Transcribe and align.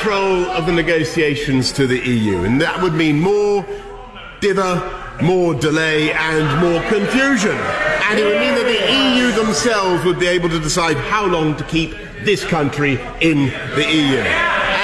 Control 0.00 0.46
of 0.46 0.64
the 0.64 0.72
negotiations 0.72 1.72
to 1.72 1.86
the 1.86 1.98
EU, 1.98 2.44
and 2.44 2.58
that 2.58 2.80
would 2.82 2.94
mean 2.94 3.20
more 3.20 3.66
dither, 4.40 4.80
more 5.20 5.52
delay, 5.52 6.10
and 6.12 6.46
more 6.58 6.80
confusion. 6.88 7.54
And 8.08 8.18
it 8.18 8.24
would 8.24 8.40
mean 8.40 8.54
that 8.54 8.64
the 8.64 8.80
EU 8.96 9.30
themselves 9.44 10.02
would 10.06 10.18
be 10.18 10.26
able 10.26 10.48
to 10.48 10.58
decide 10.58 10.96
how 10.96 11.26
long 11.26 11.54
to 11.56 11.64
keep 11.64 11.90
this 12.24 12.42
country 12.42 12.98
in 13.20 13.48
the 13.76 13.84
EU. 13.84 14.20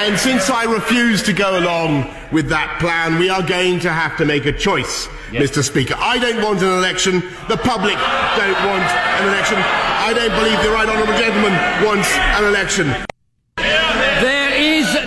And 0.05 0.19
since 0.19 0.51
I 0.51 0.65
refuse 0.65 1.23
to 1.23 1.33
go 1.33 1.59
along 1.59 2.15
with 2.31 2.51
that 2.51 2.79
plan, 2.79 3.19
we 3.19 3.31
are 3.31 3.43
going 3.43 3.81
to 3.81 3.91
have 3.91 4.19
to 4.19 4.27
make 4.27 4.45
a 4.45 4.53
choice, 4.53 5.07
Mr. 5.31 5.65
Speaker. 5.65 5.95
I 5.97 6.19
don't 6.19 6.45
want 6.45 6.61
an 6.61 6.69
election. 6.69 7.21
The 7.49 7.57
public 7.57 7.97
don't 8.37 8.61
want 8.69 8.85
an 8.85 9.29
election. 9.29 9.57
I 9.57 10.13
don't 10.13 10.37
believe 10.37 10.63
the 10.63 10.73
right 10.73 10.87
honourable 10.87 11.17
gentleman 11.17 11.55
wants 11.83 12.13
an 12.13 12.45
election. 12.45 13.07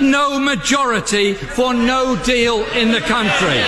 No 0.09 0.39
majority 0.39 1.33
for 1.33 1.73
no 1.73 2.15
deal 2.23 2.63
in 2.75 2.91
the 2.91 3.01
country. 3.01 3.59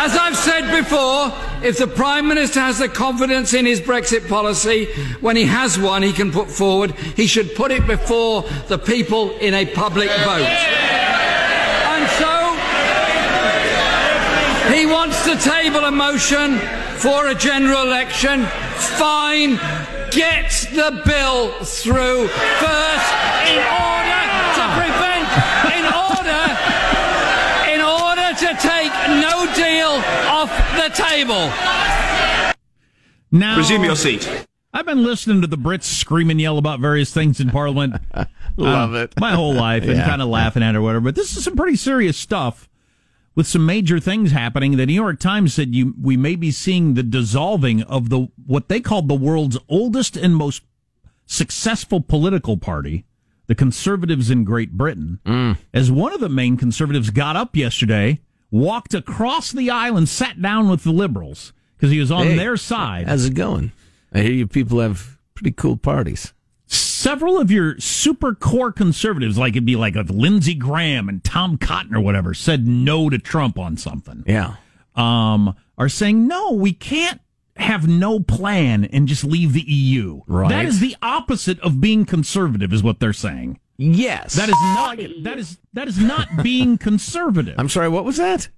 As 0.00 0.16
I've 0.16 0.36
said 0.36 0.70
before, 0.70 1.32
if 1.60 1.78
the 1.78 1.88
Prime 1.88 2.28
Minister 2.28 2.60
has 2.60 2.78
the 2.78 2.88
confidence 2.88 3.52
in 3.52 3.66
his 3.66 3.80
Brexit 3.80 4.28
policy, 4.28 4.86
when 5.20 5.34
he 5.34 5.44
has 5.44 5.76
one 5.78 6.02
he 6.02 6.12
can 6.12 6.30
put 6.30 6.48
forward, 6.48 6.92
he 7.16 7.26
should 7.26 7.54
put 7.56 7.72
it 7.72 7.84
before 7.86 8.42
the 8.68 8.78
people 8.78 9.32
in 9.38 9.54
a 9.54 9.66
public 9.66 10.08
vote. 10.08 10.46
And 11.92 12.08
so, 12.22 12.32
he 14.72 14.86
wants 14.86 15.24
to 15.24 15.36
table 15.36 15.80
a 15.80 15.90
motion 15.90 16.58
for 16.98 17.26
a 17.26 17.34
general 17.34 17.82
election. 17.82 18.46
Fine. 18.76 19.58
Get 20.12 20.50
the 20.72 21.02
bill 21.04 21.50
through 21.64 22.28
first 22.28 23.10
in 23.50 23.58
order 23.58 24.22
to 24.56 24.64
prevent, 24.78 25.28
in 25.78 25.84
order, 26.06 26.44
in 27.74 27.80
order 27.82 28.28
to 28.38 28.48
take 28.60 28.92
no 29.20 29.52
deal 29.54 30.02
off 30.28 30.50
the 30.76 30.88
table. 30.94 31.50
Now, 33.30 33.58
Resume 33.58 33.84
your 33.84 33.96
seat. 33.96 34.46
I've 34.72 34.86
been 34.86 35.02
listening 35.02 35.40
to 35.40 35.46
the 35.46 35.56
Brits 35.58 35.84
scream 35.84 36.30
and 36.30 36.40
yell 36.40 36.58
about 36.58 36.80
various 36.80 37.12
things 37.12 37.40
in 37.40 37.50
Parliament. 37.50 37.94
Love 38.56 38.94
uh, 38.94 38.98
it. 38.98 39.14
My 39.18 39.32
whole 39.32 39.54
life 39.54 39.82
and 39.84 39.96
Yeah. 39.96 40.06
kind 40.06 40.22
of 40.22 40.28
laughing 40.28 40.62
at 40.62 40.74
it 40.74 40.78
or 40.78 40.82
whatever. 40.82 41.00
But 41.00 41.14
this 41.14 41.36
is 41.36 41.44
some 41.44 41.56
pretty 41.56 41.76
serious 41.76 42.16
stuff 42.16 42.68
with 43.34 43.46
some 43.46 43.64
major 43.64 44.00
things 44.00 44.30
happening. 44.32 44.76
The 44.76 44.86
New 44.86 44.94
York 44.94 45.20
Times 45.20 45.54
said 45.54 45.74
you 45.74 45.94
we 46.00 46.16
may 46.16 46.36
be 46.36 46.50
seeing 46.50 46.94
the 46.94 47.02
dissolving 47.02 47.82
of 47.82 48.08
the 48.08 48.28
what 48.46 48.68
they 48.68 48.80
called 48.80 49.08
the 49.08 49.14
world's 49.14 49.58
oldest 49.68 50.16
and 50.16 50.34
most 50.34 50.62
successful 51.26 52.00
political 52.00 52.56
party, 52.56 53.04
the 53.46 53.54
Conservatives 53.54 54.30
in 54.30 54.44
Great 54.44 54.72
Britain. 54.72 55.20
Mm. 55.24 55.56
As 55.72 55.90
one 55.90 56.12
of 56.12 56.20
the 56.20 56.28
main 56.28 56.56
conservatives 56.56 57.10
got 57.10 57.36
up 57.36 57.54
yesterday, 57.56 58.20
walked 58.50 58.94
across 58.94 59.52
the 59.52 59.70
aisle 59.70 59.96
and 59.96 60.08
sat 60.08 60.40
down 60.40 60.68
with 60.68 60.84
the 60.84 60.90
liberals 60.92 61.52
because 61.76 61.90
he 61.90 61.98
was 62.00 62.10
on 62.10 62.26
Hey, 62.28 62.36
their 62.36 62.56
side. 62.56 63.06
How's 63.08 63.26
it 63.26 63.34
going? 63.34 63.72
I 64.12 64.20
hear 64.20 64.32
you 64.32 64.46
people 64.46 64.80
have 64.80 65.18
pretty 65.34 65.52
cool 65.52 65.76
parties. 65.76 66.32
several 66.66 67.38
of 67.38 67.50
your 67.50 67.78
super 67.78 68.34
core 68.34 68.72
conservatives, 68.72 69.38
like 69.38 69.52
it'd 69.52 69.64
be 69.64 69.76
like 69.76 69.96
of 69.96 70.10
Lindsey 70.10 70.54
Graham 70.54 71.08
and 71.08 71.22
Tom 71.22 71.56
Cotton 71.56 71.94
or 71.94 72.00
whatever, 72.00 72.34
said 72.34 72.66
no 72.66 73.08
to 73.08 73.18
Trump 73.18 73.58
on 73.58 73.76
something. 73.76 74.24
Yeah. 74.26 74.56
Um, 74.96 75.54
are 75.78 75.88
saying 75.88 76.26
no, 76.26 76.52
we 76.52 76.72
can't 76.72 77.20
have 77.56 77.86
no 77.88 78.18
plan 78.20 78.84
and 78.86 79.06
just 79.08 79.24
leave 79.24 79.52
the 79.52 79.62
EU. 79.62 80.22
Right. 80.26 80.48
That 80.48 80.64
is 80.64 80.80
the 80.80 80.96
opposite 81.02 81.60
of 81.60 81.80
being 81.80 82.04
conservative, 82.04 82.72
is 82.72 82.82
what 82.82 82.98
they're 83.00 83.12
saying. 83.12 83.58
Yes. 83.78 84.34
That 84.34 84.48
is 84.48 84.56
not 84.60 84.98
that 85.22 85.38
is 85.38 85.58
that 85.72 85.88
is 85.88 85.98
not 85.98 86.42
being 86.42 86.76
conservative. 86.88 87.54
I'm 87.58 87.68
sorry, 87.68 87.88
what 87.88 88.04
was 88.04 88.16
that? 88.16 88.48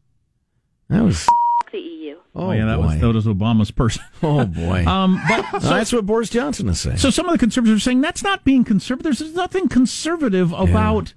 That 0.89 1.03
was 1.05 1.27
the 1.71 1.79
EU. 1.79 2.17
Oh, 2.35 2.51
yeah, 2.53 2.65
that 2.65 2.77
boy. 2.77 2.83
was 2.87 3.01
that 3.01 3.15
was 3.15 3.27
Obama's 3.27 3.71
person. 3.71 4.03
Oh 4.23 4.45
boy. 4.47 4.85
Um, 4.87 5.21
but 5.29 5.53
No, 5.53 5.59
that's 5.61 5.93
what 5.93 6.07
Boris 6.07 6.31
Johnson 6.31 6.69
is 6.69 6.81
saying. 6.81 6.97
So 6.97 7.11
some 7.11 7.27
of 7.27 7.33
the 7.33 7.39
conservatives 7.39 7.83
are 7.83 7.85
saying 7.85 8.01
that's 8.01 8.23
not 8.23 8.45
being 8.45 8.65
conservative. 8.65 9.19
There's 9.19 9.35
nothing 9.35 9.69
conservative 9.69 10.53
about. 10.53 11.15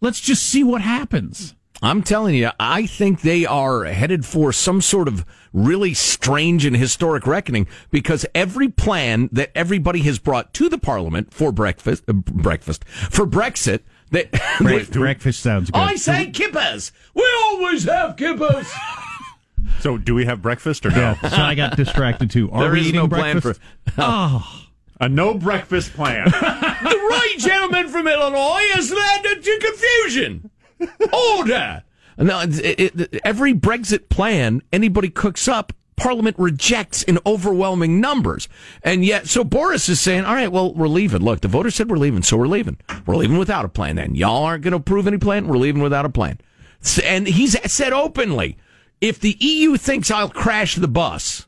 Let's 0.00 0.20
just 0.20 0.42
see 0.42 0.62
what 0.62 0.82
happens. 0.82 1.54
I'm 1.82 2.02
telling 2.02 2.34
you, 2.34 2.50
I 2.60 2.86
think 2.86 3.20
they 3.22 3.46
are 3.46 3.84
headed 3.84 4.24
for 4.26 4.52
some 4.52 4.80
sort 4.80 5.08
of 5.08 5.24
really 5.56 5.94
strange 5.94 6.64
and 6.66 6.76
historic 6.76 7.26
reckoning 7.26 7.66
because 7.90 8.26
every 8.34 8.68
plan 8.68 9.28
that 9.32 9.50
everybody 9.54 10.00
has 10.02 10.18
brought 10.18 10.52
to 10.54 10.68
the 10.68 10.76
parliament 10.78 11.32
for 11.32 11.50
breakfast, 11.50 12.04
uh, 12.08 12.12
breakfast 12.12 12.84
for 12.86 13.26
Brexit, 13.26 13.80
that 14.10 14.30
Bre- 14.60 14.98
breakfast 14.98 15.40
sounds 15.40 15.70
good. 15.70 15.78
I 15.80 15.96
say 15.96 16.30
kippers. 16.30 16.92
We 17.14 17.24
always 17.44 17.84
have 17.84 18.16
kippers. 18.16 18.70
So, 19.80 19.98
do 19.98 20.14
we 20.14 20.24
have 20.26 20.40
breakfast 20.42 20.86
or 20.86 20.90
no? 20.90 20.96
Yeah, 21.22 21.28
so 21.28 21.36
I 21.36 21.54
got 21.56 21.76
distracted 21.76 22.30
too. 22.30 22.50
Are 22.52 22.62
There 22.62 22.72
we 22.72 22.80
is 22.80 22.86
eating 22.88 23.00
no 23.00 23.08
plan 23.08 23.40
breakfast? 23.40 23.60
for- 23.84 23.92
oh, 23.98 24.62
A 25.00 25.08
no 25.08 25.34
breakfast 25.34 25.92
plan. 25.92 26.24
the 26.26 27.06
right 27.10 27.34
gentleman 27.38 27.88
from 27.88 28.06
Illinois 28.06 28.62
has 28.74 28.90
led 28.92 29.22
to 29.42 29.58
confusion. 29.60 30.50
Order. 31.12 31.82
No, 32.18 32.40
it, 32.40 33.00
it, 33.00 33.20
every 33.24 33.52
Brexit 33.52 34.08
plan 34.08 34.62
anybody 34.72 35.10
cooks 35.10 35.48
up, 35.48 35.72
Parliament 35.96 36.38
rejects 36.38 37.02
in 37.02 37.18
overwhelming 37.26 38.00
numbers. 38.00 38.48
And 38.82 39.04
yet, 39.04 39.28
so 39.28 39.44
Boris 39.44 39.88
is 39.88 40.00
saying, 40.00 40.24
all 40.24 40.34
right, 40.34 40.52
well, 40.52 40.72
we're 40.74 40.88
leaving. 40.88 41.22
Look, 41.22 41.40
the 41.40 41.48
voters 41.48 41.74
said 41.74 41.90
we're 41.90 41.96
leaving, 41.96 42.22
so 42.22 42.36
we're 42.36 42.46
leaving. 42.46 42.78
We're 43.06 43.16
leaving 43.16 43.38
without 43.38 43.64
a 43.64 43.68
plan 43.68 43.96
then. 43.96 44.14
Y'all 44.14 44.44
aren't 44.44 44.62
going 44.62 44.72
to 44.72 44.78
approve 44.78 45.06
any 45.06 45.18
plan. 45.18 45.48
We're 45.48 45.56
leaving 45.56 45.82
without 45.82 46.04
a 46.04 46.10
plan. 46.10 46.38
And 47.02 47.26
he's 47.26 47.58
said 47.70 47.92
openly, 47.92 48.58
if 49.00 49.18
the 49.18 49.36
EU 49.40 49.76
thinks 49.76 50.10
I'll 50.10 50.28
crash 50.28 50.76
the 50.76 50.88
bus, 50.88 51.46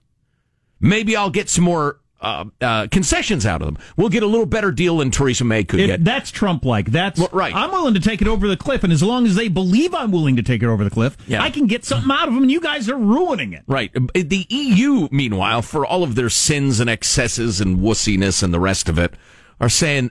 maybe 0.80 1.14
I'll 1.14 1.30
get 1.30 1.48
some 1.50 1.64
more 1.64 2.00
uh, 2.20 2.44
uh, 2.60 2.86
concessions 2.90 3.46
out 3.46 3.62
of 3.62 3.66
them. 3.66 3.78
We'll 3.96 4.08
get 4.08 4.22
a 4.22 4.26
little 4.26 4.46
better 4.46 4.72
deal 4.72 4.98
than 4.98 5.10
Theresa 5.10 5.44
May 5.44 5.64
could 5.64 5.78
get. 5.78 6.04
that's 6.04 6.30
Trump 6.30 6.64
like. 6.64 6.90
That's 6.90 7.18
Well, 7.20 7.28
right. 7.32 7.54
I'm 7.54 7.70
willing 7.70 7.94
to 7.94 8.00
take 8.00 8.20
it 8.20 8.28
over 8.28 8.48
the 8.48 8.56
cliff, 8.56 8.82
and 8.84 8.92
as 8.92 9.02
long 9.02 9.26
as 9.26 9.34
they 9.34 9.48
believe 9.48 9.94
I'm 9.94 10.10
willing 10.10 10.36
to 10.36 10.42
take 10.42 10.62
it 10.62 10.66
over 10.66 10.82
the 10.84 10.90
cliff, 10.90 11.16
Yeah. 11.26 11.42
I 11.42 11.50
can 11.50 11.66
get 11.66 11.84
something 11.84 12.10
out 12.10 12.28
of 12.28 12.34
them. 12.34 12.42
And 12.44 12.50
you 12.52 12.60
guys 12.60 12.88
are 12.88 12.96
ruining 12.96 13.52
it. 13.52 13.62
Right. 13.66 13.92
The 14.14 14.46
EU, 14.48 15.08
meanwhile, 15.10 15.62
for 15.62 15.86
all 15.86 16.02
of 16.02 16.14
their 16.14 16.30
sins 16.30 16.80
and 16.80 16.90
excesses 16.90 17.60
and 17.60 17.78
wussiness 17.78 18.42
and 18.42 18.52
the 18.52 18.60
rest 18.60 18.88
of 18.88 18.98
it, 18.98 19.14
are 19.60 19.68
saying, 19.68 20.10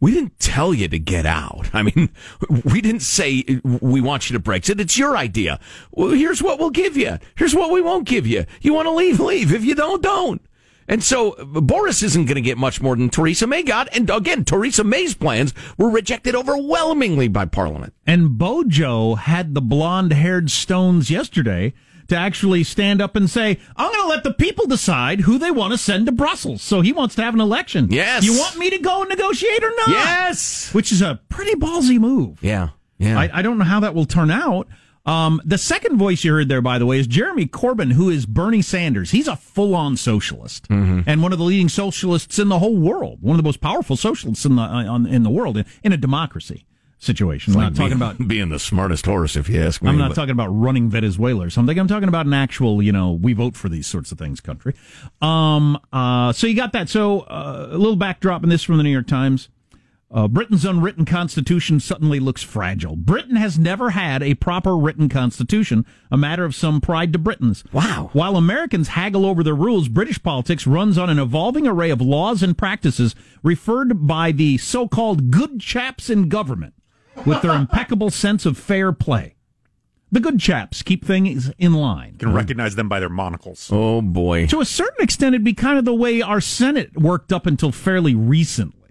we 0.00 0.12
didn't 0.12 0.38
tell 0.38 0.74
you 0.74 0.88
to 0.88 0.98
get 0.98 1.24
out. 1.24 1.70
I 1.72 1.82
mean, 1.82 2.10
we 2.64 2.80
didn't 2.80 3.02
say 3.02 3.44
we 3.62 4.00
want 4.00 4.28
you 4.28 4.36
to 4.36 4.42
Brexit. 4.42 4.80
It's 4.80 4.98
your 4.98 5.16
idea. 5.16 5.58
Well, 5.92 6.10
here's 6.10 6.42
what 6.42 6.58
we'll 6.58 6.70
give 6.70 6.96
you. 6.96 7.18
Here's 7.36 7.54
what 7.54 7.70
we 7.70 7.80
won't 7.80 8.06
give 8.06 8.26
you. 8.26 8.44
You 8.60 8.74
want 8.74 8.86
to 8.86 8.92
leave, 8.92 9.18
leave. 9.20 9.52
If 9.52 9.64
you 9.64 9.74
don't, 9.74 10.02
don't. 10.02 10.42
And 10.86 11.02
so 11.02 11.32
Boris 11.44 12.02
isn't 12.02 12.26
going 12.26 12.34
to 12.36 12.40
get 12.40 12.58
much 12.58 12.80
more 12.80 12.96
than 12.96 13.08
Theresa 13.08 13.46
May 13.46 13.62
got. 13.62 13.88
And 13.96 14.10
again, 14.10 14.44
Theresa 14.44 14.84
May's 14.84 15.14
plans 15.14 15.54
were 15.78 15.88
rejected 15.88 16.34
overwhelmingly 16.34 17.28
by 17.28 17.46
Parliament. 17.46 17.94
And 18.06 18.36
Bojo 18.36 19.14
had 19.14 19.54
the 19.54 19.62
blonde 19.62 20.12
haired 20.12 20.50
stones 20.50 21.10
yesterday 21.10 21.72
to 22.08 22.16
actually 22.16 22.64
stand 22.64 23.00
up 23.00 23.16
and 23.16 23.30
say, 23.30 23.58
I'm 23.76 23.90
going 23.90 24.02
to 24.02 24.08
let 24.08 24.24
the 24.24 24.34
people 24.34 24.66
decide 24.66 25.20
who 25.20 25.38
they 25.38 25.50
want 25.50 25.72
to 25.72 25.78
send 25.78 26.06
to 26.06 26.12
Brussels. 26.12 26.62
So 26.62 26.82
he 26.82 26.92
wants 26.92 27.14
to 27.14 27.22
have 27.22 27.34
an 27.34 27.40
election. 27.40 27.88
Yes. 27.90 28.24
You 28.24 28.36
want 28.36 28.58
me 28.58 28.68
to 28.70 28.78
go 28.78 29.00
and 29.00 29.08
negotiate 29.08 29.64
or 29.64 29.72
not? 29.76 29.88
Yes. 29.88 30.72
Which 30.74 30.92
is 30.92 31.00
a 31.00 31.20
pretty 31.30 31.54
ballsy 31.54 31.98
move. 31.98 32.42
Yeah. 32.42 32.70
Yeah. 32.98 33.18
I, 33.18 33.30
I 33.38 33.42
don't 33.42 33.58
know 33.58 33.64
how 33.64 33.80
that 33.80 33.94
will 33.94 34.04
turn 34.06 34.30
out. 34.30 34.68
Um, 35.06 35.40
the 35.44 35.58
second 35.58 35.98
voice 35.98 36.24
you 36.24 36.32
heard 36.32 36.48
there, 36.48 36.62
by 36.62 36.78
the 36.78 36.86
way, 36.86 36.98
is 36.98 37.06
Jeremy 37.06 37.46
Corbyn, 37.46 37.92
who 37.92 38.08
is 38.08 38.24
Bernie 38.24 38.62
Sanders. 38.62 39.10
He's 39.10 39.28
a 39.28 39.36
full 39.36 39.74
on 39.74 39.96
socialist 39.96 40.66
and 40.70 41.22
one 41.22 41.32
of 41.32 41.38
the 41.38 41.44
leading 41.44 41.68
socialists 41.68 42.38
in 42.38 42.48
the 42.48 42.58
whole 42.58 42.76
world, 42.76 43.18
one 43.20 43.34
of 43.34 43.42
the 43.42 43.46
most 43.46 43.60
powerful 43.60 43.96
socialists 43.96 44.44
in 44.44 44.56
the, 44.56 44.62
uh, 44.62 44.84
on, 44.86 45.06
in 45.06 45.22
the 45.22 45.30
world 45.30 45.58
in, 45.58 45.66
in 45.82 45.92
a 45.92 45.96
democracy 45.98 46.64
situation. 46.98 47.54
I'm 47.54 47.60
not 47.60 47.76
talking 47.76 47.96
about 47.96 48.26
being 48.26 48.48
the 48.48 48.58
smartest 48.58 49.04
horse, 49.04 49.36
if 49.36 49.48
you 49.48 49.60
ask 49.60 49.82
me. 49.82 49.90
I'm 49.90 49.98
not 49.98 50.10
but- 50.10 50.14
talking 50.14 50.30
about 50.30 50.48
running 50.48 50.88
Venezuela 50.88 51.46
or 51.46 51.50
something. 51.50 51.78
I'm 51.78 51.88
talking 51.88 52.08
about 52.08 52.24
an 52.24 52.32
actual, 52.32 52.82
you 52.82 52.92
know, 52.92 53.12
we 53.12 53.34
vote 53.34 53.56
for 53.56 53.68
these 53.68 53.86
sorts 53.86 54.10
of 54.10 54.18
things 54.18 54.40
country. 54.40 54.74
Um, 55.20 55.78
uh, 55.92 56.32
so 56.32 56.46
you 56.46 56.56
got 56.56 56.72
that. 56.72 56.88
So 56.88 57.20
uh, 57.20 57.68
a 57.70 57.76
little 57.78 57.96
backdrop 57.96 58.42
in 58.42 58.48
this 58.48 58.62
from 58.62 58.78
the 58.78 58.82
New 58.82 58.90
York 58.90 59.06
Times. 59.06 59.50
Uh, 60.14 60.28
Britain's 60.28 60.64
unwritten 60.64 61.04
constitution 61.04 61.80
suddenly 61.80 62.20
looks 62.20 62.40
fragile. 62.44 62.94
Britain 62.94 63.34
has 63.34 63.58
never 63.58 63.90
had 63.90 64.22
a 64.22 64.34
proper 64.34 64.76
written 64.76 65.08
constitution, 65.08 65.84
a 66.08 66.16
matter 66.16 66.44
of 66.44 66.54
some 66.54 66.80
pride 66.80 67.12
to 67.12 67.18
Britons. 67.18 67.64
Wow. 67.72 68.10
While 68.12 68.36
Americans 68.36 68.88
haggle 68.88 69.26
over 69.26 69.42
their 69.42 69.56
rules, 69.56 69.88
British 69.88 70.22
politics 70.22 70.68
runs 70.68 70.96
on 70.96 71.10
an 71.10 71.18
evolving 71.18 71.66
array 71.66 71.90
of 71.90 72.00
laws 72.00 72.44
and 72.44 72.56
practices 72.56 73.16
referred 73.42 74.06
by 74.06 74.30
the 74.30 74.56
so-called 74.58 75.32
good 75.32 75.60
chaps 75.60 76.08
in 76.08 76.28
government 76.28 76.74
with 77.26 77.42
their 77.42 77.52
impeccable 77.52 78.10
sense 78.10 78.46
of 78.46 78.56
fair 78.56 78.92
play. 78.92 79.34
The 80.12 80.20
good 80.20 80.38
chaps 80.38 80.82
keep 80.82 81.04
things 81.04 81.50
in 81.58 81.72
line. 81.74 82.12
You 82.12 82.18
can 82.18 82.32
recognize 82.32 82.76
them 82.76 82.88
by 82.88 83.00
their 83.00 83.08
monocles. 83.08 83.68
Oh 83.72 84.00
boy. 84.00 84.46
To 84.46 84.60
a 84.60 84.64
certain 84.64 85.02
extent, 85.02 85.34
it'd 85.34 85.42
be 85.42 85.54
kind 85.54 85.76
of 85.76 85.84
the 85.84 85.92
way 85.92 86.22
our 86.22 86.40
Senate 86.40 86.96
worked 86.96 87.32
up 87.32 87.46
until 87.46 87.72
fairly 87.72 88.14
recently, 88.14 88.83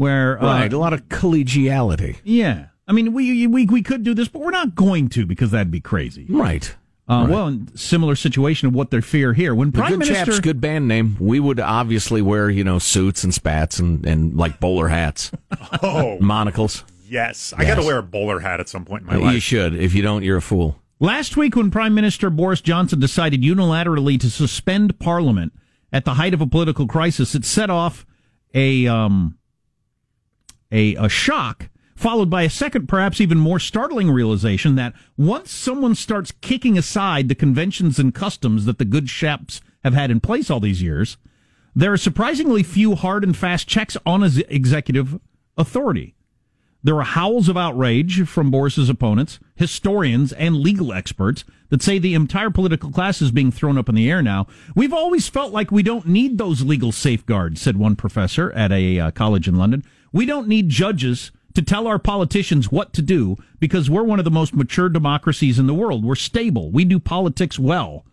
where 0.00 0.42
uh, 0.42 0.46
Right, 0.60 0.72
a 0.72 0.78
lot 0.78 0.92
of 0.92 1.08
collegiality. 1.08 2.16
yeah. 2.24 2.66
I 2.88 2.92
mean, 2.92 3.12
we, 3.12 3.46
we 3.46 3.66
we 3.66 3.82
could 3.82 4.02
do 4.02 4.14
this, 4.14 4.26
but 4.26 4.42
we're 4.42 4.50
not 4.50 4.74
going 4.74 5.08
to 5.10 5.24
because 5.24 5.52
that'd 5.52 5.70
be 5.70 5.80
crazy. 5.80 6.26
Right. 6.28 6.74
Uh, 7.06 7.26
Well, 7.30 7.46
in 7.48 7.76
similar 7.76 8.16
situation 8.16 8.66
of 8.66 8.74
what 8.74 8.90
they 8.90 9.00
fear 9.00 9.32
here. 9.32 9.54
When 9.54 9.70
Prime 9.70 9.90
good 9.90 9.98
Minister, 10.00 10.24
chaps, 10.26 10.40
good 10.40 10.60
band 10.60 10.88
name. 10.88 11.16
We 11.20 11.38
would 11.38 11.60
obviously 11.60 12.20
wear, 12.20 12.50
you 12.50 12.64
know, 12.64 12.80
suits 12.80 13.22
and 13.22 13.32
spats 13.32 13.78
and, 13.78 14.04
and 14.04 14.36
like 14.36 14.58
bowler 14.58 14.88
hats, 14.88 15.30
Oh, 15.82 16.18
monocles. 16.20 16.84
yes. 17.08 17.52
I 17.56 17.64
got 17.64 17.76
to 17.76 17.82
wear 17.82 17.98
a 17.98 18.02
bowler 18.02 18.40
hat 18.40 18.58
at 18.58 18.68
some 18.68 18.84
point 18.84 19.02
in 19.02 19.06
my 19.06 19.14
You 19.16 19.22
life. 19.24 19.34
You 19.34 19.40
should. 19.40 19.74
If 19.76 19.94
you 19.94 20.02
don't, 20.02 20.24
you're 20.24 20.38
a 20.38 20.42
fool. 20.42 20.76
Last 20.98 21.36
week, 21.36 21.54
when 21.54 21.70
Prime 21.70 21.94
Minister 21.94 22.28
Boris 22.28 22.60
Johnson 22.60 22.98
decided 22.98 23.42
unilaterally 23.42 24.18
to 24.20 24.28
suspend 24.30 24.98
Parliament 24.98 25.52
at 25.92 26.04
the 26.04 26.14
height 26.14 26.34
of 26.34 26.40
a 26.40 26.46
political 26.46 26.86
crisis, 26.88 27.34
it 27.36 27.44
set 27.44 27.70
off 27.70 28.04
a 28.52 28.86
um, 28.88 29.36
a, 30.72 30.94
a 30.96 31.08
shock, 31.08 31.68
followed 31.94 32.30
by 32.30 32.42
a 32.42 32.50
second, 32.50 32.88
perhaps 32.88 33.20
even 33.20 33.38
more 33.38 33.58
startling 33.58 34.10
realization 34.10 34.74
that 34.76 34.94
once 35.16 35.50
someone 35.50 35.94
starts 35.94 36.32
kicking 36.40 36.78
aside 36.78 37.28
the 37.28 37.34
conventions 37.34 37.98
and 37.98 38.14
customs 38.14 38.64
that 38.64 38.78
the 38.78 38.84
good 38.84 39.08
chaps 39.08 39.60
have 39.84 39.94
had 39.94 40.10
in 40.10 40.20
place 40.20 40.50
all 40.50 40.60
these 40.60 40.82
years, 40.82 41.16
there 41.74 41.92
are 41.92 41.98
surprisingly 41.98 42.62
few 42.62 42.94
hard 42.94 43.22
and 43.22 43.36
fast 43.36 43.68
checks 43.68 43.96
on 44.04 44.22
his 44.22 44.38
executive 44.48 45.20
authority. 45.56 46.14
There 46.82 46.96
are 46.96 47.04
howls 47.04 47.50
of 47.50 47.58
outrage 47.58 48.26
from 48.26 48.50
Boris's 48.50 48.88
opponents, 48.88 49.38
historians, 49.54 50.32
and 50.32 50.56
legal 50.56 50.94
experts 50.94 51.44
that 51.68 51.82
say 51.82 51.98
the 51.98 52.14
entire 52.14 52.50
political 52.50 52.90
class 52.90 53.20
is 53.20 53.30
being 53.30 53.52
thrown 53.52 53.76
up 53.76 53.90
in 53.90 53.94
the 53.94 54.10
air 54.10 54.22
now. 54.22 54.46
We've 54.74 54.92
always 54.92 55.28
felt 55.28 55.52
like 55.52 55.70
we 55.70 55.82
don't 55.82 56.06
need 56.06 56.38
those 56.38 56.62
legal 56.62 56.90
safeguards, 56.90 57.60
said 57.60 57.76
one 57.76 57.96
professor 57.96 58.50
at 58.52 58.72
a 58.72 58.98
uh, 58.98 59.10
college 59.10 59.46
in 59.46 59.56
London. 59.56 59.84
We 60.12 60.26
don't 60.26 60.48
need 60.48 60.68
judges 60.68 61.30
to 61.54 61.62
tell 61.62 61.86
our 61.86 61.98
politicians 61.98 62.70
what 62.70 62.92
to 62.94 63.02
do 63.02 63.36
because 63.58 63.90
we're 63.90 64.04
one 64.04 64.18
of 64.18 64.24
the 64.24 64.30
most 64.30 64.54
mature 64.54 64.88
democracies 64.88 65.58
in 65.58 65.66
the 65.66 65.74
world. 65.74 66.04
We're 66.04 66.14
stable. 66.14 66.70
We 66.70 66.84
do 66.84 66.98
politics 66.98 67.58
well 67.58 68.04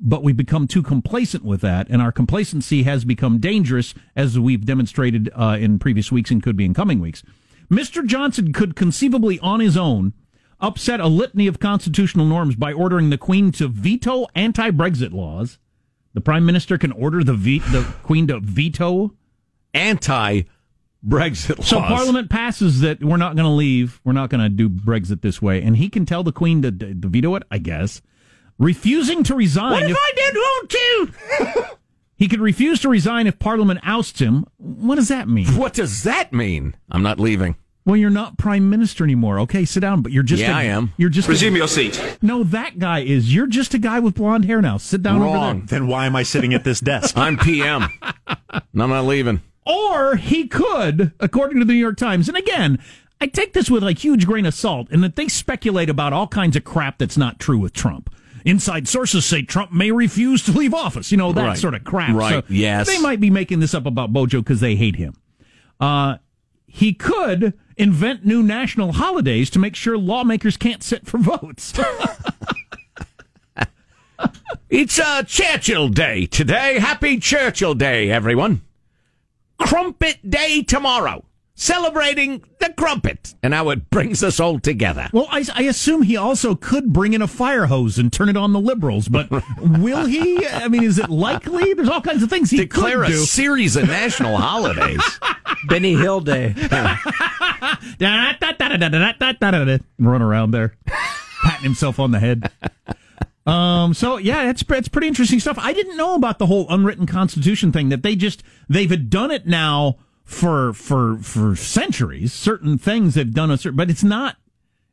but 0.00 0.22
we 0.22 0.32
become 0.32 0.66
too 0.66 0.82
complacent 0.82 1.44
with 1.44 1.60
that, 1.60 1.86
and 1.90 2.00
our 2.00 2.10
complacency 2.10 2.84
has 2.84 3.04
become 3.04 3.38
dangerous, 3.38 3.94
as 4.16 4.38
we've 4.38 4.64
demonstrated 4.64 5.30
uh, 5.36 5.58
in 5.60 5.78
previous 5.78 6.10
weeks 6.10 6.30
and 6.30 6.42
could 6.42 6.56
be 6.56 6.64
in 6.64 6.74
coming 6.74 7.00
weeks. 7.00 7.22
Mr. 7.70 8.04
Johnson 8.04 8.52
could 8.52 8.74
conceivably, 8.74 9.38
on 9.40 9.60
his 9.60 9.76
own, 9.76 10.14
upset 10.58 11.00
a 11.00 11.06
litany 11.06 11.46
of 11.46 11.60
constitutional 11.60 12.26
norms 12.26 12.56
by 12.56 12.72
ordering 12.72 13.10
the 13.10 13.18
Queen 13.18 13.52
to 13.52 13.68
veto 13.68 14.26
anti-Brexit 14.34 15.12
laws. 15.12 15.58
The 16.14 16.20
Prime 16.20 16.46
Minister 16.46 16.78
can 16.78 16.92
order 16.92 17.22
the 17.22 17.34
ve- 17.34 17.58
the 17.58 17.82
Queen 18.02 18.26
to 18.28 18.40
veto. 18.40 19.14
Anti 19.72 20.42
Brexit 21.06 21.58
laws. 21.58 21.68
So 21.68 21.80
Parliament 21.80 22.28
passes 22.30 22.80
that 22.80 23.02
we're 23.02 23.16
not 23.16 23.34
going 23.36 23.46
to 23.46 23.52
leave, 23.54 24.00
we're 24.04 24.12
not 24.12 24.28
going 24.30 24.42
to 24.42 24.48
do 24.48 24.68
Brexit 24.68 25.22
this 25.22 25.40
way, 25.40 25.62
and 25.62 25.76
he 25.76 25.88
can 25.88 26.04
tell 26.06 26.22
the 26.22 26.32
Queen 26.32 26.60
to, 26.62 26.70
to 26.70 26.94
veto 27.08 27.34
it. 27.36 27.42
I 27.50 27.58
guess 27.58 28.02
refusing 28.58 29.22
to 29.24 29.34
resign. 29.34 29.70
What 29.72 29.82
if 29.84 29.90
if- 29.90 29.96
I 29.98 30.12
did 30.16 30.34
want 30.34 30.70
to? 30.70 31.76
He 32.16 32.28
could 32.28 32.40
refuse 32.40 32.80
to 32.80 32.90
resign 32.90 33.26
if 33.26 33.38
Parliament 33.38 33.80
ousts 33.82 34.20
him. 34.20 34.44
What 34.58 34.96
does 34.96 35.08
that 35.08 35.26
mean? 35.26 35.46
What 35.56 35.72
does 35.72 36.02
that 36.02 36.34
mean? 36.34 36.76
I'm 36.90 37.02
not 37.02 37.18
leaving. 37.18 37.56
Well, 37.86 37.96
you're 37.96 38.10
not 38.10 38.36
prime 38.36 38.68
minister 38.68 39.04
anymore. 39.04 39.38
Okay, 39.40 39.64
sit 39.64 39.80
down. 39.80 40.02
But 40.02 40.12
you're 40.12 40.22
just 40.22 40.42
Yeah, 40.42 40.50
a- 40.52 40.54
I 40.54 40.62
am. 40.64 40.92
You're 40.98 41.08
just 41.08 41.28
Resume 41.30 41.54
a, 41.54 41.56
your 41.60 41.66
seat. 41.66 42.18
no. 42.20 42.44
That 42.44 42.78
guy 42.78 42.98
is. 42.98 43.34
You're 43.34 43.46
just 43.46 43.72
a 43.72 43.78
guy 43.78 44.00
with 44.00 44.16
blonde 44.16 44.44
hair 44.44 44.60
now. 44.60 44.76
Sit 44.76 45.02
down 45.02 45.22
over 45.22 45.32
Wrong. 45.34 45.64
Then 45.64 45.86
why 45.86 46.04
am 46.04 46.14
I 46.14 46.22
sitting 46.22 46.52
at 46.52 46.62
this 46.62 46.78
desk? 46.80 47.16
I'm 47.16 47.38
PM. 47.38 47.88
and 48.02 48.14
I'm 48.82 48.90
not 48.90 49.06
leaving. 49.06 49.40
Or 49.66 50.16
he 50.16 50.48
could, 50.48 51.12
according 51.20 51.58
to 51.60 51.64
the 51.64 51.72
New 51.74 51.78
York 51.78 51.96
Times. 51.96 52.28
And 52.28 52.36
again, 52.36 52.78
I 53.20 53.26
take 53.26 53.52
this 53.52 53.70
with 53.70 53.82
a 53.84 53.92
huge 53.92 54.26
grain 54.26 54.46
of 54.46 54.54
salt, 54.54 54.88
and 54.90 55.04
that 55.04 55.16
they 55.16 55.28
speculate 55.28 55.90
about 55.90 56.12
all 56.12 56.26
kinds 56.26 56.56
of 56.56 56.64
crap 56.64 56.98
that's 56.98 57.16
not 57.18 57.38
true 57.38 57.58
with 57.58 57.72
Trump. 57.72 58.08
inside 58.42 58.88
sources 58.88 59.26
say 59.26 59.42
Trump 59.42 59.70
may 59.70 59.92
refuse 59.92 60.42
to 60.42 60.50
leave 60.52 60.72
office. 60.72 61.12
You 61.12 61.18
know 61.18 61.30
that 61.34 61.44
Right. 61.44 61.58
sort 61.58 61.74
of 61.74 61.84
crap. 61.84 62.14
Right, 62.14 62.30
So 62.32 62.42
yes. 62.48 62.86
They 62.86 62.98
might 62.98 63.20
be 63.20 63.28
making 63.28 63.60
this 63.60 63.74
up 63.74 63.84
about 63.84 64.14
Bojo 64.14 64.38
because 64.40 64.60
they 64.60 64.76
hate 64.76 64.96
him. 64.96 65.12
Uh, 65.78 66.16
he 66.66 66.94
could 66.94 67.52
invent 67.76 68.24
new 68.24 68.42
national 68.42 68.92
holidays 68.92 69.50
to 69.50 69.58
make 69.58 69.76
sure 69.76 69.98
lawmakers 69.98 70.56
can't 70.56 70.82
sit 70.82 71.06
for 71.06 71.18
votes. 71.18 71.74
It's 74.70 75.00
uh, 75.00 75.24
Churchill 75.24 75.88
Day 75.88 76.26
today. 76.26 76.78
Happy 76.78 77.18
Churchill 77.18 77.74
Day, 77.74 78.08
everyone. 78.10 78.60
Crumpet 79.60 80.28
Day 80.28 80.62
tomorrow. 80.62 81.24
Celebrating 81.54 82.42
the 82.58 82.72
crumpet 82.74 83.34
and 83.42 83.52
how 83.52 83.68
it 83.68 83.90
brings 83.90 84.22
us 84.24 84.40
all 84.40 84.58
together. 84.58 85.10
well, 85.12 85.26
I, 85.30 85.44
I 85.54 85.64
assume 85.64 86.00
he 86.00 86.16
also 86.16 86.54
could 86.54 86.90
bring 86.90 87.12
in 87.12 87.20
a 87.20 87.26
fire 87.26 87.66
hose 87.66 87.98
and 87.98 88.10
turn 88.10 88.30
it 88.30 88.36
on 88.36 88.54
the 88.54 88.60
liberals, 88.60 89.08
but 89.08 89.28
will 89.60 90.06
he? 90.06 90.46
I 90.48 90.68
mean, 90.68 90.84
is 90.84 90.98
it 90.98 91.10
likely? 91.10 91.74
There's 91.74 91.90
all 91.90 92.00
kinds 92.00 92.22
of 92.22 92.30
things 92.30 92.50
he 92.50 92.56
Declare 92.56 93.00
could 93.00 93.08
do. 93.08 93.12
Declare 93.12 93.18
a 93.18 93.20
do. 93.20 93.24
series 93.26 93.76
of 93.76 93.88
national 93.88 94.38
holidays. 94.38 95.02
Benny 95.68 95.94
Hill 95.96 96.20
Day. 96.20 96.54
Run 99.98 100.22
around 100.22 100.52
there, 100.52 100.76
patting 101.42 101.64
himself 101.64 102.00
on 102.00 102.10
the 102.10 102.20
head. 102.20 102.50
Um. 103.50 103.94
So 103.94 104.16
yeah, 104.16 104.48
it's 104.50 104.64
it's 104.68 104.88
pretty 104.88 105.08
interesting 105.08 105.40
stuff. 105.40 105.58
I 105.58 105.72
didn't 105.72 105.96
know 105.96 106.14
about 106.14 106.38
the 106.38 106.46
whole 106.46 106.66
unwritten 106.68 107.06
constitution 107.06 107.72
thing. 107.72 107.88
That 107.88 108.02
they 108.02 108.16
just 108.16 108.42
they've 108.68 109.08
done 109.10 109.30
it 109.30 109.46
now 109.46 109.96
for 110.24 110.72
for 110.72 111.18
for 111.18 111.56
centuries. 111.56 112.32
Certain 112.32 112.78
things 112.78 113.14
they've 113.14 113.32
done 113.32 113.50
a 113.50 113.58
certain, 113.58 113.76
but 113.76 113.90
it's 113.90 114.04
not 114.04 114.36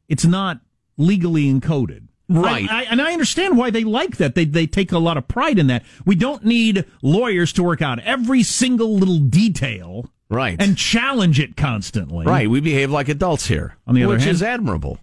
it's 0.07 0.25
not 0.25 0.59
legally 0.97 1.45
encoded. 1.51 2.07
Right. 2.29 2.69
I, 2.69 2.81
I, 2.81 2.83
and 2.91 3.01
I 3.01 3.13
understand 3.13 3.57
why 3.57 3.69
they 3.69 3.85
like 3.85 4.17
that. 4.17 4.35
They 4.35 4.43
they 4.45 4.67
take 4.67 4.91
a 4.91 4.97
lot 4.99 5.15
of 5.17 5.27
pride 5.29 5.57
in 5.59 5.67
that. 5.67 5.83
We 6.05 6.15
don't 6.15 6.43
need 6.43 6.83
lawyers 7.01 7.53
to 7.53 7.63
work 7.63 7.81
out 7.81 7.99
every 7.99 8.43
single 8.43 8.95
little 8.97 9.19
detail 9.19 10.09
Right. 10.29 10.61
and 10.61 10.77
challenge 10.77 11.39
it 11.39 11.55
constantly. 11.55 12.25
right. 12.25 12.49
We 12.49 12.59
behave 12.59 12.91
like 12.91 13.07
adults 13.07 13.47
here. 13.47 13.77
On 13.87 13.95
the 13.95 14.03
other 14.03 14.15
which 14.15 14.23
hand- 14.23 14.31
is 14.35 14.43
admirable. 14.43 14.99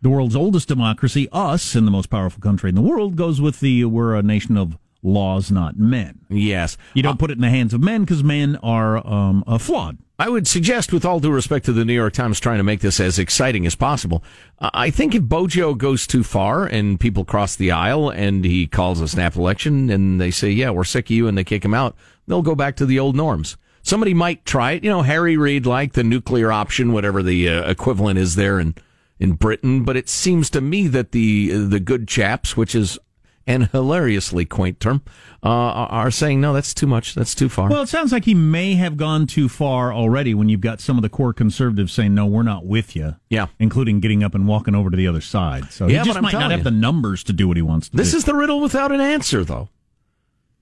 The 0.00 0.08
world's 0.08 0.36
oldest 0.36 0.68
democracy, 0.68 1.28
us, 1.32 1.74
and 1.74 1.86
the 1.86 1.90
most 1.90 2.10
powerful 2.10 2.40
country 2.40 2.68
in 2.68 2.74
the 2.74 2.82
world, 2.82 3.16
goes 3.16 3.40
with 3.40 3.60
the 3.60 3.84
we're 3.84 4.14
a 4.14 4.22
nation 4.22 4.56
of 4.56 4.78
laws, 5.02 5.50
not 5.50 5.78
men. 5.78 6.20
Yes. 6.28 6.76
You 6.94 7.02
don't 7.02 7.18
put 7.18 7.30
it 7.30 7.34
in 7.34 7.42
the 7.42 7.50
hands 7.50 7.72
of 7.74 7.80
men 7.80 8.02
because 8.02 8.24
men 8.24 8.56
are 8.62 9.06
um, 9.06 9.44
uh, 9.46 9.58
flawed. 9.58 9.98
I 10.20 10.28
would 10.28 10.48
suggest, 10.48 10.92
with 10.92 11.04
all 11.04 11.20
due 11.20 11.30
respect 11.30 11.64
to 11.66 11.72
the 11.72 11.84
New 11.84 11.92
York 11.92 12.12
Times 12.12 12.40
trying 12.40 12.58
to 12.58 12.64
make 12.64 12.80
this 12.80 12.98
as 12.98 13.20
exciting 13.20 13.66
as 13.66 13.76
possible, 13.76 14.24
uh, 14.58 14.70
I 14.74 14.90
think 14.90 15.14
if 15.14 15.22
Bojo 15.22 15.74
goes 15.74 16.08
too 16.08 16.24
far 16.24 16.66
and 16.66 16.98
people 16.98 17.24
cross 17.24 17.54
the 17.54 17.70
aisle 17.70 18.10
and 18.10 18.44
he 18.44 18.66
calls 18.66 19.00
a 19.00 19.06
snap 19.06 19.36
election 19.36 19.90
and 19.90 20.20
they 20.20 20.32
say, 20.32 20.50
yeah, 20.50 20.70
we're 20.70 20.82
sick 20.82 21.06
of 21.06 21.12
you 21.12 21.28
and 21.28 21.38
they 21.38 21.44
kick 21.44 21.64
him 21.64 21.74
out, 21.74 21.94
they'll 22.26 22.42
go 22.42 22.56
back 22.56 22.74
to 22.76 22.86
the 22.86 22.98
old 22.98 23.14
norms. 23.14 23.56
Somebody 23.82 24.12
might 24.12 24.44
try 24.44 24.72
it. 24.72 24.82
You 24.82 24.90
know, 24.90 25.02
Harry 25.02 25.36
Reid 25.36 25.66
liked 25.66 25.94
the 25.94 26.02
nuclear 26.02 26.50
option, 26.50 26.92
whatever 26.92 27.22
the 27.22 27.48
uh, 27.48 27.70
equivalent 27.70 28.18
is 28.18 28.34
there 28.34 28.58
in, 28.58 28.74
in 29.20 29.32
Britain. 29.32 29.84
But 29.84 29.96
it 29.96 30.08
seems 30.08 30.50
to 30.50 30.60
me 30.60 30.86
that 30.88 31.12
the, 31.12 31.50
the 31.66 31.80
good 31.80 32.06
chaps, 32.08 32.56
which 32.56 32.74
is 32.74 32.98
an 33.46 33.62
hilariously 33.72 34.44
quaint 34.44 34.78
term, 34.78 35.00
uh, 35.42 35.48
are 35.48 36.10
saying, 36.10 36.38
no, 36.40 36.52
that's 36.52 36.74
too 36.74 36.86
much. 36.86 37.14
That's 37.14 37.34
too 37.34 37.48
far. 37.48 37.70
Well, 37.70 37.80
it 37.82 37.88
sounds 37.88 38.12
like 38.12 38.26
he 38.26 38.34
may 38.34 38.74
have 38.74 38.98
gone 38.98 39.26
too 39.26 39.48
far 39.48 39.90
already 39.92 40.34
when 40.34 40.50
you've 40.50 40.60
got 40.60 40.80
some 40.82 40.98
of 40.98 41.02
the 41.02 41.08
core 41.08 41.32
conservatives 41.32 41.92
saying, 41.92 42.14
no, 42.14 42.26
we're 42.26 42.42
not 42.42 42.66
with 42.66 42.94
you. 42.94 43.16
Yeah. 43.30 43.46
Including 43.58 44.00
getting 44.00 44.22
up 44.22 44.34
and 44.34 44.46
walking 44.46 44.74
over 44.74 44.90
to 44.90 44.96
the 44.98 45.06
other 45.06 45.22
side. 45.22 45.70
So 45.72 45.86
Yeah, 45.86 46.00
he 46.00 46.08
just 46.10 46.20
might 46.20 46.34
not 46.34 46.50
have 46.50 46.60
you. 46.60 46.64
the 46.64 46.70
numbers 46.70 47.24
to 47.24 47.32
do 47.32 47.48
what 47.48 47.56
he 47.56 47.62
wants 47.62 47.88
to 47.88 47.96
This 47.96 48.10
do. 48.10 48.18
is 48.18 48.24
the 48.24 48.34
riddle 48.34 48.60
without 48.60 48.92
an 48.92 49.00
answer, 49.00 49.44
though. 49.44 49.70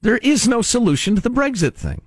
There 0.03 0.19
is 0.19 0.47
no 0.47 0.63
solution 0.63 1.17
to 1.17 1.21
the 1.21 1.31
Brexit 1.31 1.75
thing. 1.75 2.03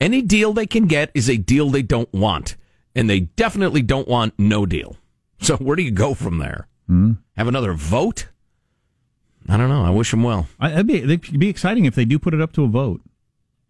Any 0.00 0.20
deal 0.20 0.52
they 0.52 0.66
can 0.66 0.86
get 0.86 1.10
is 1.14 1.30
a 1.30 1.36
deal 1.38 1.70
they 1.70 1.82
don't 1.82 2.12
want, 2.12 2.56
and 2.94 3.08
they 3.08 3.20
definitely 3.20 3.80
don't 3.82 4.08
want 4.08 4.34
no 4.38 4.66
deal. 4.66 4.96
So 5.46 5.56
where 5.56 5.76
do 5.76 5.82
you 5.82 5.90
go 5.90 6.14
from 6.14 6.38
there? 6.38 6.68
Hmm. 6.86 7.12
Have 7.36 7.48
another 7.48 7.72
vote? 7.72 8.28
I 9.48 9.56
don't 9.56 9.68
know. 9.70 9.84
I 9.84 9.90
wish 9.90 10.10
them 10.10 10.22
well. 10.22 10.48
I, 10.58 10.72
it'd, 10.72 10.86
be, 10.86 10.96
it'd 11.02 11.38
be 11.40 11.48
exciting 11.48 11.86
if 11.86 11.94
they 11.94 12.04
do 12.04 12.18
put 12.18 12.34
it 12.34 12.40
up 12.40 12.52
to 12.52 12.64
a 12.64 12.68
vote 12.68 13.00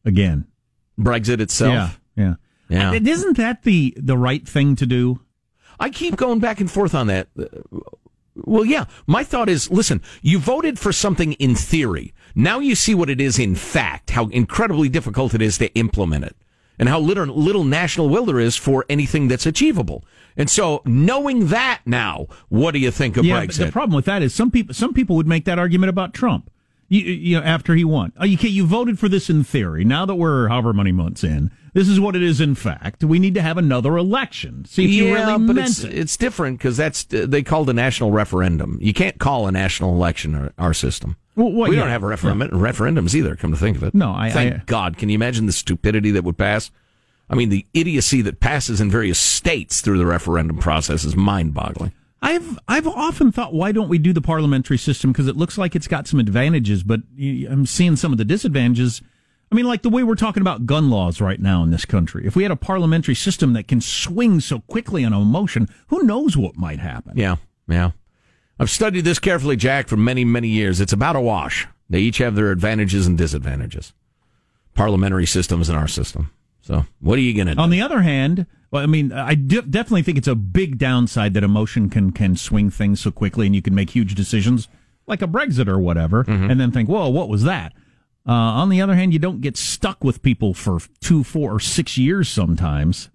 again. 0.04 0.46
Brexit 0.98 1.40
itself. 1.40 2.00
Yeah. 2.16 2.24
Yeah. 2.24 2.34
Yeah. 2.68 2.92
And 2.92 3.06
Isn't 3.06 3.36
that 3.36 3.62
the, 3.62 3.94
the 3.96 4.16
right 4.18 4.46
thing 4.46 4.76
to 4.76 4.86
do? 4.86 5.20
I 5.78 5.90
keep 5.90 6.16
going 6.16 6.40
back 6.40 6.60
and 6.60 6.70
forth 6.70 6.94
on 6.94 7.06
that. 7.06 7.28
Well, 8.36 8.64
yeah. 8.64 8.84
My 9.06 9.24
thought 9.24 9.48
is, 9.48 9.70
listen, 9.70 10.02
you 10.22 10.38
voted 10.38 10.78
for 10.78 10.92
something 10.92 11.32
in 11.34 11.54
theory. 11.54 12.12
Now 12.34 12.58
you 12.58 12.74
see 12.74 12.94
what 12.94 13.10
it 13.10 13.20
is 13.20 13.38
in 13.38 13.54
fact, 13.54 14.10
how 14.10 14.26
incredibly 14.28 14.88
difficult 14.88 15.34
it 15.34 15.42
is 15.42 15.58
to 15.58 15.72
implement 15.74 16.24
it, 16.24 16.36
and 16.80 16.88
how 16.88 16.98
little, 16.98 17.26
little 17.26 17.62
national 17.62 18.08
will 18.08 18.24
there 18.24 18.40
is 18.40 18.56
for 18.56 18.86
anything 18.88 19.28
that's 19.28 19.44
achievable. 19.44 20.02
And 20.34 20.48
so, 20.48 20.80
knowing 20.86 21.48
that 21.48 21.82
now, 21.84 22.26
what 22.48 22.72
do 22.72 22.78
you 22.80 22.90
think 22.90 23.18
of 23.18 23.24
yeah, 23.26 23.40
but 23.40 23.50
Brexit? 23.50 23.66
the 23.66 23.72
problem 23.72 23.94
with 23.94 24.06
that 24.06 24.22
is 24.22 24.34
some 24.34 24.50
people 24.50 24.74
some 24.74 24.94
people 24.94 25.14
would 25.16 25.26
make 25.26 25.44
that 25.44 25.58
argument 25.58 25.90
about 25.90 26.14
Trump. 26.14 26.50
You, 26.88 27.00
you 27.02 27.38
know, 27.38 27.44
after 27.44 27.74
he 27.74 27.84
won, 27.84 28.12
oh, 28.18 28.24
you, 28.24 28.36
you 28.36 28.66
voted 28.66 28.98
for 28.98 29.08
this 29.08 29.28
in 29.28 29.44
theory. 29.44 29.84
Now 29.84 30.06
that 30.06 30.14
we're 30.14 30.48
however 30.48 30.72
many 30.72 30.90
months 30.90 31.22
in, 31.22 31.50
this 31.72 31.88
is 31.88 32.00
what 32.00 32.16
it 32.16 32.22
is 32.22 32.40
in 32.40 32.54
fact. 32.54 33.04
We 33.04 33.18
need 33.18 33.34
to 33.34 33.42
have 33.42 33.58
another 33.58 33.96
election. 33.96 34.64
See 34.64 34.84
if 34.84 34.90
you 34.90 35.14
really 35.14 35.32
but 35.46 35.54
meant 35.54 35.68
it's, 35.68 35.84
it. 35.84 35.92
it's 35.96 36.16
different 36.16 36.58
because 36.58 36.76
that's 36.76 37.04
they 37.04 37.42
called 37.42 37.70
a 37.70 37.72
national 37.72 38.10
referendum. 38.10 38.78
You 38.80 38.92
can't 38.92 39.18
call 39.18 39.46
a 39.46 39.52
national 39.52 39.94
election 39.94 40.34
our, 40.34 40.52
our 40.58 40.74
system. 40.74 41.16
Well, 41.36 41.50
we 41.52 41.74
yeah. 41.76 41.82
don't 41.82 41.90
have 41.90 42.02
a 42.02 42.06
referendum, 42.06 42.50
referendums 42.50 43.14
either. 43.14 43.36
Come 43.36 43.52
to 43.52 43.56
think 43.56 43.76
of 43.76 43.82
it, 43.84 43.94
No, 43.94 44.12
I- 44.12 44.30
thank 44.30 44.52
I- 44.52 44.56
uh, 44.56 44.60
God. 44.66 44.98
Can 44.98 45.08
you 45.08 45.14
imagine 45.14 45.46
the 45.46 45.52
stupidity 45.52 46.10
that 46.10 46.24
would 46.24 46.36
pass? 46.36 46.70
I 47.30 47.36
mean, 47.36 47.48
the 47.48 47.64
idiocy 47.72 48.22
that 48.22 48.40
passes 48.40 48.80
in 48.80 48.90
various 48.90 49.18
states 49.18 49.80
through 49.80 49.98
the 49.98 50.06
referendum 50.06 50.58
process 50.58 51.04
is 51.04 51.14
mind-boggling. 51.14 51.92
I've 52.20 52.58
I've 52.68 52.86
often 52.86 53.32
thought, 53.32 53.54
why 53.54 53.72
don't 53.72 53.88
we 53.88 53.96
do 53.98 54.12
the 54.12 54.20
parliamentary 54.20 54.76
system? 54.76 55.12
Because 55.12 55.28
it 55.28 55.36
looks 55.36 55.56
like 55.56 55.74
it's 55.74 55.86
got 55.88 56.06
some 56.06 56.20
advantages, 56.20 56.82
but 56.82 57.00
I'm 57.18 57.64
seeing 57.64 57.96
some 57.96 58.12
of 58.12 58.18
the 58.18 58.24
disadvantages. 58.24 59.00
I 59.52 59.56
mean, 59.56 59.66
like 59.66 59.82
the 59.82 59.90
way 59.90 60.02
we're 60.04 60.14
talking 60.14 60.40
about 60.42 60.64
gun 60.66 60.90
laws 60.90 61.20
right 61.20 61.40
now 61.40 61.62
in 61.64 61.70
this 61.70 61.84
country. 61.84 62.24
If 62.26 62.36
we 62.36 62.44
had 62.44 62.52
a 62.52 62.56
parliamentary 62.56 63.16
system 63.16 63.52
that 63.54 63.66
can 63.66 63.80
swing 63.80 64.38
so 64.40 64.60
quickly 64.60 65.04
on 65.04 65.12
a 65.12 65.20
motion, 65.20 65.68
who 65.88 66.02
knows 66.04 66.36
what 66.36 66.56
might 66.56 66.78
happen? 66.78 67.14
Yeah, 67.16 67.36
yeah. 67.66 67.90
I've 68.60 68.70
studied 68.70 69.04
this 69.04 69.18
carefully, 69.18 69.56
Jack, 69.56 69.88
for 69.88 69.96
many, 69.96 70.24
many 70.24 70.48
years. 70.48 70.80
It's 70.80 70.92
about 70.92 71.16
a 71.16 71.20
wash. 71.20 71.66
They 71.88 72.00
each 72.00 72.18
have 72.18 72.36
their 72.36 72.52
advantages 72.52 73.06
and 73.08 73.18
disadvantages. 73.18 73.92
Parliamentary 74.74 75.26
systems 75.26 75.68
and 75.68 75.76
our 75.76 75.88
system. 75.88 76.30
So, 76.62 76.84
what 77.00 77.18
are 77.18 77.22
you 77.22 77.34
going 77.34 77.48
to 77.48 77.54
do? 77.56 77.60
On 77.60 77.70
the 77.70 77.80
other 77.82 78.02
hand, 78.02 78.46
well, 78.70 78.82
I 78.82 78.86
mean, 78.86 79.12
I 79.12 79.34
de- 79.34 79.62
definitely 79.62 80.02
think 80.02 80.18
it's 80.18 80.28
a 80.28 80.34
big 80.36 80.78
downside 80.78 81.34
that 81.34 81.42
emotion 81.42 81.90
can 81.90 82.12
can 82.12 82.36
swing 82.36 82.70
things 82.70 83.00
so 83.00 83.10
quickly, 83.10 83.46
and 83.46 83.54
you 83.54 83.62
can 83.62 83.74
make 83.74 83.90
huge 83.90 84.14
decisions 84.14 84.68
like 85.06 85.22
a 85.22 85.26
Brexit 85.26 85.66
or 85.66 85.78
whatever, 85.80 86.22
Mm-hmm. 86.24 86.50
and 86.50 86.60
then 86.60 86.70
think, 86.70 86.88
"Whoa, 86.88 87.08
what 87.08 87.28
was 87.28 87.42
that?" 87.42 87.72
Uh, 88.30 88.62
on 88.62 88.68
the 88.68 88.80
other 88.80 88.94
hand, 88.94 89.12
you 89.12 89.18
don't 89.18 89.40
get 89.40 89.56
stuck 89.56 90.04
with 90.04 90.22
people 90.22 90.54
for 90.54 90.78
two, 91.00 91.24
four, 91.24 91.52
or 91.52 91.58
six 91.58 91.98
years 91.98 92.28
sometimes, 92.28 93.10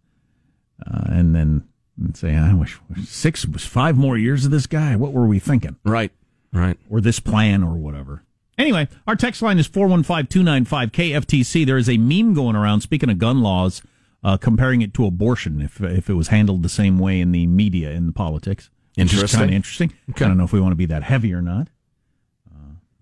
uh, 0.85 1.05
and 1.05 1.33
then 1.33 1.63
and 1.97 2.17
say, 2.17 2.35
"I 2.35 2.53
wish 2.53 2.77
six 3.05 3.45
was 3.45 3.65
five 3.65 3.95
more 3.95 4.17
years 4.17 4.43
of 4.43 4.51
this 4.51 4.67
guy. 4.67 4.97
What 4.97 5.13
were 5.13 5.25
we 5.25 5.39
thinking?" 5.39 5.77
right, 5.85 6.11
right. 6.51 6.77
or 6.89 6.99
this 6.99 7.21
plan 7.21 7.63
or 7.63 7.75
whatever. 7.75 8.23
Anyway, 8.57 8.89
our 9.07 9.15
text 9.15 9.41
line 9.41 9.57
is 9.57 9.69
415-295-KFTC. 9.69 11.65
There 11.65 11.77
is 11.77 11.87
a 11.87 11.97
meme 11.97 12.33
going 12.33 12.57
around, 12.57 12.81
speaking 12.81 13.09
of 13.09 13.17
gun 13.17 13.41
laws, 13.41 13.81
uh, 14.21 14.35
comparing 14.35 14.81
it 14.81 14.93
to 14.95 15.05
abortion 15.05 15.61
if 15.61 15.79
if 15.81 16.09
it 16.09 16.15
was 16.15 16.27
handled 16.27 16.61
the 16.61 16.67
same 16.67 16.99
way 16.99 17.21
in 17.21 17.31
the 17.31 17.47
media 17.47 17.91
in 17.91 18.05
the 18.07 18.13
politics. 18.13 18.69
Interesting. 18.97 19.39
kind 19.39 19.49
of 19.49 19.55
interesting. 19.55 19.93
I 20.09 20.19
don't 20.19 20.37
know 20.37 20.43
if 20.43 20.51
we 20.51 20.59
want 20.59 20.73
to 20.73 20.77
be 20.77 20.87
that 20.87 21.03
heavy 21.03 21.33
or 21.33 21.41
not. 21.41 21.69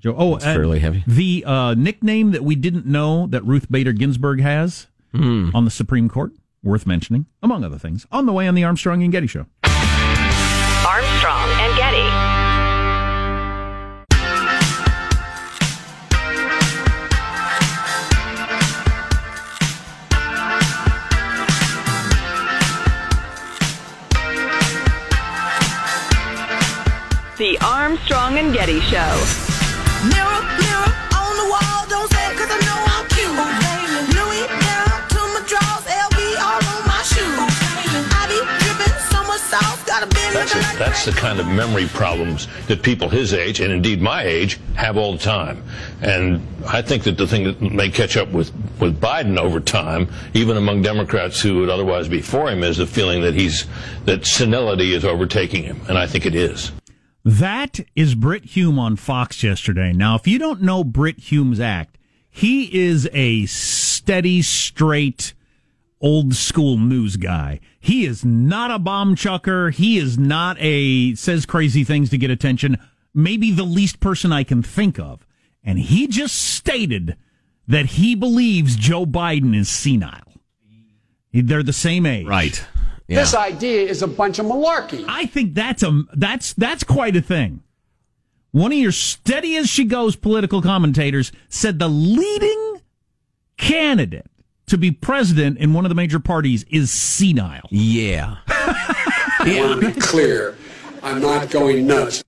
Joe, 0.03 0.13
oh, 0.17 0.35
It's 0.35 0.43
fairly 0.43 0.79
heavy. 0.79 1.01
The 1.07 1.45
uh, 1.47 1.73
nickname 1.75 2.31
that 2.31 2.43
we 2.43 2.55
didn't 2.55 2.85
know 2.85 3.25
that 3.27 3.41
Ruth 3.45 3.71
Bader 3.71 3.93
Ginsburg 3.93 4.41
has 4.41 4.87
Hmm. 5.13 5.51
on 5.53 5.63
the 5.63 5.71
Supreme 5.71 6.09
Court, 6.09 6.33
worth 6.61 6.85
mentioning, 6.85 7.27
among 7.41 7.63
other 7.63 7.77
things, 7.77 8.05
on 8.11 8.25
the 8.25 8.33
way 8.33 8.47
on 8.47 8.55
the 8.55 8.63
Armstrong 8.65 9.01
and 9.03 9.11
Getty 9.13 9.27
Show. 9.27 9.45
Armstrong 9.63 11.49
and 11.61 11.77
Getty. 11.77 12.33
The 27.37 27.57
Armstrong 27.61 28.37
and 28.37 28.53
Getty 28.53 28.79
Show. 28.81 29.52
Mirror, 30.11 30.41
mirror 30.59 30.91
on 31.15 31.33
the 31.39 31.47
wall, 31.53 31.79
don't 31.89 32.09
say 32.11 32.23
it 32.29 32.37
'cause 32.37 32.51
I 32.51 32.59
know 32.67 32.79
I'm 32.93 33.05
cute. 33.15 33.37
Louis 34.15 34.45
down 34.67 34.97
to 35.13 35.19
my 35.33 35.41
drawers, 35.47 35.85
LV 35.87 36.19
all 36.47 36.61
on 36.73 36.81
my 36.87 37.01
shoes. 37.11 37.53
I 38.19 38.23
be 38.27 38.39
dripping 38.61 38.97
so 39.11 39.19
much 39.23 39.43
sauce, 39.51 39.83
got 39.85 40.03
a 40.03 40.23
that's 40.77 41.05
the 41.05 41.11
kind 41.11 41.39
of 41.39 41.47
memory 41.47 41.85
problems 41.85 42.47
that 42.67 42.81
people 42.81 43.07
his 43.07 43.33
age, 43.33 43.59
and 43.59 43.71
indeed 43.71 44.01
my 44.01 44.23
age, 44.23 44.59
have 44.75 44.97
all 44.97 45.13
the 45.13 45.19
time. 45.19 45.63
And 46.01 46.45
I 46.67 46.81
think 46.81 47.03
that 47.03 47.17
the 47.17 47.27
thing 47.27 47.43
that 47.45 47.61
may 47.61 47.89
catch 47.89 48.17
up 48.17 48.29
with, 48.31 48.51
with 48.79 48.99
Biden 48.99 49.37
over 49.37 49.59
time, 49.59 50.09
even 50.33 50.57
among 50.57 50.81
Democrats 50.81 51.39
who 51.39 51.59
would 51.59 51.69
otherwise 51.69 52.07
be 52.07 52.21
for 52.21 52.49
him, 52.49 52.63
is 52.63 52.77
the 52.77 52.87
feeling 52.87 53.21
that 53.21 53.33
he's, 53.35 53.65
that 54.05 54.25
senility 54.25 54.93
is 54.93 55.05
overtaking 55.05 55.63
him. 55.63 55.79
And 55.87 55.97
I 55.97 56.07
think 56.07 56.25
it 56.25 56.35
is. 56.35 56.71
That 57.25 57.79
is 57.95 58.15
Brit 58.15 58.43
Hume 58.45 58.77
on 58.77 58.97
Fox 58.97 59.43
yesterday. 59.43 59.93
Now, 59.93 60.15
if 60.15 60.27
you 60.27 60.37
don't 60.37 60.61
know 60.61 60.83
Brit 60.83 61.19
Hume's 61.31 61.59
act, 61.59 61.97
he 62.29 62.87
is 62.87 63.09
a 63.13 63.45
steady, 63.45 64.41
straight, 64.41 65.33
old 66.01 66.35
school 66.35 66.77
news 66.77 67.15
guy. 67.15 67.61
He 67.79 68.05
is 68.05 68.25
not 68.25 68.71
a 68.71 68.79
bomb 68.79 69.15
chucker. 69.15 69.69
He 69.69 69.97
is 69.97 70.17
not 70.17 70.57
a 70.59 71.15
says 71.15 71.45
crazy 71.45 71.83
things 71.83 72.09
to 72.09 72.17
get 72.17 72.29
attention. 72.29 72.77
Maybe 73.13 73.51
the 73.51 73.63
least 73.63 73.99
person 73.99 74.33
I 74.33 74.43
can 74.43 74.61
think 74.61 74.99
of. 74.99 75.25
And 75.63 75.79
he 75.79 76.07
just 76.07 76.35
stated 76.35 77.15
that 77.67 77.85
he 77.85 78.15
believes 78.15 78.75
Joe 78.75 79.05
Biden 79.05 79.55
is 79.55 79.69
senile. 79.69 80.19
They're 81.31 81.63
the 81.63 81.71
same 81.71 82.05
age. 82.05 82.27
Right. 82.27 82.65
This 83.07 83.35
idea 83.35 83.81
is 83.81 84.01
a 84.01 84.07
bunch 84.07 84.39
of 84.39 84.45
malarkey. 84.45 85.05
I 85.07 85.25
think 85.25 85.53
that's 85.53 85.83
a 85.83 86.03
that's 86.13 86.53
that's 86.53 86.83
quite 86.83 87.15
a 87.15 87.21
thing. 87.21 87.61
One 88.51 88.71
of 88.71 88.77
your 88.77 88.91
steady 88.91 89.57
as 89.57 89.69
she 89.69 89.83
goes 89.83 90.15
political 90.15 90.61
commentators 90.61 91.31
said 91.49 91.79
the 91.79 91.87
leading 91.87 92.81
candidate 93.57 94.27
to 94.67 94.77
be 94.77 94.91
president 94.91 95.57
in 95.57 95.73
one 95.73 95.85
of 95.85 95.89
the 95.89 95.95
major 95.95 96.19
parties 96.19 96.63
is 96.69 96.91
senile. 96.91 97.67
Yeah. 97.69 98.37
I 98.47 99.59
want 99.59 99.81
to 99.81 99.93
be 99.93 99.99
clear. 99.99 100.55
I'm 101.01 101.21
not 101.21 101.49
going 101.49 101.85
nuts. 101.85 102.23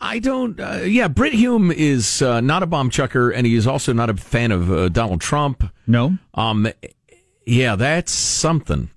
I 0.00 0.18
don't. 0.18 0.60
Uh, 0.60 0.80
yeah, 0.84 1.08
Brit 1.08 1.32
Hume 1.32 1.72
is 1.72 2.22
uh, 2.22 2.40
not 2.40 2.62
a 2.62 2.66
bomb 2.66 2.90
chucker, 2.90 3.30
and 3.30 3.46
he 3.46 3.56
is 3.56 3.66
also 3.66 3.92
not 3.92 4.10
a 4.10 4.14
fan 4.14 4.52
of 4.52 4.70
uh, 4.70 4.88
Donald 4.88 5.20
Trump. 5.20 5.64
No. 5.86 6.18
Um. 6.34 6.68
Yeah, 7.46 7.74
that's 7.74 8.12
something. 8.12 8.90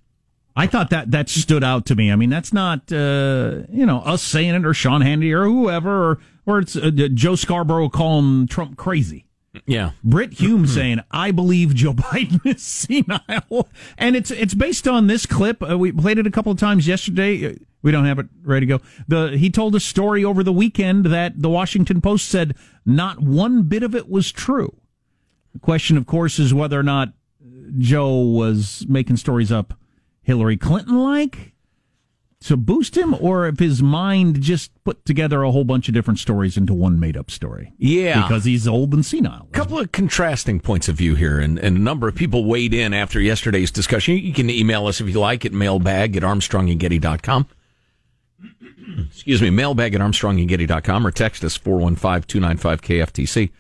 I 0.55 0.67
thought 0.67 0.89
that 0.91 1.11
that 1.11 1.27
stood 1.29 1.63
out 1.63 1.85
to 1.87 1.95
me. 1.95 2.11
I 2.11 2.15
mean, 2.15 2.29
that's 2.29 2.53
not 2.53 2.91
uh, 2.91 3.63
you 3.69 3.85
know 3.85 3.99
us 4.05 4.21
saying 4.23 4.55
it 4.55 4.65
or 4.65 4.73
Sean 4.73 5.01
Hannity 5.01 5.33
or 5.33 5.45
whoever 5.45 6.11
or 6.11 6.19
or 6.45 6.59
it's 6.59 6.75
uh, 6.75 6.91
Joe 7.13 7.35
Scarborough 7.35 7.89
calling 7.89 8.47
Trump 8.47 8.77
crazy. 8.77 9.27
Yeah, 9.65 9.91
Brit 10.03 10.33
Hume 10.39 10.67
saying, 10.67 10.99
"I 11.11 11.31
believe 11.31 11.75
Joe 11.75 11.93
Biden 11.93 12.45
is 12.45 12.61
senile," 12.61 13.67
and 13.97 14.15
it's 14.15 14.31
it's 14.31 14.53
based 14.53 14.87
on 14.87 15.07
this 15.07 15.25
clip. 15.25 15.61
Uh, 15.67 15.77
we 15.77 15.91
played 15.91 16.19
it 16.19 16.27
a 16.27 16.31
couple 16.31 16.51
of 16.51 16.57
times 16.57 16.87
yesterday. 16.87 17.47
Uh, 17.47 17.53
We 17.81 17.91
don't 17.91 18.05
have 18.05 18.19
it 18.19 18.27
ready 18.43 18.65
to 18.65 18.77
go. 18.77 18.83
The 19.07 19.37
he 19.37 19.49
told 19.49 19.75
a 19.75 19.79
story 19.79 20.23
over 20.25 20.41
the 20.43 20.53
weekend 20.53 21.05
that 21.07 21.41
the 21.41 21.49
Washington 21.49 22.01
Post 22.01 22.27
said 22.29 22.55
not 22.85 23.19
one 23.19 23.63
bit 23.63 23.83
of 23.83 23.93
it 23.93 24.09
was 24.09 24.31
true. 24.31 24.75
The 25.53 25.59
question, 25.59 25.95
of 25.97 26.05
course, 26.05 26.39
is 26.39 26.53
whether 26.53 26.79
or 26.79 26.83
not 26.83 27.13
Joe 27.77 28.19
was 28.19 28.85
making 28.89 29.17
stories 29.17 29.51
up 29.51 29.73
Hillary 30.25 30.57
Clinton 30.57 30.97
like 30.97 31.53
to 32.41 32.57
boost 32.57 32.97
him, 32.97 33.15
or 33.19 33.47
if 33.47 33.59
his 33.59 33.81
mind 33.81 34.41
just 34.41 34.71
put 34.83 35.05
together 35.05 35.43
a 35.43 35.51
whole 35.51 35.63
bunch 35.63 35.87
of 35.87 35.93
different 35.93 36.19
stories 36.19 36.57
into 36.57 36.73
one 36.73 36.99
made 36.99 37.15
up 37.15 37.31
story. 37.31 37.73
Yeah. 37.77 38.23
Because 38.23 38.43
he's 38.43 38.67
old 38.67 38.93
and 38.93 39.05
senile. 39.05 39.47
A 39.49 39.53
couple 39.53 39.79
of 39.79 39.91
contrasting 39.91 40.59
points 40.59 40.89
of 40.89 40.95
view 40.95 41.15
here, 41.15 41.39
and, 41.39 41.59
and 41.59 41.77
a 41.77 41.79
number 41.79 42.07
of 42.07 42.15
people 42.15 42.43
weighed 42.45 42.73
in 42.73 42.93
after 42.93 43.19
yesterday's 43.21 43.71
discussion. 43.71 44.17
You 44.17 44.33
can 44.33 44.49
email 44.49 44.87
us 44.87 44.99
if 44.99 45.07
you 45.07 45.19
like 45.19 45.45
at 45.45 45.53
mailbag 45.53 46.17
at 46.17 46.23
armstrongandgetty.com. 46.23 47.47
Excuse 49.07 49.41
me, 49.41 49.51
mailbag 49.51 49.93
at 49.95 50.01
armstrongandgetty.com 50.01 51.05
or 51.07 51.11
text 51.11 51.43
us 51.43 51.57
415-295-KFTC. 51.57 53.51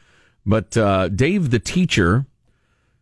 But 0.45 0.77
uh, 0.77 1.09
Dave, 1.09 1.49
the 1.49 1.59
teacher, 1.59 2.25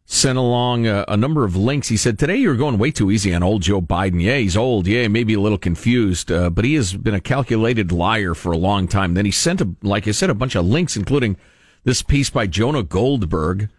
sent 0.05 0.37
along 0.37 0.85
a, 0.85 1.05
a, 1.07 1.17
number 1.17 1.45
of 1.45 1.55
links. 1.55 1.87
He 1.87 1.97
said, 1.97 2.19
Today 2.19 2.37
you're 2.37 2.55
going 2.55 2.77
way 2.77 2.91
too 2.91 3.09
easy 3.09 3.33
on 3.33 3.43
old 3.43 3.61
Joe 3.61 3.81
Biden. 3.81 4.21
Yeah, 4.21 4.37
he's 4.37 4.57
old. 4.57 4.87
Yeah, 4.87 5.07
maybe 5.07 5.33
a 5.33 5.39
little 5.39 5.57
confused, 5.57 6.31
uh, 6.31 6.49
but 6.49 6.65
he 6.65 6.75
has 6.75 6.93
been 6.93 7.13
a 7.13 7.21
calculated 7.21 7.91
liar 7.91 8.33
for 8.33 8.51
a 8.51 8.57
long 8.57 8.87
time. 8.87 9.13
Then 9.13 9.25
he 9.25 9.31
sent, 9.31 9.61
a, 9.61 9.69
like 9.81 10.07
I 10.07 10.11
said, 10.11 10.29
a 10.29 10.35
bunch 10.35 10.55
of 10.55 10.65
links, 10.65 10.97
including 10.97 11.37
this 11.83 12.01
piece 12.01 12.29
by 12.29 12.47
Jonah 12.47 12.83
Goldberg. 12.83 13.69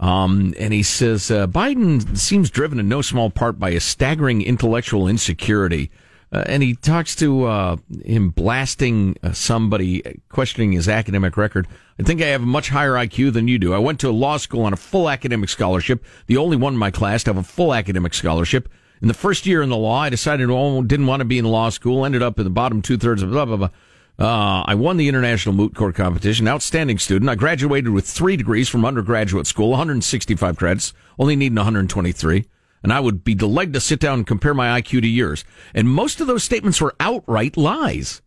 Um, 0.00 0.54
and 0.58 0.72
he 0.72 0.82
says, 0.82 1.30
uh, 1.30 1.46
Biden 1.48 2.16
seems 2.16 2.50
driven 2.50 2.78
in 2.78 2.88
no 2.88 3.02
small 3.02 3.30
part 3.30 3.58
by 3.58 3.70
a 3.70 3.80
staggering 3.80 4.42
intellectual 4.42 5.08
insecurity. 5.08 5.90
Uh, 6.30 6.44
and 6.46 6.62
he 6.62 6.74
talks 6.74 7.14
to 7.16 7.44
uh, 7.44 7.76
him 8.04 8.30
blasting 8.30 9.16
uh, 9.22 9.32
somebody, 9.32 10.20
questioning 10.28 10.72
his 10.72 10.88
academic 10.88 11.36
record. 11.36 11.66
I 11.98 12.02
think 12.02 12.20
I 12.20 12.26
have 12.26 12.42
a 12.42 12.46
much 12.46 12.68
higher 12.68 12.92
IQ 12.92 13.32
than 13.32 13.48
you 13.48 13.58
do. 13.58 13.72
I 13.72 13.78
went 13.78 14.00
to 14.00 14.10
law 14.10 14.36
school 14.36 14.62
on 14.62 14.72
a 14.72 14.76
full 14.76 15.08
academic 15.08 15.48
scholarship, 15.48 16.04
the 16.26 16.36
only 16.36 16.56
one 16.56 16.74
in 16.74 16.78
my 16.78 16.90
class 16.90 17.24
to 17.24 17.30
have 17.30 17.38
a 17.38 17.42
full 17.42 17.72
academic 17.72 18.12
scholarship. 18.12 18.68
In 19.00 19.08
the 19.08 19.14
first 19.14 19.46
year 19.46 19.62
in 19.62 19.70
the 19.70 19.76
law, 19.76 20.00
I 20.00 20.10
decided 20.10 20.50
I 20.50 20.80
didn't 20.82 21.06
want 21.06 21.20
to 21.20 21.24
be 21.24 21.38
in 21.38 21.44
law 21.44 21.70
school, 21.70 22.04
ended 22.04 22.22
up 22.22 22.38
in 22.38 22.44
the 22.44 22.50
bottom 22.50 22.82
two 22.82 22.98
thirds 22.98 23.22
of 23.22 23.30
blah, 23.30 23.44
blah, 23.46 23.56
blah. 23.56 23.70
Uh, 24.18 24.64
I 24.66 24.74
won 24.74 24.96
the 24.96 25.08
international 25.08 25.54
moot 25.54 25.76
court 25.76 25.94
competition, 25.94 26.48
outstanding 26.48 26.98
student. 26.98 27.30
I 27.30 27.36
graduated 27.36 27.90
with 27.90 28.04
three 28.04 28.36
degrees 28.36 28.68
from 28.68 28.84
undergraduate 28.84 29.46
school, 29.46 29.70
165 29.70 30.56
credits, 30.56 30.92
only 31.18 31.36
needing 31.36 31.54
123 31.54 32.44
and 32.82 32.92
I 32.92 33.00
would 33.00 33.24
be 33.24 33.34
delighted 33.34 33.74
to 33.74 33.80
sit 33.80 34.00
down 34.00 34.18
and 34.18 34.26
compare 34.26 34.54
my 34.54 34.80
IQ 34.80 35.02
to 35.02 35.08
yours. 35.08 35.44
And 35.74 35.88
most 35.88 36.20
of 36.20 36.26
those 36.26 36.44
statements 36.44 36.80
were 36.80 36.94
outright 37.00 37.56
lies. 37.56 38.22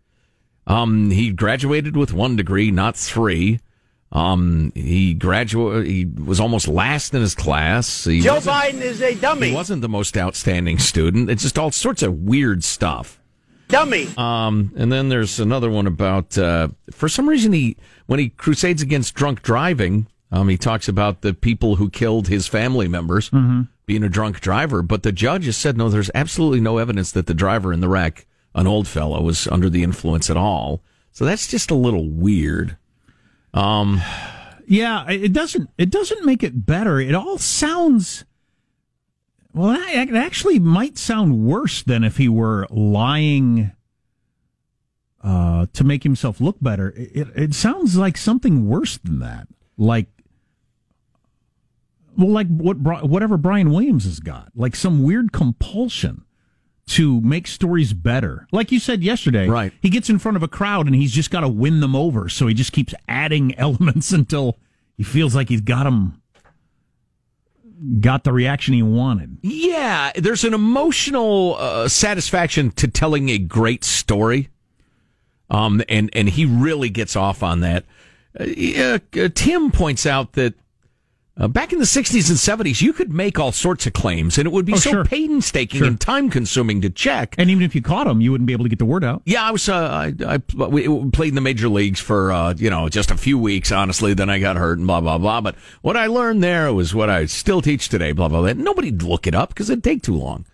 Um, 0.67 1.09
he 1.11 1.31
graduated 1.31 1.95
with 1.97 2.13
one 2.13 2.35
degree, 2.35 2.71
not 2.71 2.95
three. 2.95 3.59
Um, 4.11 4.73
he 4.75 5.13
graduated, 5.13 5.87
he 5.87 6.05
was 6.05 6.39
almost 6.39 6.67
last 6.67 7.13
in 7.13 7.21
his 7.21 7.33
class. 7.33 8.03
He 8.03 8.21
Joe 8.21 8.39
Biden 8.39 8.81
is 8.81 9.01
a 9.01 9.15
dummy. 9.15 9.49
He 9.49 9.55
wasn't 9.55 9.81
the 9.81 9.89
most 9.89 10.17
outstanding 10.17 10.79
student. 10.79 11.29
It's 11.29 11.43
just 11.43 11.57
all 11.57 11.71
sorts 11.71 12.03
of 12.03 12.13
weird 12.13 12.63
stuff. 12.63 13.19
Dummy. 13.69 14.09
Um, 14.17 14.73
and 14.75 14.91
then 14.91 15.07
there's 15.07 15.39
another 15.39 15.69
one 15.69 15.87
about, 15.87 16.37
uh, 16.37 16.69
for 16.91 17.07
some 17.07 17.29
reason 17.29 17.53
he, 17.53 17.77
when 18.05 18.19
he 18.19 18.29
crusades 18.29 18.81
against 18.81 19.13
drunk 19.13 19.41
driving, 19.43 20.07
um, 20.29 20.49
he 20.49 20.57
talks 20.57 20.89
about 20.89 21.21
the 21.21 21.33
people 21.33 21.77
who 21.77 21.89
killed 21.89 22.27
his 22.27 22.47
family 22.47 22.89
members. 22.89 23.29
Mm-hmm 23.29 23.61
being 23.91 24.03
a 24.03 24.09
drunk 24.09 24.39
driver, 24.39 24.81
but 24.81 25.03
the 25.03 25.11
judge 25.11 25.43
has 25.43 25.57
said 25.57 25.75
no, 25.75 25.89
there's 25.89 26.09
absolutely 26.15 26.61
no 26.61 26.77
evidence 26.77 27.11
that 27.11 27.25
the 27.27 27.33
driver 27.33 27.73
in 27.73 27.81
the 27.81 27.89
wreck, 27.89 28.25
an 28.55 28.65
old 28.65 28.87
fellow, 28.87 29.21
was 29.21 29.47
under 29.47 29.69
the 29.69 29.83
influence 29.83 30.29
at 30.29 30.37
all. 30.37 30.81
So 31.11 31.25
that's 31.25 31.45
just 31.45 31.69
a 31.69 31.75
little 31.75 32.09
weird. 32.09 32.77
Um, 33.53 34.01
yeah, 34.65 35.09
it 35.09 35.33
doesn't 35.33 35.69
it 35.77 35.89
doesn't 35.89 36.25
make 36.25 36.41
it 36.41 36.65
better. 36.65 37.01
It 37.01 37.13
all 37.13 37.37
sounds 37.37 38.23
well. 39.51 39.77
It 39.89 40.15
actually 40.15 40.57
might 40.57 40.97
sound 40.97 41.45
worse 41.45 41.83
than 41.83 42.05
if 42.05 42.15
he 42.15 42.29
were 42.29 42.67
lying 42.69 43.73
uh, 45.21 45.65
to 45.73 45.83
make 45.83 46.03
himself 46.03 46.39
look 46.39 46.55
better. 46.61 46.93
It, 46.95 47.27
it 47.35 47.53
sounds 47.53 47.97
like 47.97 48.15
something 48.15 48.69
worse 48.69 48.97
than 48.99 49.19
that. 49.19 49.49
Like 49.77 50.07
well, 52.17 52.29
like 52.29 52.47
what 52.47 52.77
whatever 52.77 53.37
Brian 53.37 53.71
Williams 53.71 54.05
has 54.05 54.19
got, 54.19 54.51
like 54.55 54.75
some 54.75 55.03
weird 55.03 55.31
compulsion 55.31 56.25
to 56.87 57.21
make 57.21 57.47
stories 57.47 57.93
better. 57.93 58.47
Like 58.51 58.71
you 58.71 58.79
said 58.79 59.03
yesterday, 59.03 59.47
right? 59.47 59.73
He 59.81 59.89
gets 59.89 60.09
in 60.09 60.19
front 60.19 60.37
of 60.37 60.43
a 60.43 60.47
crowd 60.47 60.87
and 60.87 60.95
he's 60.95 61.13
just 61.13 61.31
got 61.31 61.41
to 61.41 61.47
win 61.47 61.79
them 61.79 61.95
over, 61.95 62.29
so 62.29 62.47
he 62.47 62.53
just 62.53 62.73
keeps 62.73 62.93
adding 63.07 63.55
elements 63.57 64.11
until 64.11 64.59
he 64.97 65.03
feels 65.03 65.35
like 65.35 65.49
he's 65.49 65.61
got 65.61 65.83
them 65.83 66.21
got 67.99 68.23
the 68.23 68.31
reaction 68.33 68.73
he 68.73 68.83
wanted. 68.83 69.37
Yeah, 69.41 70.11
there's 70.15 70.43
an 70.43 70.53
emotional 70.53 71.55
uh, 71.57 71.87
satisfaction 71.87 72.71
to 72.71 72.87
telling 72.87 73.29
a 73.29 73.37
great 73.37 73.83
story. 73.83 74.49
Um, 75.49 75.81
and 75.89 76.09
and 76.13 76.29
he 76.29 76.45
really 76.45 76.89
gets 76.89 77.15
off 77.15 77.43
on 77.43 77.59
that. 77.61 77.85
Uh, 78.39 78.99
uh, 79.19 79.29
Tim 79.33 79.71
points 79.71 80.05
out 80.05 80.33
that 80.33 80.53
uh, 81.41 81.47
back 81.47 81.73
in 81.73 81.79
the 81.79 81.85
60s 81.85 82.29
and 82.29 82.37
70s, 82.37 82.81
you 82.81 82.93
could 82.93 83.11
make 83.11 83.39
all 83.39 83.51
sorts 83.51 83.87
of 83.87 83.93
claims, 83.93 84.37
and 84.37 84.45
it 84.45 84.51
would 84.51 84.65
be 84.65 84.73
Oh, 84.73 84.77
so 84.77 84.89
sure. 84.91 85.03
painstaking 85.05 85.79
Sure. 85.79 85.87
and 85.87 85.99
time 85.99 86.29
consuming 86.29 86.81
to 86.81 86.89
check. 86.89 87.33
And 87.37 87.49
even 87.49 87.63
if 87.63 87.73
you 87.73 87.81
caught 87.81 88.05
him, 88.07 88.21
you 88.21 88.31
wouldn't 88.31 88.45
be 88.45 88.53
able 88.53 88.65
to 88.65 88.69
get 88.69 88.79
the 88.79 88.85
word 88.85 89.03
out. 89.03 89.23
Yeah, 89.25 89.43
I 89.43 89.51
was. 89.51 89.67
Uh, 89.67 90.11
I, 90.19 90.39
I 90.57 90.65
we 90.67 91.09
played 91.11 91.29
in 91.29 91.35
the 91.35 91.41
major 91.41 91.67
leagues 91.67 91.99
for 91.99 92.31
uh, 92.31 92.53
you 92.55 92.69
know 92.69 92.87
just 92.89 93.09
a 93.11 93.17
few 93.17 93.37
weeks. 93.39 93.71
Honestly, 93.71 94.13
then 94.13 94.29
I 94.29 94.39
got 94.39 94.55
hurt 94.55 94.77
and 94.77 94.85
blah 94.87 95.01
blah 95.01 95.17
blah. 95.17 95.41
But 95.41 95.55
what 95.81 95.97
I 95.97 96.05
learned 96.07 96.43
there 96.43 96.71
was 96.73 96.93
what 96.93 97.09
I 97.09 97.25
still 97.25 97.61
teach 97.61 97.89
today. 97.89 98.11
Blah 98.11 98.29
blah 98.29 98.41
blah. 98.41 98.53
Nobody'd 98.53 99.01
look 99.01 99.25
it 99.25 99.33
up 99.33 99.49
because 99.49 99.69
it'd 99.69 99.83
take 99.83 100.03
too 100.03 100.15
long. 100.15 100.45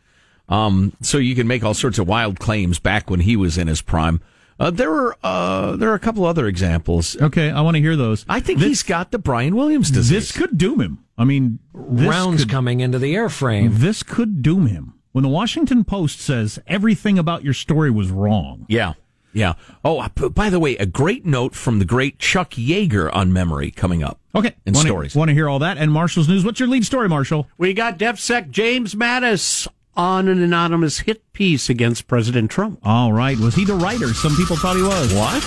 Um, 0.50 0.93
so 1.02 1.17
you 1.17 1.36
can 1.36 1.47
make 1.47 1.63
all 1.63 1.73
sorts 1.73 2.00
of 2.00 2.08
wild 2.08 2.39
claims 2.39 2.80
back 2.80 3.10
when 3.10 3.19
he 3.19 3.36
was 3.36 3.58
in 3.58 3.67
his 3.67 3.82
prime. 3.82 4.21
Uh, 4.59 4.71
there 4.71 4.89
were 4.89 5.15
uh, 5.23 5.75
there 5.75 5.89
are 5.89 5.95
a 5.95 5.99
couple 5.99 6.25
other 6.25 6.47
examples. 6.47 7.15
Okay, 7.21 7.49
I 7.51 7.61
want 7.61 7.75
to 7.75 7.81
hear 7.81 7.95
those. 7.95 8.25
I 8.27 8.39
think 8.39 8.59
he's 8.59 8.83
got 8.83 9.11
the 9.11 9.19
Brian 9.19 9.55
Williams 9.55 9.91
disease. 9.91 10.09
This 10.09 10.31
could 10.31 10.57
doom 10.57 10.81
him. 10.81 11.03
I 11.17 11.25
mean, 11.25 11.59
this 11.73 12.07
Rounds 12.09 12.43
could, 12.43 12.51
coming 12.51 12.79
into 12.79 12.99
the 12.99 13.13
airframe. 13.15 13.73
This 13.73 14.03
could 14.03 14.41
doom 14.41 14.67
him. 14.67 14.93
when 15.11 15.23
the 15.23 15.29
Washington 15.29 15.83
Post 15.83 16.19
says 16.19 16.59
everything 16.67 17.17
about 17.17 17.43
your 17.43 17.53
story 17.53 17.89
was 17.91 18.09
wrong. 18.11 18.65
Yeah. 18.67 18.93
Yeah. 19.33 19.53
Oh, 19.85 19.99
uh, 19.99 20.07
p- 20.07 20.29
by 20.29 20.49
the 20.49 20.59
way, 20.59 20.75
a 20.77 20.85
great 20.87 21.25
note 21.25 21.53
from 21.53 21.77
the 21.77 21.85
great 21.85 22.17
Chuck 22.17 22.51
Yeager 22.51 23.13
on 23.13 23.31
memory 23.31 23.69
coming 23.69 24.01
up. 24.01 24.19
Okay. 24.33 24.55
In 24.65 24.73
wanna, 24.73 24.87
stories. 24.87 25.15
Want 25.15 25.29
to 25.29 25.33
hear 25.35 25.47
all 25.47 25.59
that? 25.59 25.77
And 25.77 25.91
Marshall's 25.91 26.27
news. 26.27 26.43
What's 26.43 26.59
your 26.59 26.69
lead 26.69 26.85
story, 26.85 27.07
Marshall? 27.07 27.47
We 27.57 27.73
got 27.73 27.99
DefSec 27.99 28.49
James 28.49 28.95
Mattis 28.95 29.67
on 29.97 30.27
an 30.27 30.41
anonymous 30.41 30.99
hit 30.99 31.33
piece 31.33 31.69
against 31.69 32.07
President 32.07 32.51
Trump. 32.51 32.79
All 32.83 33.12
right. 33.12 33.38
Was 33.38 33.55
he 33.55 33.65
the 33.65 33.73
writer? 33.73 34.13
Some 34.13 34.36
people 34.36 34.55
thought 34.55 34.75
he 34.75 34.83
was. 34.83 35.13
What? 35.13 35.43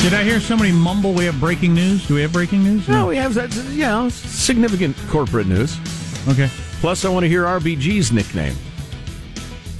Did 0.00 0.14
I 0.14 0.22
hear 0.22 0.38
somebody 0.38 0.70
mumble 0.70 1.14
we 1.14 1.24
have 1.24 1.40
breaking 1.40 1.74
news? 1.74 2.06
Do 2.06 2.14
we 2.14 2.22
have 2.22 2.32
breaking 2.32 2.62
news? 2.62 2.88
No, 2.88 3.06
we 3.06 3.16
have 3.16 3.34
that. 3.34 3.52
Yeah, 3.54 3.70
you 3.72 3.78
know, 4.04 4.08
significant 4.08 4.96
corporate 5.08 5.48
news. 5.48 5.78
Okay. 6.28 6.48
Plus, 6.80 7.04
I 7.04 7.08
want 7.08 7.24
to 7.24 7.28
hear 7.28 7.42
RBG's 7.42 8.12
nickname. 8.12 8.54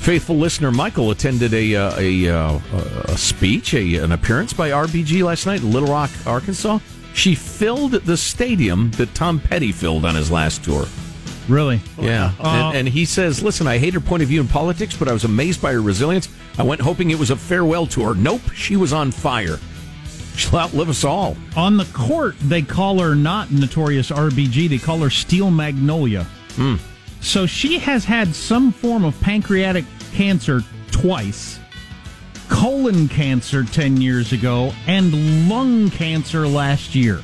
Faithful 0.06 0.36
listener 0.36 0.70
Michael 0.70 1.10
attended 1.10 1.52
a 1.52 1.74
uh, 1.74 1.92
a, 1.98 2.28
uh, 2.28 2.60
a 3.06 3.18
speech, 3.18 3.74
a, 3.74 3.96
an 3.96 4.12
appearance 4.12 4.52
by 4.52 4.70
RBG 4.70 5.24
last 5.24 5.46
night 5.46 5.62
in 5.62 5.72
Little 5.72 5.88
Rock, 5.88 6.12
Arkansas. 6.24 6.78
She 7.12 7.34
filled 7.34 7.90
the 7.90 8.16
stadium 8.16 8.92
that 8.92 9.12
Tom 9.16 9.40
Petty 9.40 9.72
filled 9.72 10.04
on 10.04 10.14
his 10.14 10.30
last 10.30 10.62
tour. 10.62 10.86
Really? 11.48 11.80
Yeah. 11.98 12.30
Uh, 12.38 12.46
and, 12.46 12.76
and 12.76 12.88
he 12.88 13.04
says, 13.04 13.42
listen, 13.42 13.66
I 13.66 13.78
hate 13.78 13.94
her 13.94 14.00
point 14.00 14.22
of 14.22 14.28
view 14.28 14.40
in 14.40 14.46
politics, 14.46 14.96
but 14.96 15.08
I 15.08 15.12
was 15.12 15.24
amazed 15.24 15.60
by 15.60 15.72
her 15.72 15.82
resilience. 15.82 16.28
I 16.56 16.62
went 16.62 16.80
hoping 16.80 17.10
it 17.10 17.18
was 17.18 17.30
a 17.30 17.36
farewell 17.36 17.88
tour. 17.88 18.14
Nope, 18.14 18.52
she 18.54 18.76
was 18.76 18.92
on 18.92 19.10
fire. 19.10 19.58
She'll 20.36 20.60
outlive 20.60 20.88
us 20.88 21.02
all. 21.02 21.36
On 21.56 21.76
the 21.76 21.86
court, 21.86 22.36
they 22.42 22.62
call 22.62 23.00
her 23.00 23.16
not 23.16 23.50
notorious 23.50 24.12
RBG. 24.12 24.68
They 24.68 24.78
call 24.78 24.98
her 24.98 25.10
Steel 25.10 25.50
Magnolia. 25.50 26.22
Hmm. 26.52 26.76
So 27.20 27.44
she 27.44 27.80
has 27.80 28.04
had 28.04 28.32
some 28.36 28.70
form 28.70 29.04
of 29.04 29.20
pancreatic 29.20 29.84
cancer 30.16 30.62
twice, 30.90 31.60
colon 32.48 33.06
cancer 33.06 33.64
10 33.64 34.00
years 34.00 34.32
ago, 34.32 34.72
and 34.86 35.46
lung 35.46 35.90
cancer 35.90 36.48
last 36.48 36.94
year. 36.94 37.20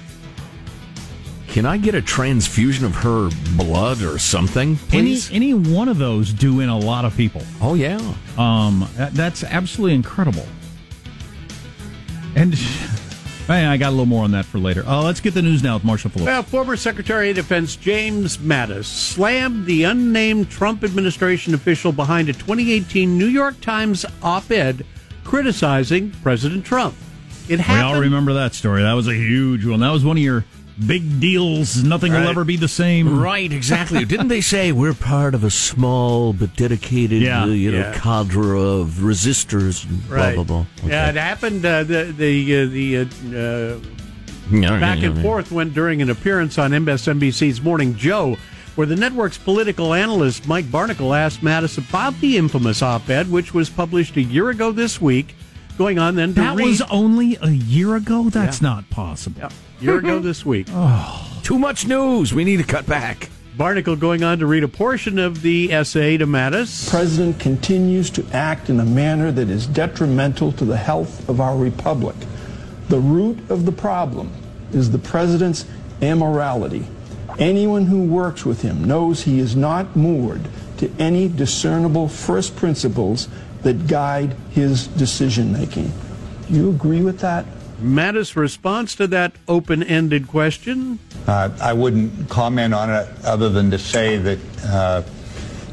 Can 1.48 1.64
I 1.64 1.78
get 1.78 1.94
a 1.94 2.02
transfusion 2.02 2.84
of 2.84 2.94
her 2.96 3.30
blood 3.56 4.02
or 4.02 4.18
something, 4.18 4.76
please? 4.76 5.30
Any 5.30 5.52
any 5.52 5.54
one 5.54 5.88
of 5.88 5.96
those 5.96 6.32
do 6.34 6.60
in 6.60 6.68
a 6.68 6.78
lot 6.78 7.06
of 7.06 7.16
people. 7.16 7.42
Oh 7.62 7.74
yeah. 7.74 7.98
Um, 8.36 8.88
that, 8.96 9.14
that's 9.14 9.42
absolutely 9.42 9.94
incredible. 9.94 10.46
And 12.36 12.54
I 13.48 13.76
got 13.76 13.88
a 13.88 13.90
little 13.90 14.06
more 14.06 14.24
on 14.24 14.30
that 14.32 14.44
for 14.44 14.58
later. 14.58 14.84
Uh, 14.86 15.02
let's 15.02 15.20
get 15.20 15.34
the 15.34 15.42
news 15.42 15.62
now 15.62 15.74
with 15.74 15.84
Marshall 15.84 16.10
Phillips. 16.10 16.26
Well, 16.26 16.42
former 16.42 16.76
Secretary 16.76 17.30
of 17.30 17.36
Defense 17.36 17.76
James 17.76 18.38
Mattis 18.38 18.84
slammed 18.84 19.66
the 19.66 19.84
unnamed 19.84 20.50
Trump 20.50 20.84
administration 20.84 21.54
official 21.54 21.92
behind 21.92 22.28
a 22.28 22.32
2018 22.32 23.18
New 23.18 23.26
York 23.26 23.60
Times 23.60 24.06
op 24.22 24.50
ed 24.50 24.84
criticizing 25.24 26.10
President 26.22 26.64
Trump. 26.64 26.94
It 27.48 27.60
happened. 27.60 27.88
We 27.88 27.94
all 27.94 28.00
remember 28.00 28.32
that 28.34 28.54
story. 28.54 28.82
That 28.82 28.92
was 28.92 29.08
a 29.08 29.14
huge 29.14 29.66
one. 29.66 29.80
That 29.80 29.90
was 29.90 30.04
one 30.04 30.16
of 30.16 30.22
your 30.22 30.44
big 30.86 31.20
deals. 31.20 31.82
Nothing 31.82 32.12
will 32.12 32.26
ever 32.28 32.44
be 32.44 32.56
the 32.56 32.68
same. 32.68 33.20
Right, 33.20 33.52
exactly. 33.52 34.04
Didn't 34.06 34.28
they 34.28 34.40
say 34.40 34.72
we're 34.72 34.94
part 34.94 35.34
of 35.34 35.44
a 35.44 35.50
small 35.50 36.32
but 36.32 36.56
dedicated, 36.56 37.22
Yeah. 37.22 37.42
uh, 37.44 37.46
you 37.46 37.70
know, 37.72 37.78
Yeah. 37.78 37.92
cadre 37.98 38.58
of 38.58 38.88
resistors? 39.00 39.84
And 39.88 40.06
blah 40.08 40.16
Right. 40.16 40.34
blah 40.34 40.44
blah. 40.44 40.66
Yeah, 40.86 41.08
it 41.10 41.16
happened. 41.16 41.64
Uh, 41.64 41.84
the 41.84 42.14
the 42.16 42.62
uh, 42.62 42.66
the 42.66 42.96
uh, 42.98 44.66
uh, 44.66 44.80
back 44.80 45.02
and 45.02 45.20
forth 45.22 45.50
went 45.52 45.74
during 45.74 46.02
an 46.02 46.10
appearance 46.10 46.58
on 46.58 46.72
MSNBC's 46.72 47.62
Morning 47.62 47.94
Joe, 47.96 48.36
where 48.74 48.86
the 48.86 48.96
network's 48.96 49.38
political 49.38 49.94
analyst 49.94 50.46
Mike 50.48 50.66
Barnicle 50.66 51.16
asked 51.16 51.42
Mattis 51.42 51.78
about 51.78 52.18
the 52.20 52.36
infamous 52.36 52.82
op-ed, 52.82 53.30
which 53.30 53.54
was 53.54 53.70
published 53.70 54.16
a 54.16 54.22
year 54.22 54.50
ago 54.50 54.72
this 54.72 55.00
week, 55.00 55.34
going 55.82 55.98
on 55.98 56.14
then 56.14 56.28
to 56.34 56.40
That 56.40 56.56
read 56.56 56.64
was 56.66 56.80
only 56.82 57.36
a 57.42 57.50
year 57.50 57.96
ago. 57.96 58.30
That's 58.30 58.62
not 58.62 58.88
possible. 58.88 59.42
a 59.42 59.50
year 59.80 59.98
ago 59.98 60.20
this 60.20 60.46
week. 60.46 60.68
Oh. 60.74 61.28
Too 61.42 61.58
much 61.58 61.86
news. 61.88 62.32
We 62.32 62.44
need 62.44 62.58
to 62.58 62.62
cut 62.64 62.86
back. 62.86 63.28
Barnicle 63.58 63.98
going 63.98 64.22
on 64.22 64.38
to 64.38 64.46
read 64.46 64.62
a 64.62 64.68
portion 64.68 65.18
of 65.18 65.42
the 65.42 65.72
essay 65.72 66.16
to 66.16 66.26
Mattis. 66.26 66.88
president 66.88 67.40
continues 67.40 68.08
to 68.10 68.24
act 68.32 68.70
in 68.70 68.78
a 68.78 68.84
manner 68.84 69.32
that 69.32 69.50
is 69.50 69.66
detrimental 69.66 70.52
to 70.52 70.64
the 70.64 70.76
health 70.76 71.28
of 71.28 71.40
our 71.40 71.56
republic. 71.56 72.14
The 72.88 73.00
root 73.00 73.38
of 73.50 73.66
the 73.66 73.72
problem 73.72 74.32
is 74.72 74.92
the 74.92 74.98
president's 75.00 75.66
immorality. 76.00 76.86
Anyone 77.40 77.86
who 77.86 78.04
works 78.04 78.44
with 78.46 78.62
him 78.62 78.84
knows 78.84 79.22
he 79.22 79.40
is 79.40 79.56
not 79.56 79.96
moored 79.96 80.42
to 80.78 80.90
any 81.00 81.28
discernible 81.28 82.06
first 82.08 82.54
principles 82.54 83.28
that 83.62 83.86
guide 83.86 84.34
his 84.50 84.86
decision 84.88 85.52
making. 85.52 85.92
Do 86.48 86.54
you 86.54 86.70
agree 86.70 87.02
with 87.02 87.20
that? 87.20 87.46
Mattis' 87.80 88.36
response 88.36 88.94
to 88.96 89.06
that 89.08 89.32
open-ended 89.48 90.28
question. 90.28 90.98
Uh, 91.26 91.50
I 91.60 91.72
wouldn't 91.72 92.28
comment 92.28 92.74
on 92.74 92.90
it 92.90 93.08
other 93.24 93.48
than 93.48 93.70
to 93.70 93.78
say 93.78 94.18
that 94.18 94.38
uh, 94.64 95.02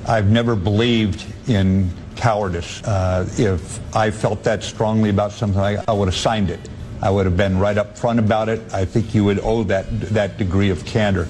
I've 0.07 0.29
never 0.29 0.55
believed 0.55 1.25
in 1.47 1.89
cowardice. 2.15 2.83
Uh, 2.83 3.27
if 3.37 3.79
I 3.95 4.11
felt 4.11 4.43
that 4.43 4.63
strongly 4.63 5.09
about 5.09 5.31
something, 5.31 5.61
I, 5.61 5.83
I 5.87 5.93
would 5.93 6.07
have 6.07 6.15
signed 6.15 6.49
it. 6.49 6.59
I 7.01 7.09
would 7.09 7.25
have 7.25 7.37
been 7.37 7.59
right 7.59 7.77
up 7.77 7.97
front 7.97 8.19
about 8.19 8.49
it. 8.49 8.73
I 8.73 8.85
think 8.85 9.15
you 9.15 9.23
would 9.23 9.39
owe 9.39 9.63
that 9.63 9.85
that 10.09 10.37
degree 10.37 10.69
of 10.69 10.85
candor. 10.85 11.27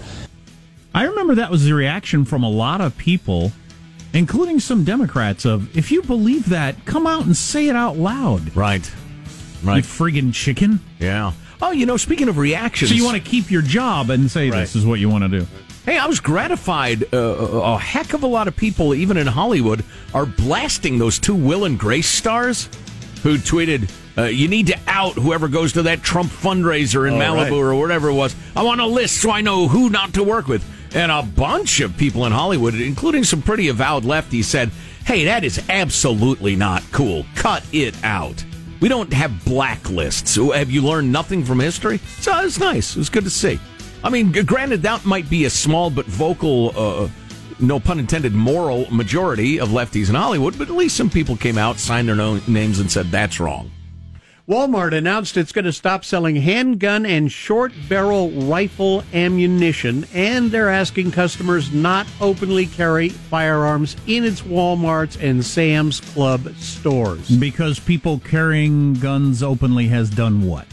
I 0.96 1.04
remember 1.04 1.36
that 1.36 1.52
was 1.52 1.66
the 1.66 1.74
reaction 1.74 2.26
from 2.26 2.42
a 2.42 2.50
lot 2.50 2.82
of 2.82 2.98
people, 2.98 3.52
including 4.14 4.60
some 4.60 4.84
Democrats, 4.84 5.46
of 5.46 5.76
if 5.78 5.92
you 5.92 6.02
believe 6.02 6.50
that, 6.50 6.86
come 6.86 7.06
out 7.08 7.26
and 7.26 7.36
say 7.36 7.68
it 7.68 7.76
out 7.76 7.98
loud. 7.98 8.56
Right. 8.56 8.90
You 9.62 9.68
Right. 9.70 9.84
friggin' 9.84 10.34
chicken. 10.34 10.80
Yeah. 11.00 11.34
Oh, 11.62 11.72
you 11.72 11.86
know, 11.86 11.98
speaking 11.98 12.30
of 12.30 12.38
reactions. 12.38 12.90
So 12.92 12.96
you 12.96 13.04
want 13.04 13.22
to 13.22 13.30
keep 13.30 13.52
your 13.52 13.62
job 13.62 14.10
and 14.10 14.32
say 14.32 14.50
this 14.50 14.76
is 14.76 14.86
what 14.86 15.00
you 15.00 15.10
want 15.10 15.30
to 15.30 15.40
do. 15.40 15.48
Hey, 15.86 15.98
I 15.98 16.06
was 16.06 16.20
gratified. 16.20 17.04
Uh, 17.14 17.18
a 17.18 17.78
heck 17.78 18.14
of 18.14 18.24
a 18.24 18.28
lot 18.28 18.48
of 18.48 18.56
people, 18.56 18.94
even 18.94 19.18
in 19.18 19.28
Hollywood, 19.28 19.84
are 20.14 20.26
blasting 20.26 20.98
those 21.00 21.20
two 21.20 21.36
Will 21.36 21.66
and 21.66 21.78
Grace 21.78 22.08
stars 22.08 22.70
who 23.24 23.38
tweeted, 23.38 23.90
uh, 24.18 24.24
"You 24.26 24.48
need 24.48 24.68
to 24.68 24.78
out 24.88 25.14
whoever 25.16 25.48
goes 25.50 25.74
to 25.74 25.84
that 25.84 26.04
Trump 26.04 26.32
fundraiser 26.32 27.08
in 27.08 27.16
Oh, 27.16 27.20
Malibu 27.20 27.36
right. 27.42 27.52
or 27.52 27.76
whatever 27.76 28.10
it 28.10 28.14
was. 28.14 28.36
I 28.56 28.64
want 28.64 28.80
a 28.82 28.86
list 28.86 29.18
so 29.18 29.30
I 29.32 29.42
know 29.42 29.68
who 29.68 29.90
not 29.90 30.14
to 30.14 30.24
work 30.24 30.48
with." 30.48 30.64
And 30.94 31.12
a 31.12 31.22
bunch 31.22 31.82
of 31.82 31.96
people 31.98 32.26
in 32.26 32.32
Hollywood, 32.32 32.74
including 32.76 33.24
some 33.24 33.42
pretty 33.42 33.68
avowed 33.68 34.04
lefties, 34.04 34.46
said, 34.46 34.72
"Hey, 35.06 35.26
that 35.26 35.44
is 35.44 35.62
absolutely 35.70 36.56
not 36.56 36.84
cool. 36.92 37.26
Cut 37.36 37.64
it 37.72 37.96
out." 38.04 38.44
We 38.80 38.90
don't 38.90 39.12
have 39.14 39.32
blacklists. 39.46 40.56
Have 40.56 40.72
you 40.72 40.82
learned 40.82 41.12
nothing 41.12 41.44
from 41.44 41.60
history? 41.60 42.00
So 42.20 42.40
it's 42.40 42.60
nice. 42.60 42.96
It 42.96 43.00
was 43.00 43.10
good 43.10 43.26
to 43.26 43.30
see. 43.30 43.60
I 44.04 44.10
mean, 44.10 44.32
granted, 44.32 44.82
that 44.84 45.06
might 45.06 45.30
be 45.30 45.46
a 45.46 45.50
small 45.50 45.90
but 45.90 46.06
vocal, 46.06 46.72
uh, 46.76 47.10
no 47.60 47.80
pun 47.80 48.00
intended, 48.00 48.34
moral 48.34 48.90
majority 48.90 49.60
of 49.60 49.70
lefties 49.70 50.08
in 50.08 50.16
Hollywood, 50.16 50.58
but 50.58 50.70
at 50.70 50.76
least 50.76 50.96
some 50.96 51.10
people 51.10 51.36
came 51.36 51.58
out, 51.58 51.78
signed 51.78 52.08
their 52.08 52.16
names, 52.16 52.80
and 52.80 52.90
said 52.90 53.12
that's 53.12 53.40
wrong. 53.40 53.70
Walmart 54.50 54.98
announced 54.98 55.38
it's 55.38 55.52
going 55.52 55.66
to 55.66 55.72
stop 55.72 56.04
selling 56.04 56.36
handgun 56.36 57.06
and 57.06 57.32
short 57.32 57.72
barrel 57.88 58.32
rifle 58.32 59.04
ammunition, 59.14 60.08
and 60.12 60.50
they're 60.50 60.72
asking 60.72 61.12
customers 61.12 61.72
not 61.72 62.08
openly 62.20 62.66
carry 62.66 63.10
firearms 63.10 63.96
in 64.08 64.24
its 64.26 64.42
Walmarts 64.42 65.22
and 65.22 65.46
Sam's 65.46 66.00
Club 66.00 66.52
stores. 66.56 67.30
Because 67.30 67.80
people 67.80 68.18
carrying 68.26 68.96
guns 68.96 69.44
openly 69.44 69.88
has 69.90 70.10
done 70.10 70.42
what? 70.48 70.66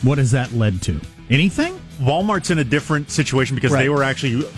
What 0.00 0.16
has 0.16 0.30
that 0.30 0.50
led 0.54 0.80
to? 0.84 0.98
Anything? 1.28 1.78
Walmart's 2.00 2.50
in 2.50 2.60
a 2.60 2.64
different 2.64 3.10
situation 3.10 3.56
because 3.56 3.72
Right. 3.72 3.82
they 3.82 3.88
were 3.90 4.02
actually 4.02 4.48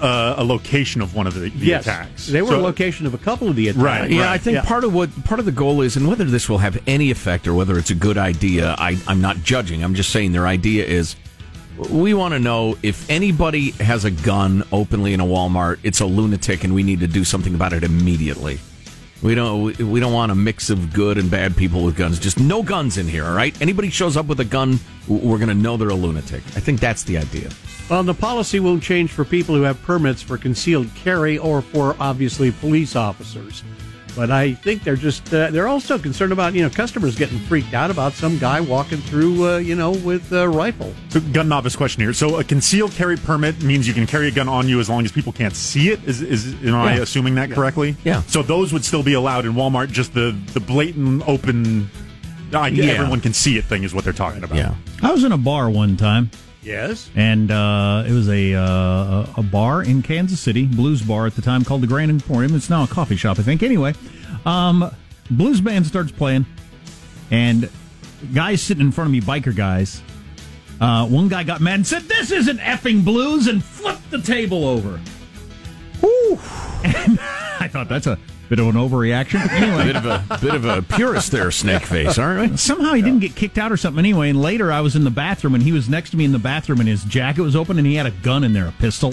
uh, 0.00 0.34
a 0.38 0.44
location 0.44 1.00
of 1.02 1.14
one 1.14 1.26
of 1.26 1.34
the, 1.34 1.48
the 1.50 1.66
yes, 1.66 1.82
attacks. 1.86 2.26
they 2.26 2.42
were 2.42 2.48
So- 2.48 2.60
a 2.60 2.62
location 2.62 3.06
of 3.06 3.14
a 3.14 3.18
couple 3.18 3.48
of 3.48 3.56
the 3.56 3.68
attacks. 3.68 3.82
Right, 3.82 4.10
Yeah, 4.10 4.30
I 4.30 4.38
think 4.38 4.62
part 4.64 4.84
of 4.84 4.94
what 4.94 5.10
part 5.24 5.40
of 5.40 5.46
the 5.46 5.52
goal 5.52 5.80
is, 5.82 5.96
and 5.96 6.08
whether 6.08 6.24
this 6.24 6.48
will 6.48 6.58
have 6.58 6.80
any 6.86 7.10
effect 7.10 7.46
or 7.48 7.54
whether 7.54 7.78
it's 7.78 7.90
a 7.90 7.94
good 7.94 8.18
idea, 8.18 8.74
I, 8.78 8.98
I'm 9.06 9.20
not 9.20 9.38
judging. 9.42 9.82
I'm 9.82 9.94
just 9.94 10.10
saying 10.10 10.32
their 10.32 10.46
idea 10.46 10.84
is 10.84 11.16
we 11.90 12.12
want 12.14 12.34
to 12.34 12.40
know 12.40 12.76
if 12.82 13.08
anybody 13.08 13.70
has 13.72 14.04
a 14.04 14.10
gun 14.10 14.64
openly 14.72 15.12
in 15.14 15.20
a 15.20 15.24
Walmart, 15.24 15.78
it's 15.84 16.00
a 16.00 16.06
lunatic, 16.06 16.64
and 16.64 16.74
we 16.74 16.82
need 16.82 17.00
to 17.00 17.06
do 17.06 17.22
something 17.24 17.54
about 17.54 17.72
it 17.72 17.84
immediately. 17.84 18.58
We 19.22 19.34
don't 19.34 19.76
we, 19.78 20.00
don't 20.00 20.12
want 20.12 20.30
a 20.30 20.34
mix 20.34 20.70
of 20.70 20.92
good 20.92 21.18
and 21.18 21.30
bad 21.30 21.56
people 21.56 21.84
with 21.84 21.96
guns. 21.96 22.18
Just 22.20 22.38
no 22.38 22.62
guns 22.62 22.98
in 22.98 23.08
here, 23.08 23.24
all 23.24 23.34
right? 23.34 23.60
Anybody 23.60 23.90
shows 23.90 24.16
up 24.16 24.26
with 24.26 24.38
a 24.38 24.44
gun, 24.44 24.78
we're 25.08 25.38
going 25.38 25.48
to 25.48 25.54
know 25.54 25.76
they're 25.76 25.88
a 25.88 25.94
lunatic. 25.94 26.42
I 26.54 26.60
think 26.60 26.78
that's 26.78 27.02
the 27.02 27.18
idea. 27.18 27.50
Well, 27.90 28.02
the 28.04 28.14
policy 28.14 28.60
won't 28.60 28.82
change 28.82 29.10
for 29.10 29.24
people 29.24 29.54
who 29.54 29.62
have 29.62 29.82
permits 29.82 30.22
for 30.22 30.38
concealed 30.38 30.94
carry 30.94 31.38
or 31.38 31.62
for 31.62 31.96
obviously 31.98 32.52
police 32.52 32.94
officers. 32.94 33.64
But 34.18 34.32
I 34.32 34.54
think 34.54 34.82
they're 34.82 34.96
just 34.96 35.32
uh, 35.32 35.48
they're 35.52 35.68
also 35.68 35.96
concerned 35.96 36.32
about 36.32 36.52
you 36.52 36.62
know 36.62 36.68
customers 36.70 37.14
getting 37.14 37.38
freaked 37.38 37.72
out 37.72 37.88
about 37.88 38.14
some 38.14 38.36
guy 38.36 38.60
walking 38.60 38.98
through 38.98 39.48
uh, 39.48 39.56
you 39.58 39.76
know 39.76 39.92
with 39.92 40.32
a 40.32 40.48
rifle. 40.48 40.92
So, 41.10 41.20
gun 41.20 41.48
novice 41.48 41.76
question 41.76 42.02
here. 42.02 42.12
So, 42.12 42.40
a 42.40 42.42
concealed 42.42 42.90
carry 42.90 43.16
permit 43.16 43.62
means 43.62 43.86
you 43.86 43.94
can 43.94 44.08
carry 44.08 44.26
a 44.26 44.32
gun 44.32 44.48
on 44.48 44.68
you 44.68 44.80
as 44.80 44.90
long 44.90 45.04
as 45.04 45.12
people 45.12 45.30
can't 45.32 45.54
see 45.54 45.90
it. 45.90 46.02
Is 46.04 46.20
is 46.20 46.52
am 46.64 46.74
I 46.74 46.96
Yeah. 46.96 47.02
assuming 47.02 47.36
that 47.36 47.52
correctly? 47.52 47.94
Yeah. 48.02 48.22
So 48.22 48.42
those 48.42 48.72
would 48.72 48.84
still 48.84 49.04
be 49.04 49.12
allowed 49.12 49.46
in 49.46 49.52
Walmart. 49.52 49.92
Just 49.92 50.14
the 50.14 50.36
the 50.52 50.58
blatant 50.58 51.22
open, 51.28 51.88
I, 52.52 52.68
Yeah. 52.68 52.86
everyone 52.94 53.20
can 53.20 53.32
see 53.32 53.56
it 53.56 53.66
thing 53.66 53.84
is 53.84 53.94
what 53.94 54.02
they're 54.02 54.12
talking 54.12 54.42
about. 54.42 54.56
Yeah. 54.58 54.74
I 55.00 55.12
was 55.12 55.22
in 55.22 55.30
a 55.30 55.38
bar 55.38 55.70
one 55.70 55.96
time. 55.96 56.32
Yes. 56.62 57.10
And 57.14 57.50
uh, 57.50 58.04
it 58.06 58.12
was 58.12 58.28
a 58.28 58.54
uh, 58.54 59.26
a 59.36 59.42
bar 59.42 59.82
in 59.82 60.02
Kansas 60.02 60.40
City, 60.40 60.66
blues 60.66 61.02
bar 61.02 61.26
at 61.26 61.34
the 61.36 61.42
time 61.42 61.64
called 61.64 61.82
the 61.82 61.86
Grand 61.86 62.10
Emporium. 62.10 62.54
It's 62.54 62.68
now 62.68 62.84
a 62.84 62.86
coffee 62.88 63.16
shop, 63.16 63.38
I 63.38 63.42
think. 63.42 63.62
Anyway, 63.62 63.94
um, 64.44 64.90
blues 65.30 65.60
band 65.60 65.86
starts 65.86 66.10
playing, 66.10 66.46
and 67.30 67.70
guys 68.34 68.60
sitting 68.62 68.84
in 68.86 68.92
front 68.92 69.08
of 69.08 69.12
me, 69.12 69.20
biker 69.20 69.54
guys. 69.54 70.02
Uh, 70.80 71.06
one 71.06 71.28
guy 71.28 71.42
got 71.42 71.60
mad 71.60 71.74
and 71.76 71.86
said, 71.86 72.02
"This 72.02 72.30
isn't 72.30 72.58
effing 72.58 73.04
blues," 73.04 73.46
and 73.46 73.62
flipped 73.62 74.10
the 74.10 74.20
table 74.20 74.64
over. 74.66 75.00
Whew. 76.00 76.38
And 76.84 77.18
I 77.58 77.66
thought 77.66 77.88
that's 77.88 78.06
a 78.06 78.16
bit 78.48 78.58
of 78.58 78.66
an 78.66 78.74
overreaction. 78.74 79.46
Anyway, 79.50 79.84
bit 79.86 79.96
of 79.96 80.06
a 80.06 80.38
bit 80.40 80.54
of 80.54 80.64
a 80.64 80.82
purist 80.82 81.32
there, 81.32 81.50
snake 81.50 81.82
face, 81.82 82.18
aren't 82.18 82.50
we? 82.52 82.56
Somehow 82.56 82.94
he 82.94 83.02
didn't 83.02 83.20
get 83.20 83.34
kicked 83.34 83.58
out 83.58 83.72
or 83.72 83.76
something 83.76 83.98
anyway. 83.98 84.30
And 84.30 84.40
later 84.40 84.72
I 84.72 84.80
was 84.80 84.96
in 84.96 85.04
the 85.04 85.10
bathroom 85.10 85.54
and 85.54 85.62
he 85.62 85.72
was 85.72 85.88
next 85.88 86.10
to 86.10 86.16
me 86.16 86.24
in 86.24 86.32
the 86.32 86.38
bathroom 86.38 86.80
and 86.80 86.88
his 86.88 87.04
jacket 87.04 87.42
was 87.42 87.56
open 87.56 87.78
and 87.78 87.86
he 87.86 87.94
had 87.94 88.06
a 88.06 88.10
gun 88.10 88.44
in 88.44 88.52
there, 88.52 88.68
a 88.68 88.72
pistol 88.72 89.12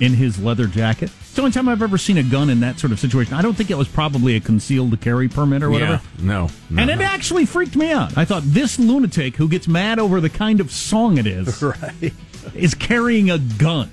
in 0.00 0.14
his 0.14 0.42
leather 0.42 0.66
jacket. 0.66 1.10
It's 1.20 1.34
the 1.34 1.42
only 1.42 1.52
time 1.52 1.68
I've 1.68 1.80
ever 1.80 1.96
seen 1.96 2.18
a 2.18 2.22
gun 2.22 2.50
in 2.50 2.60
that 2.60 2.78
sort 2.78 2.92
of 2.92 3.00
situation. 3.00 3.34
I 3.34 3.40
don't 3.40 3.54
think 3.54 3.70
it 3.70 3.76
was 3.76 3.88
probably 3.88 4.36
a 4.36 4.40
concealed 4.40 5.00
carry 5.00 5.28
permit 5.28 5.62
or 5.62 5.70
whatever. 5.70 6.02
Yeah, 6.18 6.24
no, 6.24 6.48
no, 6.68 6.82
and 6.82 6.90
it 6.90 6.98
no. 6.98 7.04
actually 7.04 7.46
freaked 7.46 7.76
me 7.76 7.90
out. 7.90 8.18
I 8.18 8.24
thought 8.24 8.42
this 8.44 8.78
lunatic 8.78 9.36
who 9.36 9.48
gets 9.48 9.68
mad 9.68 9.98
over 9.98 10.20
the 10.20 10.28
kind 10.28 10.60
of 10.60 10.70
song 10.70 11.18
it 11.18 11.26
is 11.26 11.62
right. 11.62 12.12
is 12.54 12.74
carrying 12.74 13.30
a 13.30 13.38
gun. 13.38 13.90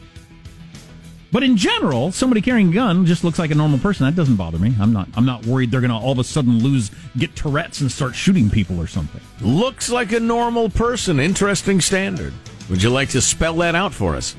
But 1.32 1.44
in 1.44 1.58
general, 1.58 2.12
somebody 2.12 2.42
carrying 2.42 2.70
a 2.70 2.74
gun 2.74 3.06
just 3.06 3.24
looks 3.24 3.38
like 3.38 3.52
a 3.52 3.56
normal 3.56 3.78
person. 3.78 4.06
That 4.06 4.15
doesn't 4.15 4.36
bother 4.36 4.58
me. 4.58 4.74
I'm 4.80 4.92
not. 4.92 5.08
I'm 5.15 5.26
not 5.26 5.46
worried 5.46 5.70
they're 5.70 5.82
going 5.82 5.92
to 5.92 5.98
all 5.98 6.12
of 6.12 6.20
a 6.20 6.24
sudden 6.24 6.60
lose, 6.60 6.89
get 7.18 7.36
Tourette's, 7.36 7.82
and 7.82 7.92
start 7.92 8.15
shooting 8.15 8.50
people 8.50 8.80
or 8.80 8.88
something. 8.88 9.22
Looks 9.42 9.89
like 9.92 10.12
a 10.12 10.20
normal 10.20 10.70
person. 10.70 11.20
Interesting 11.20 11.82
standard. 11.82 12.34
Would 12.70 12.82
you 12.82 12.89
like 12.89 13.10
to 13.10 13.22
spell 13.22 13.54
that 13.58 13.76
out 13.76 13.94
for 13.94 14.15
us? 14.15 14.36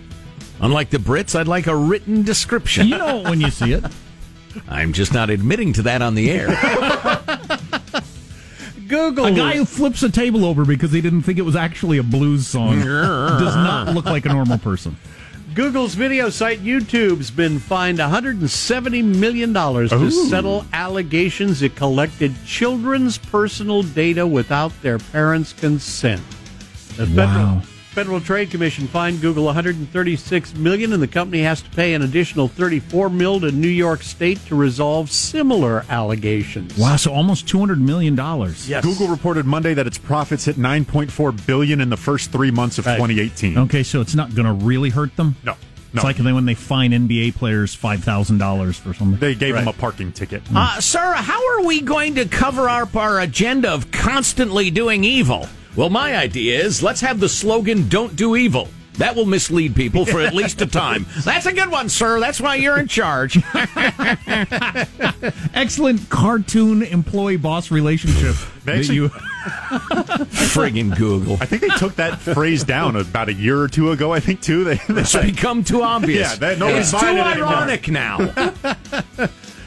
Unlike 0.60 0.90
the 0.90 0.98
Brits, 0.98 1.38
I'd 1.38 1.48
like 1.48 1.68
a 1.68 1.76
written 1.76 2.22
description. 2.22 2.88
You 2.88 2.98
know 2.98 3.20
it 3.20 3.24
when 3.24 3.40
you 3.40 3.50
see 3.50 3.72
it. 3.72 3.84
I'm 4.68 4.92
just 4.92 5.14
not 5.14 5.30
admitting 5.30 5.72
to 5.74 5.82
that 5.82 6.02
on 6.02 6.14
the 6.14 6.30
air. 6.30 6.48
Google 8.88 9.26
A 9.26 9.30
guy 9.30 9.56
who 9.56 9.64
flips 9.64 10.02
a 10.02 10.10
table 10.10 10.44
over 10.44 10.64
because 10.64 10.90
he 10.90 11.00
didn't 11.00 11.22
think 11.22 11.38
it 11.38 11.42
was 11.42 11.54
actually 11.54 11.98
a 11.98 12.02
blues 12.02 12.48
song 12.48 12.80
does 12.80 13.54
not 13.54 13.94
look 13.94 14.04
like 14.04 14.26
a 14.26 14.30
normal 14.30 14.58
person. 14.58 14.96
Google's 15.54 15.94
video 15.94 16.30
site 16.30 16.60
YouTube's 16.60 17.30
been 17.30 17.58
fined 17.58 17.98
$170 17.98 19.04
million 19.04 19.52
to 19.52 20.10
settle 20.10 20.64
allegations 20.72 21.62
it 21.62 21.74
collected 21.74 22.32
children's 22.46 23.18
personal 23.18 23.82
data 23.82 24.24
without 24.24 24.70
their 24.80 24.98
parents' 24.98 25.52
consent. 25.52 26.22
The 26.96 27.06
Wow. 27.06 27.14
Federal 27.16 27.62
Trade 27.94 28.50
Commission 28.52 28.86
fined 28.86 29.20
Google 29.20 29.44
136 29.46 30.54
million, 30.54 30.92
and 30.92 31.02
the 31.02 31.08
company 31.08 31.42
has 31.42 31.60
to 31.62 31.70
pay 31.70 31.94
an 31.94 32.02
additional 32.02 32.48
$34 32.48 33.12
million 33.12 33.42
to 33.42 33.50
New 33.50 33.68
York 33.68 34.02
State 34.02 34.38
to 34.46 34.54
resolve 34.54 35.10
similar 35.10 35.84
allegations. 35.88 36.76
Wow, 36.78 36.96
so 36.96 37.12
almost 37.12 37.48
two 37.48 37.58
hundred 37.58 37.80
million 37.80 38.14
dollars. 38.14 38.68
Yes. 38.68 38.84
Google 38.84 39.08
reported 39.08 39.44
Monday 39.44 39.74
that 39.74 39.86
its 39.86 39.98
profits 39.98 40.44
hit 40.44 40.56
9.4 40.56 41.46
billion 41.46 41.80
in 41.80 41.90
the 41.90 41.96
first 41.96 42.30
three 42.30 42.50
months 42.50 42.78
of 42.78 42.84
2018. 42.84 43.58
Okay, 43.58 43.82
so 43.82 44.00
it's 44.00 44.14
not 44.14 44.34
going 44.34 44.46
to 44.46 44.64
really 44.64 44.90
hurt 44.90 45.14
them. 45.16 45.34
No, 45.44 45.54
It's 45.92 46.04
like 46.04 46.18
when 46.18 46.44
they 46.46 46.54
fine 46.54 46.92
NBA 46.92 47.34
players 47.34 47.74
five 47.74 48.04
thousand 48.04 48.38
dollars 48.38 48.76
for 48.78 48.94
something. 48.94 49.18
They 49.18 49.34
gave 49.34 49.54
Right. 49.54 49.62
him 49.62 49.68
a 49.68 49.72
parking 49.72 50.12
ticket. 50.12 50.42
Uh, 50.54 50.80
sir, 50.80 51.12
how 51.14 51.56
are 51.58 51.64
we 51.64 51.80
going 51.80 52.14
to 52.14 52.24
cover 52.26 52.68
up 52.68 52.94
our 52.96 53.20
agenda 53.20 53.70
of 53.70 53.90
constantly 53.90 54.70
doing 54.70 55.02
evil? 55.04 55.48
Well, 55.76 55.90
my 55.90 56.16
idea 56.16 56.62
is 56.64 56.82
let's 56.82 57.00
have 57.00 57.20
the 57.20 57.28
slogan 57.28 57.88
"Don't 57.88 58.16
do 58.16 58.36
evil." 58.36 58.68
That 58.94 59.14
will 59.16 59.24
mislead 59.24 59.74
people 59.76 60.04
for 60.04 60.20
at 60.20 60.34
least 60.34 60.60
a 60.60 60.66
time. 60.84 61.06
That's 61.24 61.46
a 61.46 61.52
good 61.54 61.70
one, 61.70 61.88
sir. 61.88 62.20
That's 62.20 62.38
why 62.40 62.56
you're 62.56 62.78
in 62.78 62.86
charge. 62.88 63.38
Excellent 65.54 66.10
cartoon 66.10 66.82
employee 66.82 67.36
boss 67.36 67.70
relationship. 67.70 68.34
They 68.64 68.72
that 68.72 68.78
actually- 68.80 68.94
you- 68.96 69.08
Friggin' 69.08 70.94
Google. 70.98 71.38
I 71.40 71.46
think 71.46 71.62
they 71.62 71.68
took 71.68 71.94
that 71.96 72.18
phrase 72.20 72.62
down 72.62 72.96
about 72.96 73.28
a 73.30 73.32
year 73.32 73.58
or 73.58 73.68
two 73.68 73.90
ago. 73.90 74.12
I 74.12 74.20
think 74.20 74.42
too. 74.42 74.64
They, 74.64 74.74
they 74.88 75.00
It's 75.00 75.16
become 75.16 75.64
too 75.64 75.82
obvious. 75.82 76.32
Yeah, 76.32 76.36
that- 76.36 76.58
nobody's 76.58 76.92
it's 76.92 77.00
too 77.00 77.06
buying 77.06 77.16
it 77.16 77.26
anymore. 77.26 77.48
ironic 77.48 77.88
now. 77.88 78.18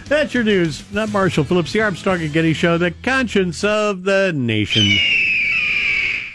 That's 0.09 0.33
your 0.33 0.43
news. 0.43 0.83
Not 0.91 1.11
Marshall 1.11 1.43
Phillips, 1.45 1.71
the 1.71 1.81
Armstrong 1.81 2.21
and 2.21 2.31
Getty 2.31 2.53
Show, 2.53 2.77
the 2.77 2.91
conscience 2.91 3.63
of 3.63 4.03
the 4.03 4.31
nation. 4.35 4.85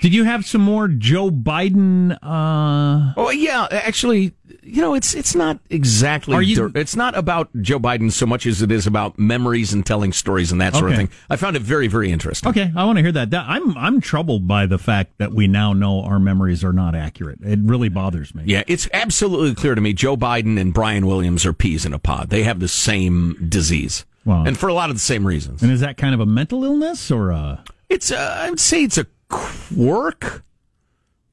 Did 0.01 0.15
you 0.15 0.25
have 0.25 0.47
some 0.47 0.61
more 0.61 0.87
Joe 0.89 1.31
Biden? 1.31 2.13
Uh, 2.23 3.13
Oh 3.17 3.31
yeah, 3.31 3.67
actually, 3.71 4.33
you 4.63 4.81
know, 4.81 4.95
it's 4.95 5.15
it's 5.15 5.35
not 5.35 5.59
exactly. 5.71 6.35
Are 6.35 6.43
you- 6.43 6.71
it's 6.75 6.95
not 6.95 7.17
about 7.17 7.49
Joe 7.63 7.81
Biden 7.81 8.13
so 8.13 8.25
much 8.27 8.47
as 8.47 8.63
it 8.63 8.71
is 8.71 8.87
about 8.87 9.19
memories 9.19 9.73
and 9.73 9.85
telling 9.85 10.13
stories 10.13 10.53
and 10.53 10.61
that 10.61 10.75
sort 10.77 10.91
of 10.93 10.97
thing. 10.97 11.11
I 11.29 11.37
found 11.37 11.57
it 11.57 11.63
very 11.63 11.89
very 11.89 12.13
interesting. 12.13 12.49
okay, 12.51 12.71
I 12.77 12.85
want 12.85 12.97
to 12.99 13.03
hear 13.03 13.13
that. 13.13 13.35
I'm 13.35 13.77
I'm 13.77 14.01
troubled 14.01 14.47
by 14.47 14.67
the 14.67 14.79
fact 14.79 15.19
that 15.19 15.33
we 15.33 15.49
now 15.49 15.73
know 15.73 16.03
our 16.03 16.19
memories 16.21 16.63
are 16.63 16.73
not 16.73 16.95
accurate. 16.95 17.39
It 17.43 17.59
really 17.63 17.89
bothers 17.89 18.35
me. 18.35 18.45
Yeah, 18.47 18.63
it's 18.69 18.89
absolutely 18.93 19.55
clear 19.55 19.75
to 19.75 19.81
me. 19.81 19.93
Joe 19.95 20.17
Biden 20.17 20.61
and 20.61 20.73
Brian 20.73 21.07
Williams 21.07 21.45
are 21.45 21.53
peas 21.53 21.85
in 21.85 21.93
a 21.93 21.99
pod. 21.99 22.31
They 22.31 22.45
have 22.45 22.61
the 22.61 22.69
same 22.69 23.47
disease, 23.49 24.05
Wow. 24.25 24.45
and 24.45 24.57
for 24.57 24.69
a 24.69 24.75
lot 24.75 24.91
of 24.91 24.97
the 24.97 25.01
same 25.01 25.27
reasons. 25.27 25.63
And 25.63 25.73
is 25.73 25.81
that 25.81 25.97
kind 25.97 26.15
of 26.15 26.21
a 26.21 26.27
mental 26.27 26.65
illness 26.65 27.11
or 27.11 27.31
a? 27.31 27.65
It's 27.89 28.11
a, 28.11 28.19
I 28.19 28.51
would 28.51 28.61
say 28.61 28.85
it's 28.85 28.99
a 28.99 29.07
quirk. 29.29 30.45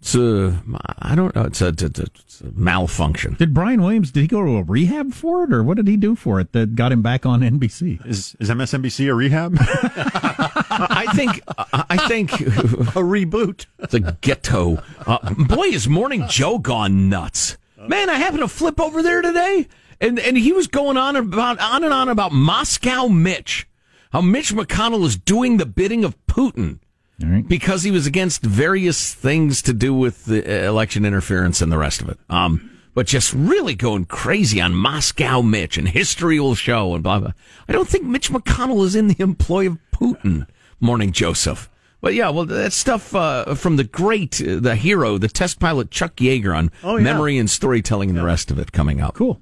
It's 0.05 0.13
a 0.13 0.61
I 0.99 1.15
don't 1.15 1.35
know. 1.35 1.45
It's 1.45 1.61
a, 1.61 1.69
it's 1.69 1.81
a, 1.81 1.87
it's 1.87 2.41
a 2.41 2.51
malfunction. 2.53 3.35
Did 3.39 3.55
Brian 3.55 3.81
Williams? 3.81 4.11
Did 4.11 4.21
he 4.21 4.27
go 4.27 4.45
to 4.45 4.57
a 4.57 4.63
rehab 4.63 5.13
for 5.13 5.45
it, 5.45 5.51
or 5.51 5.63
what 5.63 5.77
did 5.77 5.87
he 5.87 5.97
do 5.97 6.15
for 6.15 6.39
it 6.39 6.51
that 6.51 6.75
got 6.75 6.91
him 6.91 7.01
back 7.01 7.25
on 7.25 7.41
NBC? 7.41 8.05
is 8.05 8.35
is 8.39 8.51
MSNBC 8.51 9.09
a 9.09 9.15
rehab? 9.15 9.55
I 9.59 11.07
think 11.15 11.41
I 11.73 12.07
think 12.07 12.33
A 12.33 13.01
reboot. 13.01 13.65
It's 13.79 13.95
a 13.95 13.99
ghetto. 13.99 14.83
Uh, 15.07 15.33
boy, 15.33 15.69
is 15.69 15.87
Morning 15.87 16.25
Joe 16.29 16.59
gone 16.59 17.09
nuts. 17.09 17.57
Man, 17.87 18.09
I 18.09 18.15
happened 18.15 18.41
to 18.41 18.47
flip 18.47 18.79
over 18.79 19.01
there 19.01 19.21
today, 19.21 19.67
and, 19.99 20.19
and 20.19 20.37
he 20.37 20.51
was 20.51 20.67
going 20.67 20.97
on 20.97 21.15
about 21.15 21.59
on 21.59 21.83
and 21.83 21.93
on 21.93 22.09
about 22.09 22.31
Moscow 22.31 23.07
Mitch. 23.07 23.67
How 24.11 24.21
Mitch 24.21 24.53
McConnell 24.53 25.03
is 25.05 25.17
doing 25.17 25.57
the 25.57 25.65
bidding 25.65 26.05
of 26.05 26.15
Putin 26.27 26.73
All 26.73 26.84
right. 27.21 27.47
because 27.47 27.83
he 27.83 27.91
was 27.91 28.05
against 28.07 28.41
various 28.41 29.13
things 29.13 29.61
to 29.63 29.73
do 29.73 29.93
with 29.93 30.25
the 30.25 30.43
uh, 30.45 30.69
election 30.69 31.05
interference 31.05 31.61
and 31.61 31.71
the 31.71 31.77
rest 31.77 32.01
of 32.01 32.09
it. 32.09 32.19
Um, 32.29 32.71
but 32.93 33.07
just 33.07 33.33
really 33.33 33.75
going 33.75 34.05
crazy 34.05 34.61
on 34.61 34.73
Moscow 34.73 35.41
Mitch 35.41 35.77
and 35.77 35.87
history 35.87 36.39
will 36.39 36.55
show 36.55 36.93
and 36.93 37.03
blah 37.03 37.19
blah. 37.19 37.31
I 37.67 37.73
don't 37.73 37.87
think 37.87 38.05
Mitch 38.05 38.29
McConnell 38.31 38.85
is 38.85 38.95
in 38.95 39.07
the 39.07 39.21
employ 39.21 39.67
of 39.67 39.77
Putin. 39.91 40.47
Morning, 40.79 41.11
Joseph. 41.11 41.69
But 42.01 42.13
yeah, 42.13 42.29
well, 42.29 42.45
that 42.45 42.71
stuff 42.71 43.15
uh, 43.15 43.55
from 43.55 43.77
the 43.77 43.83
great, 43.83 44.39
uh, 44.39 44.59
the 44.59 44.75
hero, 44.75 45.17
the 45.17 45.27
test 45.27 45.59
pilot 45.59 45.89
Chuck 45.89 46.15
Yeager 46.17 46.55
on 46.55 46.69
Oh, 46.83 46.97
yeah. 46.97 47.03
memory 47.03 47.37
and 47.37 47.49
storytelling 47.49 48.09
and 48.09 48.17
the 48.17 48.23
rest 48.23 48.51
of 48.51 48.59
it 48.59 48.71
coming 48.71 49.01
up. 49.01 49.15
Cool. 49.15 49.41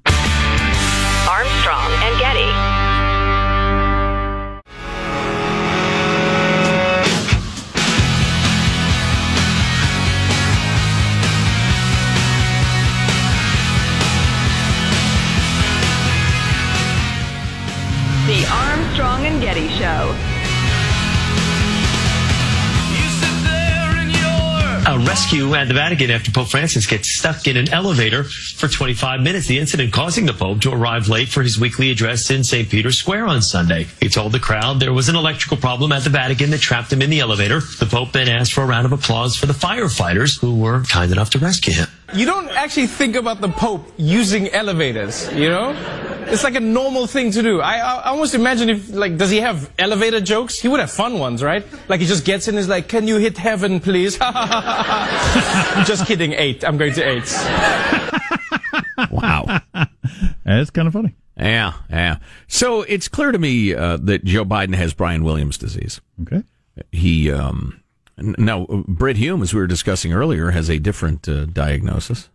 Rescue 25.33 25.55
at 25.55 25.67
the 25.67 25.73
Vatican 25.73 26.11
after 26.11 26.29
Pope 26.29 26.49
Francis 26.49 26.85
gets 26.85 27.09
stuck 27.09 27.47
in 27.47 27.57
an 27.57 27.67
elevator 27.73 28.23
for 28.23 28.67
25 28.67 29.19
minutes. 29.19 29.47
The 29.47 29.57
incident 29.57 29.91
causing 29.91 30.27
the 30.27 30.33
Pope 30.33 30.61
to 30.61 30.71
arrive 30.71 31.07
late 31.07 31.27
for 31.27 31.41
his 31.41 31.59
weekly 31.59 31.89
address 31.89 32.29
in 32.29 32.43
St. 32.43 32.69
Peter's 32.69 32.99
Square 32.99 33.25
on 33.25 33.41
Sunday. 33.41 33.87
He 33.99 34.09
told 34.09 34.31
the 34.31 34.39
crowd 34.39 34.79
there 34.79 34.93
was 34.93 35.09
an 35.09 35.15
electrical 35.15 35.57
problem 35.57 35.91
at 35.91 36.03
the 36.03 36.11
Vatican 36.11 36.51
that 36.51 36.59
trapped 36.59 36.93
him 36.93 37.01
in 37.01 37.09
the 37.09 37.19
elevator. 37.19 37.61
The 37.61 37.87
Pope 37.87 38.11
then 38.11 38.27
asked 38.27 38.53
for 38.53 38.61
a 38.61 38.67
round 38.67 38.85
of 38.85 38.91
applause 38.91 39.35
for 39.35 39.47
the 39.47 39.53
firefighters 39.53 40.39
who 40.39 40.55
were 40.55 40.83
kind 40.83 41.11
enough 41.11 41.31
to 41.31 41.39
rescue 41.39 41.73
him. 41.73 41.87
You 42.15 42.25
don't 42.25 42.49
actually 42.49 42.87
think 42.87 43.15
about 43.15 43.41
the 43.41 43.49
Pope 43.49 43.91
using 43.97 44.47
elevators, 44.49 45.31
you 45.33 45.49
know? 45.49 45.71
It's 46.27 46.43
like 46.43 46.55
a 46.55 46.59
normal 46.59 47.07
thing 47.07 47.31
to 47.31 47.41
do. 47.41 47.59
I, 47.59 47.77
I 47.77 48.09
almost 48.09 48.33
imagine 48.35 48.69
if, 48.69 48.89
like, 48.89 49.17
does 49.17 49.29
he 49.29 49.37
have 49.39 49.71
elevator 49.77 50.21
jokes? 50.21 50.59
He 50.59 50.67
would 50.67 50.79
have 50.79 50.91
fun 50.91 51.19
ones, 51.19 51.43
right? 51.43 51.65
Like, 51.89 51.99
he 51.99 52.05
just 52.05 52.23
gets 52.25 52.47
in 52.47 52.55
and 52.55 52.59
is 52.59 52.67
like, 52.69 52.87
can 52.87 53.07
you 53.07 53.17
hit 53.17 53.37
heaven, 53.37 53.79
please? 53.79 54.17
just 55.85 56.05
kidding, 56.05 56.33
eight. 56.33 56.63
I'm 56.63 56.77
going 56.77 56.93
to 56.93 57.03
eight. 57.07 57.23
Wow. 59.11 59.59
That's 60.45 60.69
kind 60.69 60.87
of 60.87 60.93
funny. 60.93 61.15
Yeah, 61.37 61.73
yeah. 61.89 62.17
So 62.47 62.81
it's 62.83 63.07
clear 63.07 63.31
to 63.31 63.37
me 63.39 63.73
uh, 63.73 63.97
that 63.97 64.23
Joe 64.23 64.45
Biden 64.45 64.75
has 64.75 64.93
Brian 64.93 65.23
Williams 65.23 65.57
disease. 65.57 65.99
Okay. 66.21 66.43
He 66.91 67.31
um, 67.31 67.81
n- 67.81 67.82
now 68.17 68.65
Brit 68.87 69.17
Hume, 69.17 69.41
as 69.41 69.53
we 69.53 69.59
were 69.59 69.67
discussing 69.67 70.13
earlier, 70.13 70.51
has 70.51 70.69
a 70.69 70.79
different 70.79 71.27
uh, 71.27 71.45
diagnosis. 71.45 72.29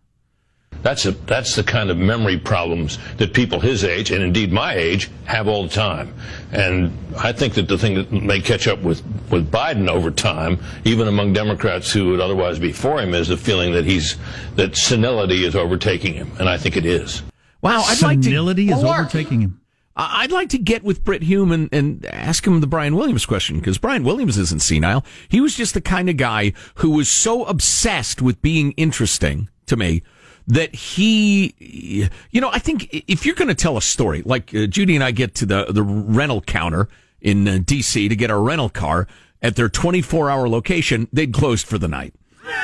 That's 0.82 1.06
a, 1.06 1.12
that's 1.12 1.56
the 1.56 1.64
kind 1.64 1.90
of 1.90 1.96
memory 1.96 2.38
problems 2.38 2.98
that 3.16 3.34
people 3.34 3.58
his 3.58 3.82
age 3.82 4.12
and 4.12 4.22
indeed 4.22 4.52
my 4.52 4.74
age 4.74 5.10
have 5.24 5.48
all 5.48 5.64
the 5.64 5.68
time. 5.68 6.14
And 6.52 6.96
I 7.16 7.32
think 7.32 7.54
that 7.54 7.66
the 7.66 7.76
thing 7.76 7.94
that 7.94 8.12
may 8.12 8.40
catch 8.40 8.68
up 8.68 8.80
with, 8.82 9.02
with 9.30 9.50
Biden 9.50 9.88
over 9.88 10.10
time, 10.10 10.60
even 10.84 11.08
among 11.08 11.32
Democrats 11.32 11.90
who 11.90 12.10
would 12.10 12.20
otherwise 12.20 12.58
be 12.60 12.72
for 12.72 13.00
him, 13.00 13.12
is 13.12 13.28
the 13.28 13.36
feeling 13.36 13.72
that 13.72 13.86
he's 13.86 14.16
that 14.54 14.76
senility 14.76 15.44
is 15.44 15.56
overtaking 15.56 16.14
him, 16.14 16.30
and 16.38 16.48
I 16.48 16.56
think 16.56 16.76
it 16.76 16.86
is. 16.86 17.22
Wow, 17.60 17.82
I'd 17.84 18.00
like 18.00 18.18
to 18.18 18.24
Senility 18.24 18.70
is 18.70 18.84
overtaking 18.84 19.40
him. 19.40 19.60
I'd 19.98 20.30
like 20.30 20.50
to 20.50 20.58
get 20.58 20.84
with 20.84 21.02
Brit 21.02 21.24
Hume 21.24 21.50
and, 21.50 21.68
and 21.72 22.06
ask 22.06 22.46
him 22.46 22.60
the 22.60 22.68
Brian 22.68 22.94
Williams 22.94 23.26
question 23.26 23.58
because 23.58 23.78
Brian 23.78 24.04
Williams 24.04 24.38
isn't 24.38 24.62
senile. 24.62 25.04
He 25.28 25.40
was 25.40 25.56
just 25.56 25.74
the 25.74 25.80
kind 25.80 26.08
of 26.08 26.16
guy 26.16 26.52
who 26.76 26.90
was 26.90 27.08
so 27.08 27.44
obsessed 27.44 28.22
with 28.22 28.40
being 28.40 28.70
interesting 28.72 29.48
to 29.66 29.76
me 29.76 30.04
that 30.46 30.72
he, 30.72 32.08
you 32.30 32.40
know, 32.40 32.50
I 32.52 32.60
think 32.60 32.88
if 32.92 33.26
you're 33.26 33.34
going 33.34 33.48
to 33.48 33.56
tell 33.56 33.76
a 33.76 33.82
story, 33.82 34.22
like 34.24 34.54
uh, 34.54 34.66
Judy 34.66 34.94
and 34.94 35.02
I 35.02 35.10
get 35.10 35.34
to 35.36 35.46
the, 35.46 35.66
the 35.68 35.82
rental 35.82 36.42
counter 36.42 36.88
in 37.20 37.48
uh, 37.48 37.58
DC 37.58 38.08
to 38.08 38.14
get 38.14 38.30
our 38.30 38.40
rental 38.40 38.68
car 38.68 39.08
at 39.42 39.56
their 39.56 39.68
24 39.68 40.30
hour 40.30 40.48
location, 40.48 41.08
they'd 41.12 41.34
closed 41.34 41.66
for 41.66 41.76
the 41.76 41.88
night. 41.88 42.14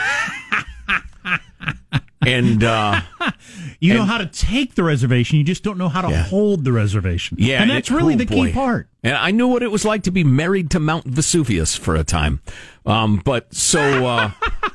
and, 2.26 2.64
uh, 2.64 3.00
You 3.80 3.92
know 3.92 4.04
how 4.04 4.18
to 4.18 4.26
take 4.26 4.76
the 4.76 4.82
reservation, 4.82 5.36
you 5.36 5.44
just 5.44 5.62
don't 5.62 5.76
know 5.76 5.90
how 5.90 6.00
to 6.00 6.22
hold 6.22 6.64
the 6.64 6.72
reservation. 6.72 7.36
Yeah, 7.38 7.60
and 7.60 7.70
that's 7.70 7.90
it- 7.90 7.94
really 7.94 8.14
oh, 8.14 8.18
the 8.18 8.26
key 8.26 8.52
part. 8.52 8.88
And 9.02 9.14
I 9.14 9.30
knew 9.30 9.48
what 9.48 9.62
it 9.62 9.70
was 9.70 9.84
like 9.84 10.04
to 10.04 10.10
be 10.10 10.24
married 10.24 10.70
to 10.70 10.80
Mount 10.80 11.04
Vesuvius 11.04 11.76
for 11.76 11.94
a 11.94 12.04
time. 12.04 12.40
Um, 12.86 13.20
but 13.22 13.52
so, 13.52 14.06
uh, 14.06 14.30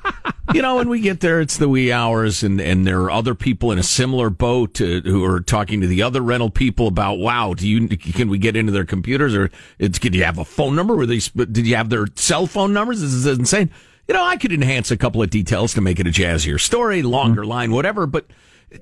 you 0.53 0.61
know, 0.61 0.75
when 0.75 0.89
we 0.89 0.99
get 0.99 1.21
there, 1.21 1.41
it's 1.41 1.57
the 1.57 1.67
wee 1.67 1.91
hours, 1.91 2.43
and, 2.43 2.61
and 2.61 2.85
there 2.85 3.01
are 3.01 3.09
other 3.09 3.33
people 3.33 3.71
in 3.71 3.79
a 3.79 3.83
similar 3.83 4.29
boat 4.29 4.79
uh, 4.79 5.01
who 5.01 5.25
are 5.25 5.39
talking 5.39 5.81
to 5.81 5.87
the 5.87 6.03
other 6.03 6.21
rental 6.21 6.51
people 6.51 6.85
about, 6.85 7.17
wow, 7.17 7.55
do 7.55 7.67
you 7.67 7.87
can 7.87 8.29
we 8.29 8.37
get 8.37 8.55
into 8.55 8.71
their 8.71 8.85
computers, 8.85 9.33
or 9.33 9.49
it's, 9.79 9.97
can 9.97 10.13
you 10.13 10.23
have 10.23 10.37
a 10.37 10.45
phone 10.45 10.75
number? 10.75 10.95
Were 10.95 11.07
they, 11.07 11.17
did 11.17 11.65
you 11.65 11.75
have 11.75 11.89
their 11.89 12.05
cell 12.13 12.45
phone 12.45 12.73
numbers? 12.73 13.01
This 13.01 13.13
is 13.13 13.25
insane. 13.25 13.71
You 14.09 14.15
know, 14.15 14.25
I 14.25 14.37
could 14.37 14.51
enhance 14.51 14.89
a 14.89 14.97
couple 14.97 15.21
of 15.21 15.29
details 15.29 15.75
to 15.75 15.81
make 15.81 15.99
it 15.99 16.07
a 16.07 16.09
jazzier 16.09 16.59
story, 16.59 17.03
longer 17.03 17.43
hmm. 17.43 17.49
line, 17.49 17.71
whatever, 17.71 18.07
but 18.07 18.25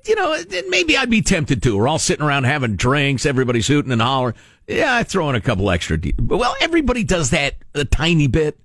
you 0.06 0.14
know, 0.14 0.34
maybe 0.70 0.96
I'd 0.96 1.10
be 1.10 1.20
tempted 1.20 1.62
to. 1.64 1.76
We're 1.76 1.86
all 1.86 1.98
sitting 1.98 2.24
around 2.24 2.44
having 2.44 2.76
drinks, 2.76 3.26
everybody's 3.26 3.66
hooting 3.66 3.92
and 3.92 4.00
hollering. 4.00 4.36
Yeah, 4.66 4.94
I 4.94 5.02
throw 5.02 5.28
in 5.28 5.34
a 5.34 5.42
couple 5.42 5.70
extra. 5.70 6.00
De- 6.00 6.14
well, 6.18 6.56
everybody 6.62 7.04
does 7.04 7.28
that 7.30 7.56
a 7.74 7.84
tiny 7.84 8.26
bit, 8.26 8.58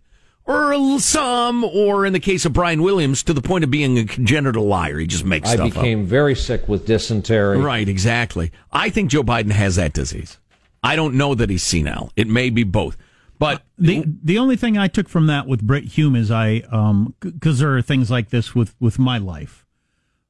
or 0.45 0.99
some, 0.99 1.65
or 1.65 2.05
in 2.05 2.13
the 2.13 2.21
case 2.21 2.45
of 2.45 2.53
Brian 2.53 2.81
Williams, 2.81 3.23
to 3.23 3.33
the 3.33 3.41
point 3.41 3.65
of 3.65 3.71
being 3.71 3.97
a 3.97 4.05
congenital 4.05 4.65
liar. 4.65 4.99
He 4.99 5.05
just 5.05 5.25
makes 5.25 5.49
I 5.49 5.55
stuff 5.55 5.73
became 5.73 6.05
very 6.05 6.33
sick 6.33 6.69
with 6.69 6.85
dysentery. 6.85 7.57
Right, 7.57 7.89
exactly. 7.89 8.53
I 8.71 8.89
think 8.89 9.11
Joe 9.11 9.23
Biden 9.23 9.51
has 9.51 9.75
that 9.75 9.91
disease. 9.91 10.37
I 10.81 10.95
don't 10.95 11.15
know 11.15 11.35
that 11.35 11.49
he's 11.49 11.63
senile. 11.63 12.13
It 12.15 12.29
may 12.29 12.49
be 12.49 12.63
both, 12.63 12.95
but 13.43 13.63
the 13.77 14.05
the 14.23 14.37
only 14.37 14.55
thing 14.55 14.77
I 14.77 14.87
took 14.87 15.09
from 15.09 15.27
that 15.27 15.47
with 15.47 15.61
Brit 15.61 15.83
Hume 15.83 16.15
is 16.15 16.31
I 16.31 16.63
um 16.71 17.13
because 17.19 17.59
there 17.59 17.75
are 17.75 17.81
things 17.81 18.09
like 18.09 18.29
this 18.29 18.55
with 18.55 18.73
with 18.79 18.97
my 18.97 19.17
life, 19.17 19.65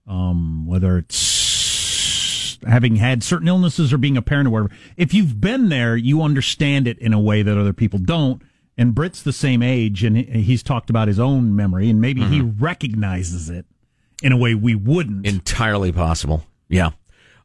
um 0.08 0.65
whether 0.65 0.97
it's 0.97 2.58
having 2.67 2.95
had 2.95 3.21
certain 3.21 3.47
illnesses 3.47 3.93
or 3.93 3.97
being 3.97 4.17
a 4.17 4.21
parent 4.21 4.47
or 4.47 4.52
whatever. 4.52 4.73
If 4.97 5.13
you've 5.13 5.39
been 5.39 5.69
there, 5.69 5.95
you 5.95 6.23
understand 6.23 6.88
it 6.88 6.97
in 6.97 7.13
a 7.13 7.19
way 7.19 7.43
that 7.43 7.58
other 7.58 7.73
people 7.73 7.99
don't. 7.99 8.41
And 8.78 8.95
Brit's 8.95 9.21
the 9.21 9.34
same 9.34 9.62
age, 9.62 10.04
and 10.04 10.17
he's 10.17 10.63
talked 10.63 10.89
about 10.89 11.08
his 11.08 11.19
own 11.19 11.56
memory, 11.56 11.91
and 11.91 12.02
maybe 12.02 12.23
he 12.23 12.41
recognizes 12.41 13.47
it 13.47 13.67
in 14.23 14.32
a 14.32 14.38
way 14.38 14.56
we 14.56 14.73
wouldn't. 14.73 15.28
Entirely 15.28 15.91
possible. 15.91 16.43
Yeah. 16.69 16.91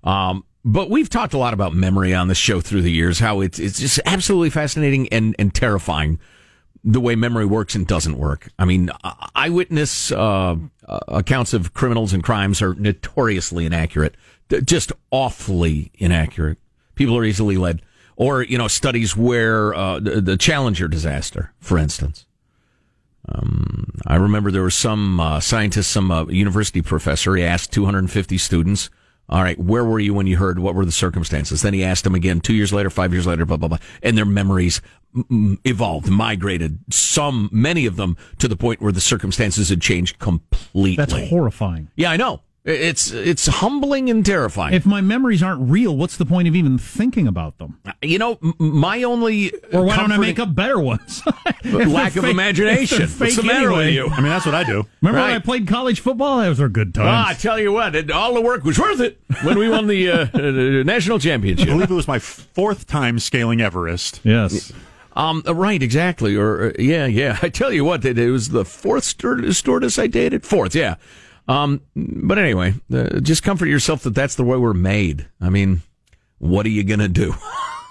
Um, 0.03 0.45
but 0.69 0.91
we've 0.91 1.09
talked 1.09 1.33
a 1.33 1.39
lot 1.39 1.55
about 1.55 1.73
memory 1.73 2.15
on 2.15 2.29
the 2.29 2.35
show 2.35 2.61
through 2.61 2.83
the 2.83 2.93
years, 2.93 3.19
how 3.21 3.41
it's, 3.41 3.59
it's 3.59 3.81
just 3.81 3.99
absolutely 4.05 4.51
fascinating 4.51 5.09
and, 5.09 5.35
and 5.39 5.55
terrifying 5.55 6.19
the 6.85 7.01
way 7.01 7.17
memory 7.17 7.47
works 7.47 7.75
and 7.75 7.87
doesn't 7.87 8.19
work. 8.19 8.51
I 8.59 8.67
mean, 8.67 8.91
eyewitness 9.35 10.13
uh, 10.13 10.57
uh, 10.87 10.99
accounts 11.09 11.55
of 11.55 11.73
criminals 11.73 12.13
and 12.13 12.23
crimes 12.23 12.61
are 12.61 12.75
notoriously 12.75 13.65
inaccurate, 13.65 14.15
They're 14.49 14.61
just 14.61 14.93
awfully 15.11 15.91
inaccurate. 15.95 16.59
People 16.97 17.17
are 17.17 17.25
easily 17.25 17.57
led. 17.57 17.81
Or, 18.17 18.43
you 18.43 18.59
know, 18.59 18.69
studies 18.69 19.17
where 19.17 19.75
uh, 19.75 20.01
the, 20.01 20.21
the 20.21 20.37
Challenger 20.37 20.87
disaster, 20.87 21.55
for 21.61 21.79
instance. 21.79 22.27
Um, 23.27 23.91
I 24.07 24.17
remember 24.17 24.51
there 24.51 24.63
was 24.65 24.75
some 24.75 25.19
uh, 25.19 25.41
scientist, 25.41 25.91
some 25.91 26.11
uh, 26.11 26.27
university 26.27 26.83
professor. 26.83 27.37
He 27.37 27.43
asked 27.43 27.73
250 27.73 28.37
students, 28.37 28.91
"All 29.29 29.43
right, 29.43 29.59
where 29.59 29.85
were 29.85 30.01
you 30.01 30.15
when 30.15 30.27
you 30.27 30.37
heard? 30.37 30.59
What 30.59 30.75
were 30.75 30.85
the 30.85 30.93
circumstances?" 30.93 31.63
Then 31.63 31.75
he 31.75 31.85
asked 31.85 32.05
them 32.05 32.15
again, 32.15 32.41
two 32.41 32.55
years 32.55 32.73
later, 32.73 32.91
five 32.91 33.13
years 33.13 33.27
later, 33.27 33.45
blah 33.45 33.57
blah 33.57 33.69
blah, 33.69 33.79
and 34.03 34.17
their 34.17 34.25
memories 34.25 34.81
evolved, 35.65 36.09
migrated. 36.09 36.79
Some, 36.91 37.49
many 37.53 37.87
of 37.87 37.97
them, 37.97 38.17
to 38.39 38.49
the 38.49 38.57
point 38.57 38.81
where 38.83 38.93
the 38.93 39.01
circumstances 39.01 39.71
had 39.71 39.81
changed 39.81 40.19
completely. 40.19 40.97
That's 40.97 41.31
horrifying. 41.31 41.89
Yeah, 41.97 42.11
I 42.11 42.17
know. 42.17 42.43
It's 42.65 43.11
it's 43.13 43.47
humbling 43.47 44.11
and 44.11 44.27
terrifying. 44.27 44.75
If 44.75 44.85
my 44.85 45.01
memories 45.01 45.43
aren't 45.43 45.71
real, 45.71 45.97
what's 45.97 46.19
the 46.19 46.27
point 46.27 46.49
of 46.49 46.55
even 46.57 46.77
thinking 46.77 47.27
about 47.27 47.57
them? 47.57 47.79
You 48.03 48.19
know, 48.19 48.39
my 48.59 49.05
only 49.05 49.53
or 49.73 49.85
why 49.85 49.97
don't 49.97 50.13
I 50.13 50.19
make 50.19 50.39
up 50.39 50.55
better 50.55 50.79
ones? 50.79 51.23
Lack 51.65 52.15
of 52.17 52.25
fake- 52.25 52.33
imagination. 52.33 53.03
if 53.03 53.19
What's 53.19 53.37
the 53.37 53.43
fake 53.43 53.51
matter 53.53 53.73
with 53.73 53.89
you? 53.95 54.09
I 54.09 54.17
mean, 54.21 54.29
that's 54.29 54.45
what 54.45 54.55
I 54.55 54.65
do. 54.65 54.85
Remember 55.01 55.21
when 55.23 55.31
I 55.31 55.39
played 55.39 55.67
college 55.67 56.01
football? 56.01 56.39
Those 56.43 56.61
were 56.61 56.69
good 56.69 56.95
Ah, 56.99 57.29
I 57.29 57.35
tell 57.35 57.59
you 57.59 57.73
what, 57.73 57.95
it, 57.95 58.11
all 58.11 58.35
the 58.35 58.43
work 58.43 58.65
was 58.65 58.79
worth 58.79 59.01
it 59.01 59.19
when 59.45 59.59
we 59.59 59.71
won 59.71 59.87
the 59.87 60.11
uh, 60.11 60.27
uh, 60.35 60.41
national 60.85 61.19
championship. 61.21 61.69
I 61.69 61.73
believe 61.73 61.91
it 61.91 61.95
was 61.95 62.09
my 62.09 62.19
fourth 62.19 62.87
time 62.87 63.19
scaling 63.19 63.63
Everest. 63.63 64.21
yes. 64.25 64.73
Um, 65.17 65.43
uh, 65.49 65.55
right, 65.55 65.83
exactly. 65.83 66.37
Or 66.37 66.67
uh, 66.69 66.73
yeah, 66.79 67.07
yeah. 67.07 67.39
I 67.43 67.49
tell 67.49 67.73
you 67.73 67.85
what, 67.85 68.05
it, 68.05 68.19
it 68.19 68.31
was 68.31 68.51
the 68.51 68.65
fourth 68.67 69.05
steward- 69.05 69.55
stewardess 69.57 69.99
I 69.99 70.07
dated. 70.07 70.45
Fourth, 70.45 70.75
yeah. 70.75 70.97
Um, 71.49 71.81
but 71.97 72.39
anyway, 72.39 72.75
uh, 72.93 73.21
just 73.21 73.43
comfort 73.43 73.67
yourself 73.67 74.03
that 74.03 74.15
that's 74.15 74.35
the 74.35 74.45
way 74.45 74.59
we're 74.59 74.75
made. 74.75 75.27
I 75.41 75.49
mean, 75.49 75.83
what 76.39 76.67
are 76.67 76.71
you 76.71 76.85
gonna 76.85 77.09
do? 77.09 77.35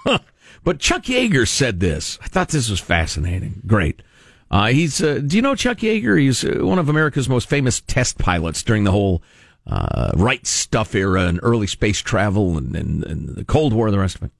but 0.64 0.78
Chuck 0.78 1.02
Yeager 1.04 1.46
said 1.46 1.80
this. 1.80 2.18
I 2.22 2.28
thought 2.28 2.48
this 2.48 2.70
was 2.70 2.80
fascinating. 2.80 3.62
Great. 3.66 4.02
Uh, 4.50 4.68
he's. 4.68 5.02
Uh, 5.02 5.20
do 5.26 5.36
you 5.36 5.42
know 5.42 5.56
Chuck 5.56 5.78
Yeager? 5.78 6.18
He's 6.18 6.44
uh, 6.44 6.64
one 6.64 6.78
of 6.78 6.88
America's 6.88 7.28
most 7.28 7.48
famous 7.48 7.80
test 7.80 8.16
pilots 8.18 8.62
during 8.62 8.84
the 8.84 8.92
whole 8.92 9.22
uh, 9.66 10.12
right 10.14 10.46
stuff 10.46 10.94
era 10.94 11.22
and 11.22 11.40
early 11.42 11.66
space 11.66 12.00
travel 12.00 12.56
and, 12.56 12.74
and, 12.74 13.04
and 13.04 13.28
the 13.30 13.44
Cold 13.44 13.72
War 13.72 13.88
and 13.88 13.94
the 13.94 13.98
rest 13.98 14.16
of 14.16 14.22
it. 14.22 14.30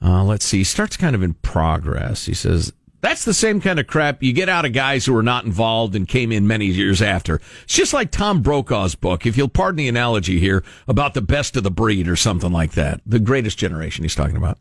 Uh, 0.00 0.22
let's 0.22 0.44
see. 0.44 0.58
He 0.58 0.64
starts 0.64 0.96
kind 0.96 1.16
of 1.16 1.22
in 1.22 1.34
progress. 1.34 2.26
He 2.26 2.34
says, 2.34 2.72
that's 3.04 3.24
the 3.24 3.34
same 3.34 3.60
kind 3.60 3.78
of 3.78 3.86
crap 3.86 4.22
you 4.22 4.32
get 4.32 4.48
out 4.48 4.64
of 4.64 4.72
guys 4.72 5.04
who 5.04 5.16
are 5.16 5.22
not 5.22 5.44
involved 5.44 5.94
and 5.94 6.08
came 6.08 6.32
in 6.32 6.46
many 6.46 6.66
years 6.66 7.02
after. 7.02 7.40
It's 7.64 7.74
just 7.74 7.92
like 7.92 8.10
Tom 8.10 8.42
Brokaw's 8.42 8.94
book, 8.94 9.26
if 9.26 9.36
you'll 9.36 9.48
pardon 9.48 9.76
the 9.76 9.88
analogy 9.88 10.40
here, 10.40 10.64
about 10.88 11.14
the 11.14 11.22
best 11.22 11.56
of 11.56 11.62
the 11.62 11.70
breed 11.70 12.08
or 12.08 12.16
something 12.16 12.52
like 12.52 12.72
that. 12.72 13.00
The 13.04 13.18
greatest 13.18 13.58
generation 13.58 14.04
he's 14.04 14.14
talking 14.14 14.36
about. 14.36 14.58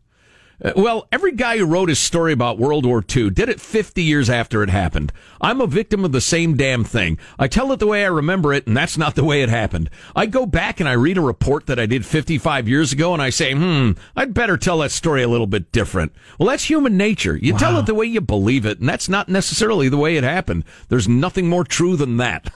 Uh, 0.63 0.71
well, 0.75 1.07
every 1.11 1.33
guy 1.33 1.57
who 1.57 1.65
wrote 1.65 1.89
his 1.89 1.99
story 1.99 2.31
about 2.31 2.57
World 2.57 2.85
War 2.85 3.03
II 3.15 3.29
did 3.31 3.49
it 3.49 3.59
50 3.59 4.01
years 4.01 4.29
after 4.29 4.63
it 4.63 4.69
happened. 4.69 5.11
I'm 5.41 5.59
a 5.59 5.67
victim 5.67 6.05
of 6.05 6.13
the 6.13 6.21
same 6.21 6.55
damn 6.55 6.83
thing. 6.83 7.17
I 7.37 7.47
tell 7.47 7.71
it 7.73 7.79
the 7.79 7.87
way 7.87 8.05
I 8.05 8.09
remember 8.09 8.53
it, 8.53 8.65
and 8.65 8.77
that's 8.77 8.97
not 8.97 9.15
the 9.15 9.25
way 9.25 9.41
it 9.41 9.49
happened. 9.49 9.89
I 10.15 10.25
go 10.25 10.45
back 10.45 10.79
and 10.79 10.87
I 10.87 10.93
read 10.93 11.17
a 11.17 11.21
report 11.21 11.65
that 11.65 11.79
I 11.79 11.85
did 11.85 12.05
55 12.05 12.69
years 12.69 12.93
ago, 12.93 13.13
and 13.13 13.21
I 13.21 13.29
say, 13.29 13.53
hmm, 13.53 13.91
I'd 14.15 14.33
better 14.33 14.55
tell 14.57 14.77
that 14.79 14.91
story 14.91 15.21
a 15.23 15.27
little 15.27 15.47
bit 15.47 15.71
different. 15.71 16.13
Well, 16.39 16.47
that's 16.49 16.69
human 16.69 16.95
nature. 16.95 17.35
You 17.35 17.57
tell 17.57 17.77
it 17.77 17.85
the 17.85 17.93
way 17.93 18.05
you 18.05 18.21
believe 18.21 18.65
it, 18.65 18.79
and 18.79 18.87
that's 18.87 19.09
not 19.09 19.27
necessarily 19.27 19.89
the 19.89 19.97
way 19.97 20.15
it 20.15 20.23
happened. 20.23 20.63
There's 20.87 21.09
nothing 21.09 21.49
more 21.49 21.65
true 21.65 21.97
than 21.97 22.17
that. 22.17 22.51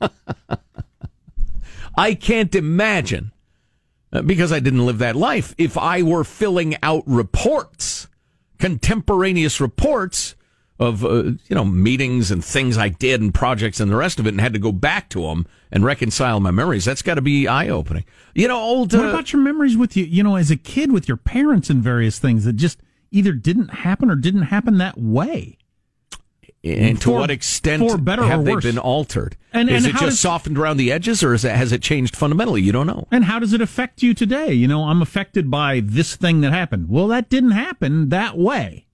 I 1.96 2.14
can't 2.14 2.54
imagine 2.54 3.32
because 4.10 4.52
I 4.52 4.60
didn't 4.60 4.86
live 4.86 4.98
that 4.98 5.16
life. 5.16 5.54
If 5.58 5.76
I 5.76 6.02
were 6.02 6.24
filling 6.24 6.76
out 6.82 7.02
reports, 7.06 8.08
contemporaneous 8.58 9.60
reports 9.60 10.34
of 10.78 11.04
uh, 11.04 11.22
you 11.22 11.38
know 11.50 11.64
meetings 11.64 12.30
and 12.30 12.44
things 12.44 12.78
I 12.78 12.88
did 12.88 13.20
and 13.20 13.34
projects 13.34 13.80
and 13.80 13.90
the 13.90 13.96
rest 13.96 14.18
of 14.18 14.26
it, 14.26 14.30
and 14.30 14.40
had 14.40 14.52
to 14.52 14.58
go 14.58 14.72
back 14.72 15.08
to 15.10 15.22
them 15.22 15.46
and 15.72 15.84
reconcile 15.84 16.40
my 16.40 16.50
memories. 16.50 16.84
That's 16.84 17.02
got 17.02 17.14
to 17.14 17.22
be 17.22 17.48
eye 17.48 17.68
opening. 17.68 18.04
You 18.34 18.48
know, 18.48 18.58
old. 18.58 18.92
What 18.92 19.06
uh, 19.06 19.08
about 19.08 19.32
your 19.32 19.42
memories 19.42 19.76
with 19.76 19.96
you, 19.96 20.04
you 20.04 20.22
know, 20.22 20.36
as 20.36 20.50
a 20.50 20.56
kid 20.56 20.92
with 20.92 21.08
your 21.08 21.16
parents 21.16 21.68
and 21.68 21.82
various 21.82 22.18
things 22.18 22.44
that 22.44 22.54
just 22.54 22.80
either 23.10 23.32
didn't 23.32 23.68
happen 23.68 24.10
or 24.10 24.14
didn't 24.14 24.42
happen 24.42 24.78
that 24.78 24.98
way? 24.98 25.58
And 26.64 27.00
to 27.02 27.10
what 27.10 27.30
extent 27.30 27.82
for 27.88 27.96
better 27.98 28.24
have 28.24 28.40
or 28.40 28.42
they 28.44 28.52
worse? 28.54 28.64
been 28.64 28.78
altered? 28.78 29.36
And- 29.52 29.70
is 29.70 29.84
and 29.84 29.86
it 29.94 29.98
just 29.98 30.04
does- 30.04 30.20
softened 30.20 30.58
around 30.58 30.76
the 30.76 30.90
edges, 30.92 31.22
or 31.22 31.32
is 31.34 31.44
it, 31.44 31.54
has 31.54 31.72
it 31.72 31.82
changed 31.82 32.16
fundamentally? 32.16 32.60
You 32.62 32.72
don't 32.72 32.86
know. 32.86 33.06
And 33.10 33.24
how 33.24 33.38
does 33.38 33.52
it 33.52 33.60
affect 33.60 34.02
you 34.02 34.12
today? 34.14 34.52
You 34.52 34.66
know, 34.68 34.84
I'm 34.84 35.00
affected 35.00 35.50
by 35.50 35.80
this 35.80 36.16
thing 36.16 36.40
that 36.42 36.52
happened. 36.52 36.88
Well, 36.88 37.08
that 37.08 37.28
didn't 37.30 37.52
happen 37.52 38.08
that 38.10 38.36
way. 38.36 38.86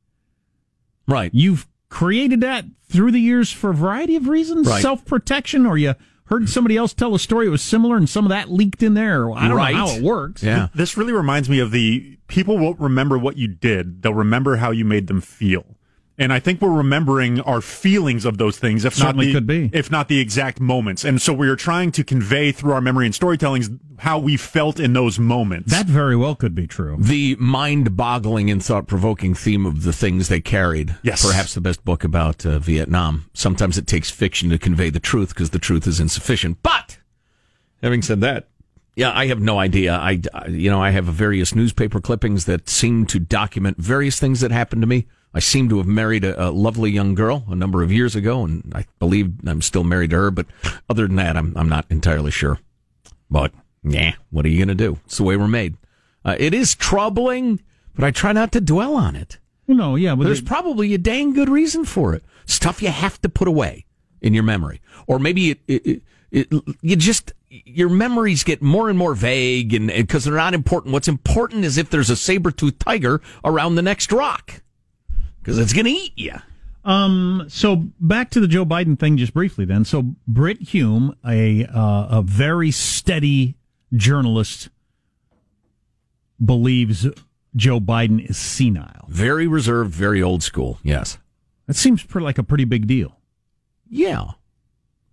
Right. 1.06 1.30
You've 1.34 1.66
created 1.88 2.40
that 2.40 2.64
through 2.88 3.12
the 3.12 3.20
years 3.20 3.50
for 3.50 3.70
a 3.70 3.74
variety 3.74 4.16
of 4.16 4.28
reasons, 4.28 4.66
Right. 4.68 4.82
self 4.82 5.04
protection, 5.04 5.66
or 5.66 5.76
you 5.76 5.94
heard 6.26 6.48
somebody 6.48 6.76
else 6.76 6.94
tell 6.94 7.14
a 7.14 7.18
story 7.18 7.46
that 7.46 7.50
was 7.50 7.62
similar 7.62 7.96
and 7.96 8.08
some 8.08 8.24
of 8.24 8.30
that 8.30 8.50
leaked 8.50 8.82
in 8.82 8.94
there. 8.94 9.30
I 9.30 9.48
don't 9.48 9.56
Right. 9.56 9.74
know 9.74 9.86
how 9.86 9.94
it 9.96 10.02
works. 10.02 10.42
Yeah. 10.42 10.68
This 10.74 10.96
really 10.96 11.12
reminds 11.12 11.48
me 11.50 11.58
of 11.58 11.70
the 11.70 12.18
people 12.28 12.56
won't 12.58 12.80
remember 12.80 13.18
what 13.18 13.36
you 13.36 13.48
did. 13.48 14.02
They'll 14.02 14.14
remember 14.14 14.56
how 14.56 14.70
you 14.70 14.84
made 14.84 15.06
them 15.06 15.20
feel. 15.20 15.76
And 16.16 16.32
I 16.32 16.38
think 16.38 16.60
we're 16.60 16.70
remembering 16.70 17.40
our 17.40 17.60
feelings 17.60 18.24
of 18.24 18.38
those 18.38 18.56
things, 18.56 18.84
if 18.84 18.94
Certainly 18.94 19.26
not 19.26 19.32
the, 19.32 19.34
could 19.34 19.46
be. 19.48 19.70
if 19.76 19.90
not 19.90 20.06
the 20.06 20.20
exact 20.20 20.60
moments. 20.60 21.04
And 21.04 21.20
so 21.20 21.32
we 21.32 21.48
are 21.48 21.56
trying 21.56 21.90
to 21.92 22.04
convey 22.04 22.52
through 22.52 22.72
our 22.72 22.80
memory 22.80 23.06
and 23.06 23.12
storytellings 23.14 23.76
how 23.98 24.20
we 24.20 24.36
felt 24.36 24.78
in 24.78 24.92
those 24.92 25.18
moments. 25.18 25.72
That 25.72 25.86
very 25.86 26.14
well 26.14 26.36
could 26.36 26.54
be 26.54 26.68
true. 26.68 26.96
The 27.00 27.34
mind-boggling 27.40 28.48
and 28.48 28.64
thought-provoking 28.64 29.34
theme 29.34 29.66
of 29.66 29.82
the 29.82 29.92
things 29.92 30.28
they 30.28 30.40
carried. 30.40 30.96
Yes. 31.02 31.26
perhaps 31.26 31.54
the 31.54 31.60
best 31.60 31.84
book 31.84 32.04
about 32.04 32.46
uh, 32.46 32.60
Vietnam. 32.60 33.28
Sometimes 33.34 33.76
it 33.76 33.88
takes 33.88 34.10
fiction 34.10 34.50
to 34.50 34.58
convey 34.58 34.90
the 34.90 35.00
truth 35.00 35.30
because 35.30 35.50
the 35.50 35.58
truth 35.58 35.84
is 35.86 35.98
insufficient. 35.98 36.58
But 36.62 36.98
having 37.82 38.02
said 38.02 38.20
that, 38.20 38.46
yeah, 38.94 39.10
I 39.12 39.26
have 39.26 39.40
no 39.40 39.58
idea. 39.58 39.94
I, 39.96 40.20
I- 40.32 40.46
you 40.46 40.70
know, 40.70 40.80
I 40.80 40.90
have 40.90 41.06
various 41.06 41.56
newspaper 41.56 42.00
clippings 42.00 42.44
that 42.44 42.68
seem 42.68 43.04
to 43.06 43.18
document 43.18 43.78
various 43.78 44.20
things 44.20 44.40
that 44.42 44.52
happened 44.52 44.82
to 44.82 44.86
me. 44.86 45.06
I 45.34 45.40
seem 45.40 45.68
to 45.70 45.78
have 45.78 45.86
married 45.86 46.24
a, 46.24 46.48
a 46.48 46.50
lovely 46.50 46.90
young 46.90 47.14
girl 47.14 47.44
a 47.48 47.54
number 47.56 47.82
of 47.82 47.90
years 47.92 48.14
ago, 48.14 48.44
and 48.44 48.72
I 48.74 48.86
believe 49.00 49.32
I'm 49.46 49.62
still 49.62 49.82
married 49.84 50.10
to 50.10 50.16
her. 50.16 50.30
But 50.30 50.46
other 50.88 51.06
than 51.06 51.16
that, 51.16 51.36
I'm 51.36 51.52
I'm 51.56 51.68
not 51.68 51.86
entirely 51.90 52.30
sure. 52.30 52.58
But 53.30 53.52
yeah, 53.82 54.14
what 54.30 54.44
are 54.46 54.48
you 54.48 54.58
going 54.58 54.76
to 54.76 54.84
do? 54.84 54.98
It's 55.06 55.16
the 55.18 55.24
way 55.24 55.36
we're 55.36 55.48
made. 55.48 55.76
Uh, 56.24 56.36
it 56.38 56.54
is 56.54 56.74
troubling, 56.74 57.60
but 57.94 58.04
I 58.04 58.10
try 58.10 58.32
not 58.32 58.52
to 58.52 58.60
dwell 58.60 58.94
on 58.94 59.16
it. 59.16 59.38
No, 59.66 59.96
yeah, 59.96 60.14
but 60.14 60.24
There's 60.24 60.38
it- 60.40 60.46
probably 60.46 60.94
a 60.94 60.98
dang 60.98 61.32
good 61.32 61.48
reason 61.48 61.84
for 61.84 62.14
it. 62.14 62.22
Stuff 62.46 62.80
you 62.82 62.88
have 62.90 63.20
to 63.22 63.28
put 63.28 63.48
away 63.48 63.86
in 64.20 64.34
your 64.34 64.42
memory, 64.42 64.80
or 65.06 65.18
maybe 65.18 65.50
it, 65.50 65.60
it, 65.66 65.86
it, 65.86 66.02
it 66.30 66.62
you 66.82 66.96
just 66.96 67.32
your 67.48 67.88
memories 67.88 68.44
get 68.44 68.60
more 68.62 68.88
and 68.88 68.98
more 68.98 69.14
vague, 69.14 69.72
and 69.74 69.86
because 69.88 70.24
they're 70.24 70.34
not 70.34 70.54
important. 70.54 70.92
What's 70.92 71.08
important 71.08 71.64
is 71.64 71.76
if 71.78 71.90
there's 71.90 72.10
a 72.10 72.16
saber 72.16 72.50
toothed 72.50 72.80
tiger 72.80 73.20
around 73.44 73.74
the 73.74 73.82
next 73.82 74.12
rock, 74.12 74.60
because 75.44 75.58
it's 75.58 75.72
going 75.72 75.84
to 75.86 75.90
eat 75.90 76.12
you. 76.16 76.34
Um. 76.84 77.44
So 77.48 77.76
back 78.00 78.30
to 78.30 78.40
the 78.40 78.48
Joe 78.48 78.64
Biden 78.64 78.98
thing, 78.98 79.16
just 79.16 79.34
briefly. 79.34 79.64
Then, 79.64 79.84
so 79.84 80.14
Brit 80.26 80.60
Hume, 80.60 81.16
a 81.26 81.64
uh, 81.66 82.18
a 82.18 82.22
very 82.22 82.70
steady 82.70 83.56
journalist, 83.94 84.68
believes 86.44 87.06
Joe 87.56 87.80
Biden 87.80 88.28
is 88.28 88.36
senile. 88.36 89.06
Very 89.08 89.46
reserved, 89.46 89.92
very 89.92 90.22
old 90.22 90.42
school. 90.42 90.78
Yes. 90.82 91.18
That 91.66 91.74
seems 91.74 92.02
pretty, 92.02 92.24
like 92.24 92.38
a 92.38 92.42
pretty 92.42 92.64
big 92.64 92.86
deal. 92.86 93.18
Yeah. 93.88 94.32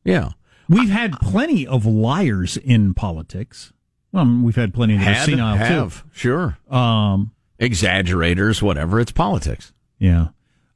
Yeah. 0.04 0.32
We've 0.68 0.90
had 0.90 1.14
plenty 1.20 1.68
of 1.68 1.86
liars 1.86 2.58
in 2.58 2.94
politics. 2.94 3.72
Um, 4.14 4.44
we've 4.44 4.56
had 4.56 4.74
plenty 4.74 4.96
of 4.96 5.02
Had, 5.02 5.26
senile 5.26 5.56
have, 5.56 6.04
sure. 6.12 6.58
Um, 6.70 7.32
Exaggerators, 7.60 8.62
whatever. 8.62 9.00
It's 9.00 9.12
politics. 9.12 9.72
Yeah. 10.02 10.30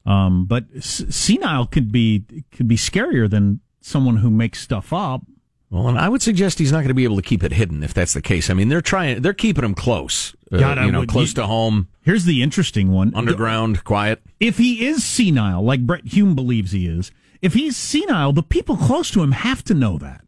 Um, 0.05 0.45
but 0.45 0.65
s- 0.77 1.03
senile 1.09 1.65
could 1.65 1.91
be 1.91 2.23
could 2.51 2.67
be 2.67 2.77
scarier 2.77 3.29
than 3.29 3.59
someone 3.81 4.17
who 4.17 4.29
makes 4.29 4.61
stuff 4.61 4.93
up. 4.93 5.21
Well, 5.71 5.87
and 5.87 5.97
I 5.97 6.09
would 6.09 6.21
suggest 6.21 6.59
he's 6.59 6.71
not 6.71 6.79
going 6.79 6.89
to 6.89 6.93
be 6.93 7.03
able 7.05 7.15
to 7.15 7.21
keep 7.23 7.43
it 7.43 7.51
hidden 7.51 7.81
if 7.83 7.93
that's 7.93 8.13
the 8.13 8.21
case. 8.21 8.49
I 8.51 8.53
mean, 8.53 8.69
they're 8.69 8.81
trying, 8.81 9.21
they're 9.23 9.33
keeping 9.33 9.63
him 9.65 9.73
close, 9.73 10.35
uh, 10.51 10.57
God, 10.59 10.77
you 10.85 10.91
know, 10.91 10.99
would- 11.01 11.09
close 11.09 11.29
you- 11.31 11.35
to 11.35 11.47
home, 11.47 11.87
Here's 12.03 12.25
the 12.25 12.43
interesting 12.43 12.91
one. 12.91 13.11
underground, 13.15 13.83
quiet. 13.83 14.21
If 14.39 14.57
he 14.59 14.85
is 14.85 15.03
senile, 15.03 15.63
like 15.63 15.85
Brit 15.85 16.05
Hume 16.13 16.35
believes 16.35 16.71
he 16.71 16.85
is, 16.87 17.11
if 17.41 17.53
he's 17.55 17.75
senile, 17.75 18.31
the 18.31 18.43
people 18.43 18.77
close 18.77 19.09
to 19.11 19.23
him 19.23 19.31
have 19.31 19.63
to 19.65 19.73
know 19.73 19.97
that 19.97 20.21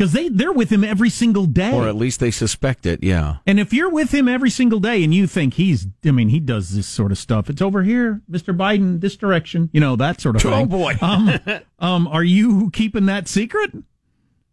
because 0.00 0.12
they 0.12 0.30
they're 0.30 0.50
with 0.50 0.70
him 0.70 0.82
every 0.82 1.10
single 1.10 1.44
day. 1.44 1.74
Or 1.74 1.86
at 1.86 1.94
least 1.94 2.20
they 2.20 2.30
suspect 2.30 2.86
it, 2.86 3.02
yeah. 3.02 3.36
and 3.46 3.60
if 3.60 3.70
you're 3.70 3.90
with 3.90 4.14
him 4.14 4.28
every 4.28 4.48
single 4.48 4.80
day 4.80 5.04
and 5.04 5.12
you 5.12 5.26
think 5.26 5.54
he's, 5.54 5.86
I 6.06 6.10
mean, 6.10 6.30
he 6.30 6.40
does 6.40 6.74
this 6.74 6.86
sort 6.86 7.12
of 7.12 7.18
stuff. 7.18 7.50
It's 7.50 7.60
over 7.60 7.82
here, 7.82 8.22
Mr. 8.30 8.56
Biden, 8.56 9.02
this 9.02 9.14
direction, 9.14 9.68
you 9.74 9.80
know, 9.80 9.96
that 9.96 10.22
sort 10.22 10.36
of 10.36 10.42
thing. 10.42 10.52
Oh, 10.54 10.64
boy. 10.64 10.94
um, 11.02 11.30
um, 11.80 12.08
are 12.08 12.24
you 12.24 12.70
keeping 12.70 13.06
that 13.06 13.28
secret? 13.28 13.72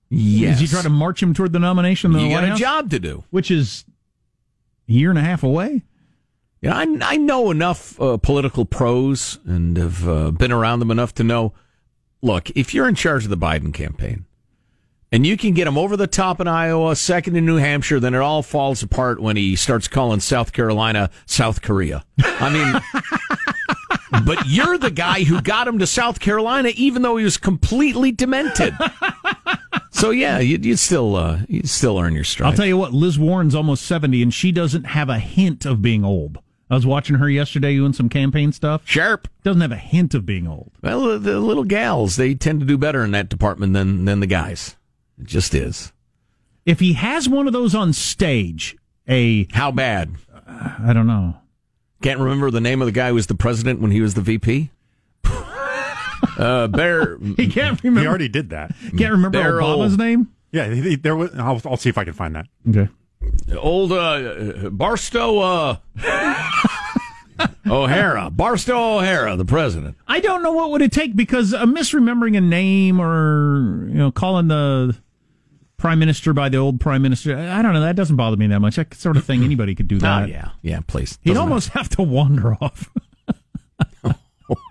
Yes. 0.09 0.55
As 0.55 0.61
you 0.61 0.67
try 0.67 0.81
to 0.81 0.89
march 0.89 1.23
him 1.23 1.33
toward 1.33 1.53
the 1.53 1.59
nomination, 1.59 2.11
in 2.11 2.17
the 2.17 2.23
You 2.25 2.29
got 2.31 2.41
White 2.41 2.43
a 2.43 2.49
House, 2.49 2.59
job 2.59 2.89
to 2.89 2.99
do. 2.99 3.23
which 3.29 3.49
is 3.49 3.85
a 4.89 4.91
year 4.91 5.09
and 5.09 5.17
a 5.19 5.23
half 5.23 5.43
away. 5.43 5.83
Yeah, 6.59 6.75
I, 6.75 6.87
I 7.01 7.15
know 7.15 7.51
enough 7.51 8.01
uh, 8.01 8.17
political 8.17 8.65
pros 8.65 9.39
and 9.45 9.77
have 9.77 10.09
uh, 10.09 10.31
been 10.31 10.51
around 10.51 10.79
them 10.79 10.91
enough 10.91 11.13
to 11.15 11.23
know. 11.23 11.53
Look, 12.21 12.49
if 12.49 12.73
you're 12.73 12.89
in 12.89 12.95
charge 12.95 13.23
of 13.23 13.29
the 13.29 13.37
Biden 13.37 13.73
campaign 13.73 14.25
and 15.11 15.25
you 15.25 15.37
can 15.37 15.53
get 15.53 15.67
him 15.67 15.77
over 15.77 15.95
the 15.97 16.07
top 16.07 16.41
in 16.41 16.47
Iowa, 16.47 16.95
second 16.95 17.35
in 17.35 17.45
New 17.45 17.57
Hampshire, 17.57 17.99
then 17.99 18.13
it 18.13 18.19
all 18.19 18.43
falls 18.43 18.83
apart 18.83 19.19
when 19.21 19.37
he 19.37 19.55
starts 19.55 19.87
calling 19.87 20.19
South 20.19 20.51
Carolina 20.53 21.09
South 21.25 21.61
Korea. 21.61 22.03
I 22.23 22.49
mean, 22.49 24.21
but 24.25 24.45
you're 24.47 24.77
the 24.77 24.91
guy 24.91 25.23
who 25.23 25.41
got 25.41 25.67
him 25.67 25.79
to 25.79 25.87
South 25.87 26.19
Carolina, 26.19 26.69
even 26.75 27.01
though 27.01 27.17
he 27.17 27.23
was 27.23 27.37
completely 27.37 28.11
demented. 28.11 28.73
So 29.91 30.11
yeah, 30.11 30.37
you'd, 30.39 30.63
you'd 30.65 30.77
still 30.79 31.15
uh, 31.15 31.39
you'd 31.47 31.69
still 31.69 31.97
earn 31.97 32.13
your 32.13 32.23
stripes. 32.23 32.51
I'll 32.51 32.55
tell 32.57 32.67
you 32.67 32.77
what, 32.77 32.93
Liz 32.93 33.17
Warren's 33.17 33.55
almost 33.55 33.83
70 33.85 34.21
and 34.21 34.33
she 34.33 34.51
doesn't 34.51 34.83
have 34.85 35.09
a 35.09 35.17
hint 35.19 35.65
of 35.65 35.81
being 35.81 36.05
old. 36.05 36.37
I 36.69 36.75
was 36.75 36.85
watching 36.85 37.15
her 37.15 37.29
yesterday 37.29 37.75
doing 37.75 37.93
some 37.93 38.09
campaign 38.09 38.51
stuff. 38.51 38.81
Sharp. 38.85 39.27
Doesn't 39.43 39.61
have 39.61 39.71
a 39.71 39.77
hint 39.77 40.13
of 40.13 40.25
being 40.25 40.47
old. 40.47 40.69
Well, 40.83 41.01
the- 41.05 41.17
the 41.17 41.39
little 41.39 41.63
gals, 41.63 42.17
they 42.17 42.35
tend 42.35 42.59
to 42.59 42.65
do 42.65 42.77
better 42.77 43.03
in 43.03 43.11
that 43.11 43.29
department 43.29 43.73
than 43.73 44.05
than 44.05 44.19
the 44.19 44.27
guys. 44.27 44.75
It 45.19 45.25
just 45.25 45.53
is. 45.55 45.91
If 46.65 46.79
he 46.79 46.93
has 46.93 47.27
one 47.29 47.47
of 47.47 47.53
those 47.53 47.73
on 47.75 47.93
stage, 47.93 48.75
a. 49.07 49.47
How 49.53 49.71
bad? 49.71 50.11
I 50.47 50.91
don't 50.93 51.07
know. 51.07 51.35
Can't 52.01 52.19
remember 52.19 52.51
the 52.51 52.61
name 52.61 52.81
of 52.81 52.85
the 52.85 52.91
guy 52.91 53.09
who 53.09 53.15
was 53.15 53.27
the 53.27 53.35
president 53.35 53.79
when 53.81 53.91
he 53.91 54.01
was 54.01 54.13
the 54.13 54.21
VP. 54.21 54.69
uh, 56.37 56.67
Bear. 56.67 57.17
He 57.37 57.47
can't 57.47 57.81
remember. 57.83 58.01
He 58.01 58.07
already 58.07 58.27
did 58.29 58.49
that. 58.51 58.71
Can't 58.97 59.11
remember 59.13 59.37
Darryl- 59.41 59.77
Obama's 59.77 59.97
name? 59.97 60.31
Yeah, 60.51 60.69
he- 60.73 60.81
he- 60.81 60.95
there 60.95 61.15
was. 61.15 61.33
I'll, 61.35 61.61
I'll 61.65 61.77
see 61.77 61.89
if 61.89 61.97
I 61.97 62.03
can 62.03 62.13
find 62.13 62.35
that. 62.35 62.47
Okay. 62.69 62.87
Old 63.57 63.91
uh, 63.91 64.69
Barstow 64.69 65.39
uh, 65.39 65.77
O'Hara. 67.69 68.29
Barstow 68.29 68.97
O'Hara, 68.97 69.35
the 69.35 69.45
president. 69.45 69.95
I 70.07 70.19
don't 70.19 70.41
know 70.43 70.53
what 70.53 70.71
would 70.71 70.81
it 70.81 70.91
take 70.91 71.15
because 71.15 71.53
uh, 71.53 71.65
misremembering 71.65 72.37
a 72.37 72.41
name 72.41 72.99
or 73.01 73.87
you 73.89 73.95
know 73.95 74.11
calling 74.11 74.47
the 74.47 74.95
prime 75.77 75.99
minister 75.99 76.33
by 76.33 76.49
the 76.49 76.57
old 76.57 76.79
prime 76.79 77.01
minister. 77.01 77.37
I 77.37 77.61
don't 77.61 77.73
know. 77.73 77.81
That 77.81 77.95
doesn't 77.95 78.15
bother 78.15 78.37
me 78.37 78.47
that 78.47 78.59
much. 78.59 78.75
That 78.75 78.93
sort 78.93 79.17
of 79.17 79.25
thing 79.25 79.43
anybody 79.45 79.75
could 79.75 79.87
do 79.87 79.99
that. 79.99 80.23
Oh, 80.23 80.25
yeah. 80.25 80.49
Yeah, 80.61 80.79
please. 80.85 81.19
He'd 81.21 81.37
almost 81.37 81.69
have 81.69 81.89
to 81.89 82.01
wander 82.03 82.55
off. 82.61 82.89
oh, 84.03 84.13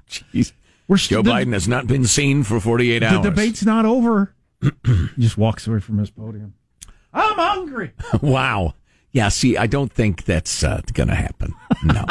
Jeez. 0.08 0.52
We're 0.88 0.96
Joe 0.96 1.22
the- 1.22 1.30
Biden 1.30 1.52
has 1.52 1.66
not 1.66 1.86
been 1.86 2.04
seen 2.04 2.42
for 2.42 2.60
48 2.60 3.02
hours. 3.02 3.22
The 3.22 3.30
debate's 3.30 3.64
not 3.64 3.84
over. 3.84 4.34
he 4.62 5.08
just 5.18 5.38
walks 5.38 5.66
away 5.66 5.80
from 5.80 5.98
his 5.98 6.10
podium. 6.10 6.54
I'm 7.12 7.34
hungry. 7.36 7.92
wow. 8.20 8.74
Yeah, 9.12 9.28
see, 9.30 9.56
I 9.56 9.66
don't 9.66 9.90
think 9.92 10.24
that's 10.24 10.62
uh, 10.62 10.82
going 10.92 11.08
to 11.08 11.14
happen. 11.14 11.54
No, 11.84 12.04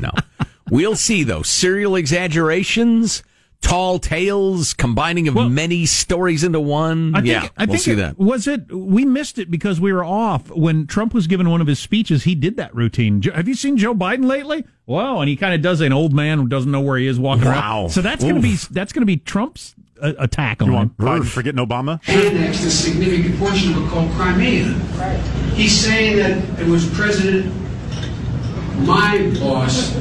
no. 0.00 0.10
We'll 0.68 0.96
see, 0.96 1.22
though. 1.22 1.42
Serial 1.42 1.94
exaggerations, 1.94 3.22
tall 3.62 3.98
tales, 3.98 4.74
combining 4.74 5.26
of 5.28 5.34
many 5.50 5.86
stories 5.86 6.44
into 6.44 6.60
one. 6.60 7.14
I 7.14 7.18
think, 7.20 7.26
yeah, 7.28 7.48
I 7.56 7.64
we'll 7.64 7.74
think 7.74 7.80
see 7.82 7.90
it- 7.92 7.96
that. 7.96 8.18
Was 8.18 8.46
it? 8.46 8.70
We 8.72 9.04
missed 9.04 9.38
it 9.38 9.50
because 9.50 9.80
we 9.80 9.92
were 9.92 10.04
off 10.04 10.50
when 10.50 10.86
Trump 10.86 11.12
was 11.14 11.26
given 11.26 11.50
one 11.50 11.60
of 11.60 11.66
his 11.66 11.78
speeches. 11.78 12.24
He 12.24 12.34
did 12.34 12.56
that 12.58 12.74
routine. 12.74 13.20
Have 13.22 13.48
you 13.48 13.54
seen 13.54 13.76
Joe 13.76 13.94
Biden 13.94 14.26
lately? 14.26 14.64
Wow, 14.86 15.20
and 15.20 15.28
he 15.28 15.34
kind 15.36 15.52
of 15.54 15.62
does 15.62 15.80
an 15.80 15.92
old 15.92 16.12
man 16.12 16.38
who 16.38 16.46
doesn't 16.46 16.70
know 16.70 16.80
where 16.80 16.96
he 16.98 17.06
is 17.08 17.18
walking 17.18 17.46
Wow. 17.46 17.52
around. 17.82 17.90
So 17.90 18.02
that's 18.02 18.22
going 18.22 18.36
to 18.36 18.40
be 18.40 18.54
that's 18.70 18.92
going 18.92 19.02
to 19.02 19.06
be 19.06 19.16
Trump's 19.16 19.74
uh, 20.00 20.12
attack 20.18 20.62
on 20.62 20.68
You 20.68 20.72
him. 20.76 20.78
want 20.78 20.96
Biden 20.98 21.26
forgetting 21.26 21.64
Obama? 21.66 21.98
annexed 22.08 22.64
a 22.64 22.70
significant 22.70 23.36
portion 23.38 23.74
of 23.74 23.84
it 23.84 23.88
called 23.90 24.12
Crimea. 24.12 24.66
Right. 24.96 25.18
He's 25.54 25.72
saying 25.76 26.18
that 26.18 26.60
it 26.60 26.66
was 26.68 26.86
President, 26.94 27.46
my 28.86 29.32
boss, 29.40 29.96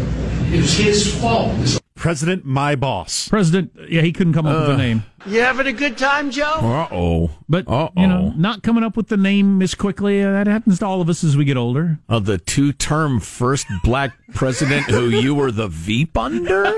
it 0.51 0.57
was 0.57 0.77
his 0.77 1.15
fault. 1.19 1.55
This 1.57 1.79
President 2.05 2.45
My 2.45 2.75
Boss. 2.75 3.27
President, 3.29 3.71
yeah, 3.89 4.01
he 4.03 4.13
couldn't 4.13 4.33
come 4.33 4.45
up 4.45 4.59
with 4.59 4.69
Uh. 4.69 4.73
a 4.73 4.77
name. 4.77 5.03
You 5.25 5.39
having 5.41 5.65
a 5.65 5.73
good 5.73 5.97
time, 5.97 6.29
Joe? 6.29 6.43
Uh 6.61 6.87
oh. 6.91 7.31
But, 7.49 7.67
you 7.97 8.05
know, 8.05 8.31
not 8.37 8.61
coming 8.61 8.83
up 8.83 8.95
with 8.95 9.07
the 9.07 9.17
name 9.17 9.59
as 9.63 9.73
quickly, 9.73 10.21
uh, 10.21 10.31
that 10.31 10.45
happens 10.45 10.77
to 10.79 10.85
all 10.85 11.01
of 11.01 11.09
us 11.09 11.23
as 11.23 11.35
we 11.35 11.45
get 11.45 11.57
older. 11.57 11.97
Of 12.07 12.25
the 12.25 12.37
two 12.37 12.73
term 12.73 13.19
first 13.19 13.65
black 13.83 14.11
president 14.35 14.83
who 14.85 15.09
you 15.09 15.33
were 15.33 15.51
the 15.51 15.67
Veep 15.67 16.15
under? 16.15 16.71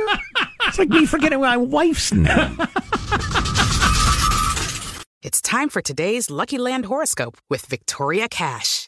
It's 0.66 0.80
like 0.80 0.88
me 0.88 1.06
forgetting 1.06 1.42
my 1.42 1.58
wife's 1.58 2.14
name. 2.14 2.58
It's 5.24 5.42
time 5.42 5.68
for 5.68 5.82
today's 5.82 6.30
Lucky 6.30 6.58
Land 6.58 6.86
horoscope 6.86 7.36
with 7.50 7.66
Victoria 7.66 8.30
Cash. 8.30 8.88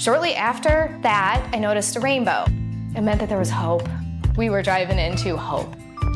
Shortly 0.00 0.34
after 0.34 0.98
that, 1.02 1.46
I 1.52 1.58
noticed 1.58 1.94
a 1.94 2.00
rainbow. 2.00 2.44
It 2.96 3.02
meant 3.02 3.20
that 3.20 3.28
there 3.28 3.38
was 3.38 3.50
hope. 3.50 3.86
We 4.34 4.48
were 4.48 4.62
driving 4.62 4.98
into 4.98 5.36
hope. 5.36 5.70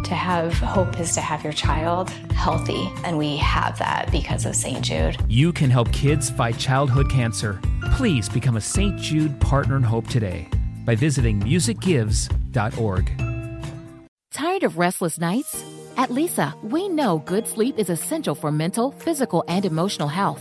To 0.04 0.14
have 0.14 0.54
hope 0.54 0.98
is 0.98 1.12
to 1.16 1.20
have 1.20 1.44
your 1.44 1.52
child 1.52 2.08
healthy, 2.32 2.90
and 3.04 3.18
we 3.18 3.36
have 3.36 3.78
that 3.80 4.10
because 4.10 4.46
of 4.46 4.56
St. 4.56 4.82
Jude. 4.82 5.18
You 5.28 5.52
can 5.52 5.68
help 5.68 5.92
kids 5.92 6.30
fight 6.30 6.56
childhood 6.56 7.10
cancer. 7.10 7.60
Please 7.92 8.26
become 8.26 8.56
a 8.56 8.60
St. 8.60 8.98
Jude 8.98 9.38
Partner 9.38 9.76
in 9.76 9.82
Hope 9.82 10.08
today 10.08 10.48
by 10.86 10.94
visiting 10.94 11.38
musicgives.org. 11.40 13.12
Tired 14.30 14.62
of 14.62 14.78
restless 14.78 15.18
nights? 15.18 15.62
At 15.98 16.08
Leesa, 16.08 16.54
we 16.62 16.88
know 16.88 17.18
good 17.18 17.46
sleep 17.46 17.78
is 17.78 17.90
essential 17.90 18.34
for 18.34 18.50
mental, 18.50 18.92
physical, 18.92 19.44
and 19.46 19.66
emotional 19.66 20.08
health. 20.08 20.40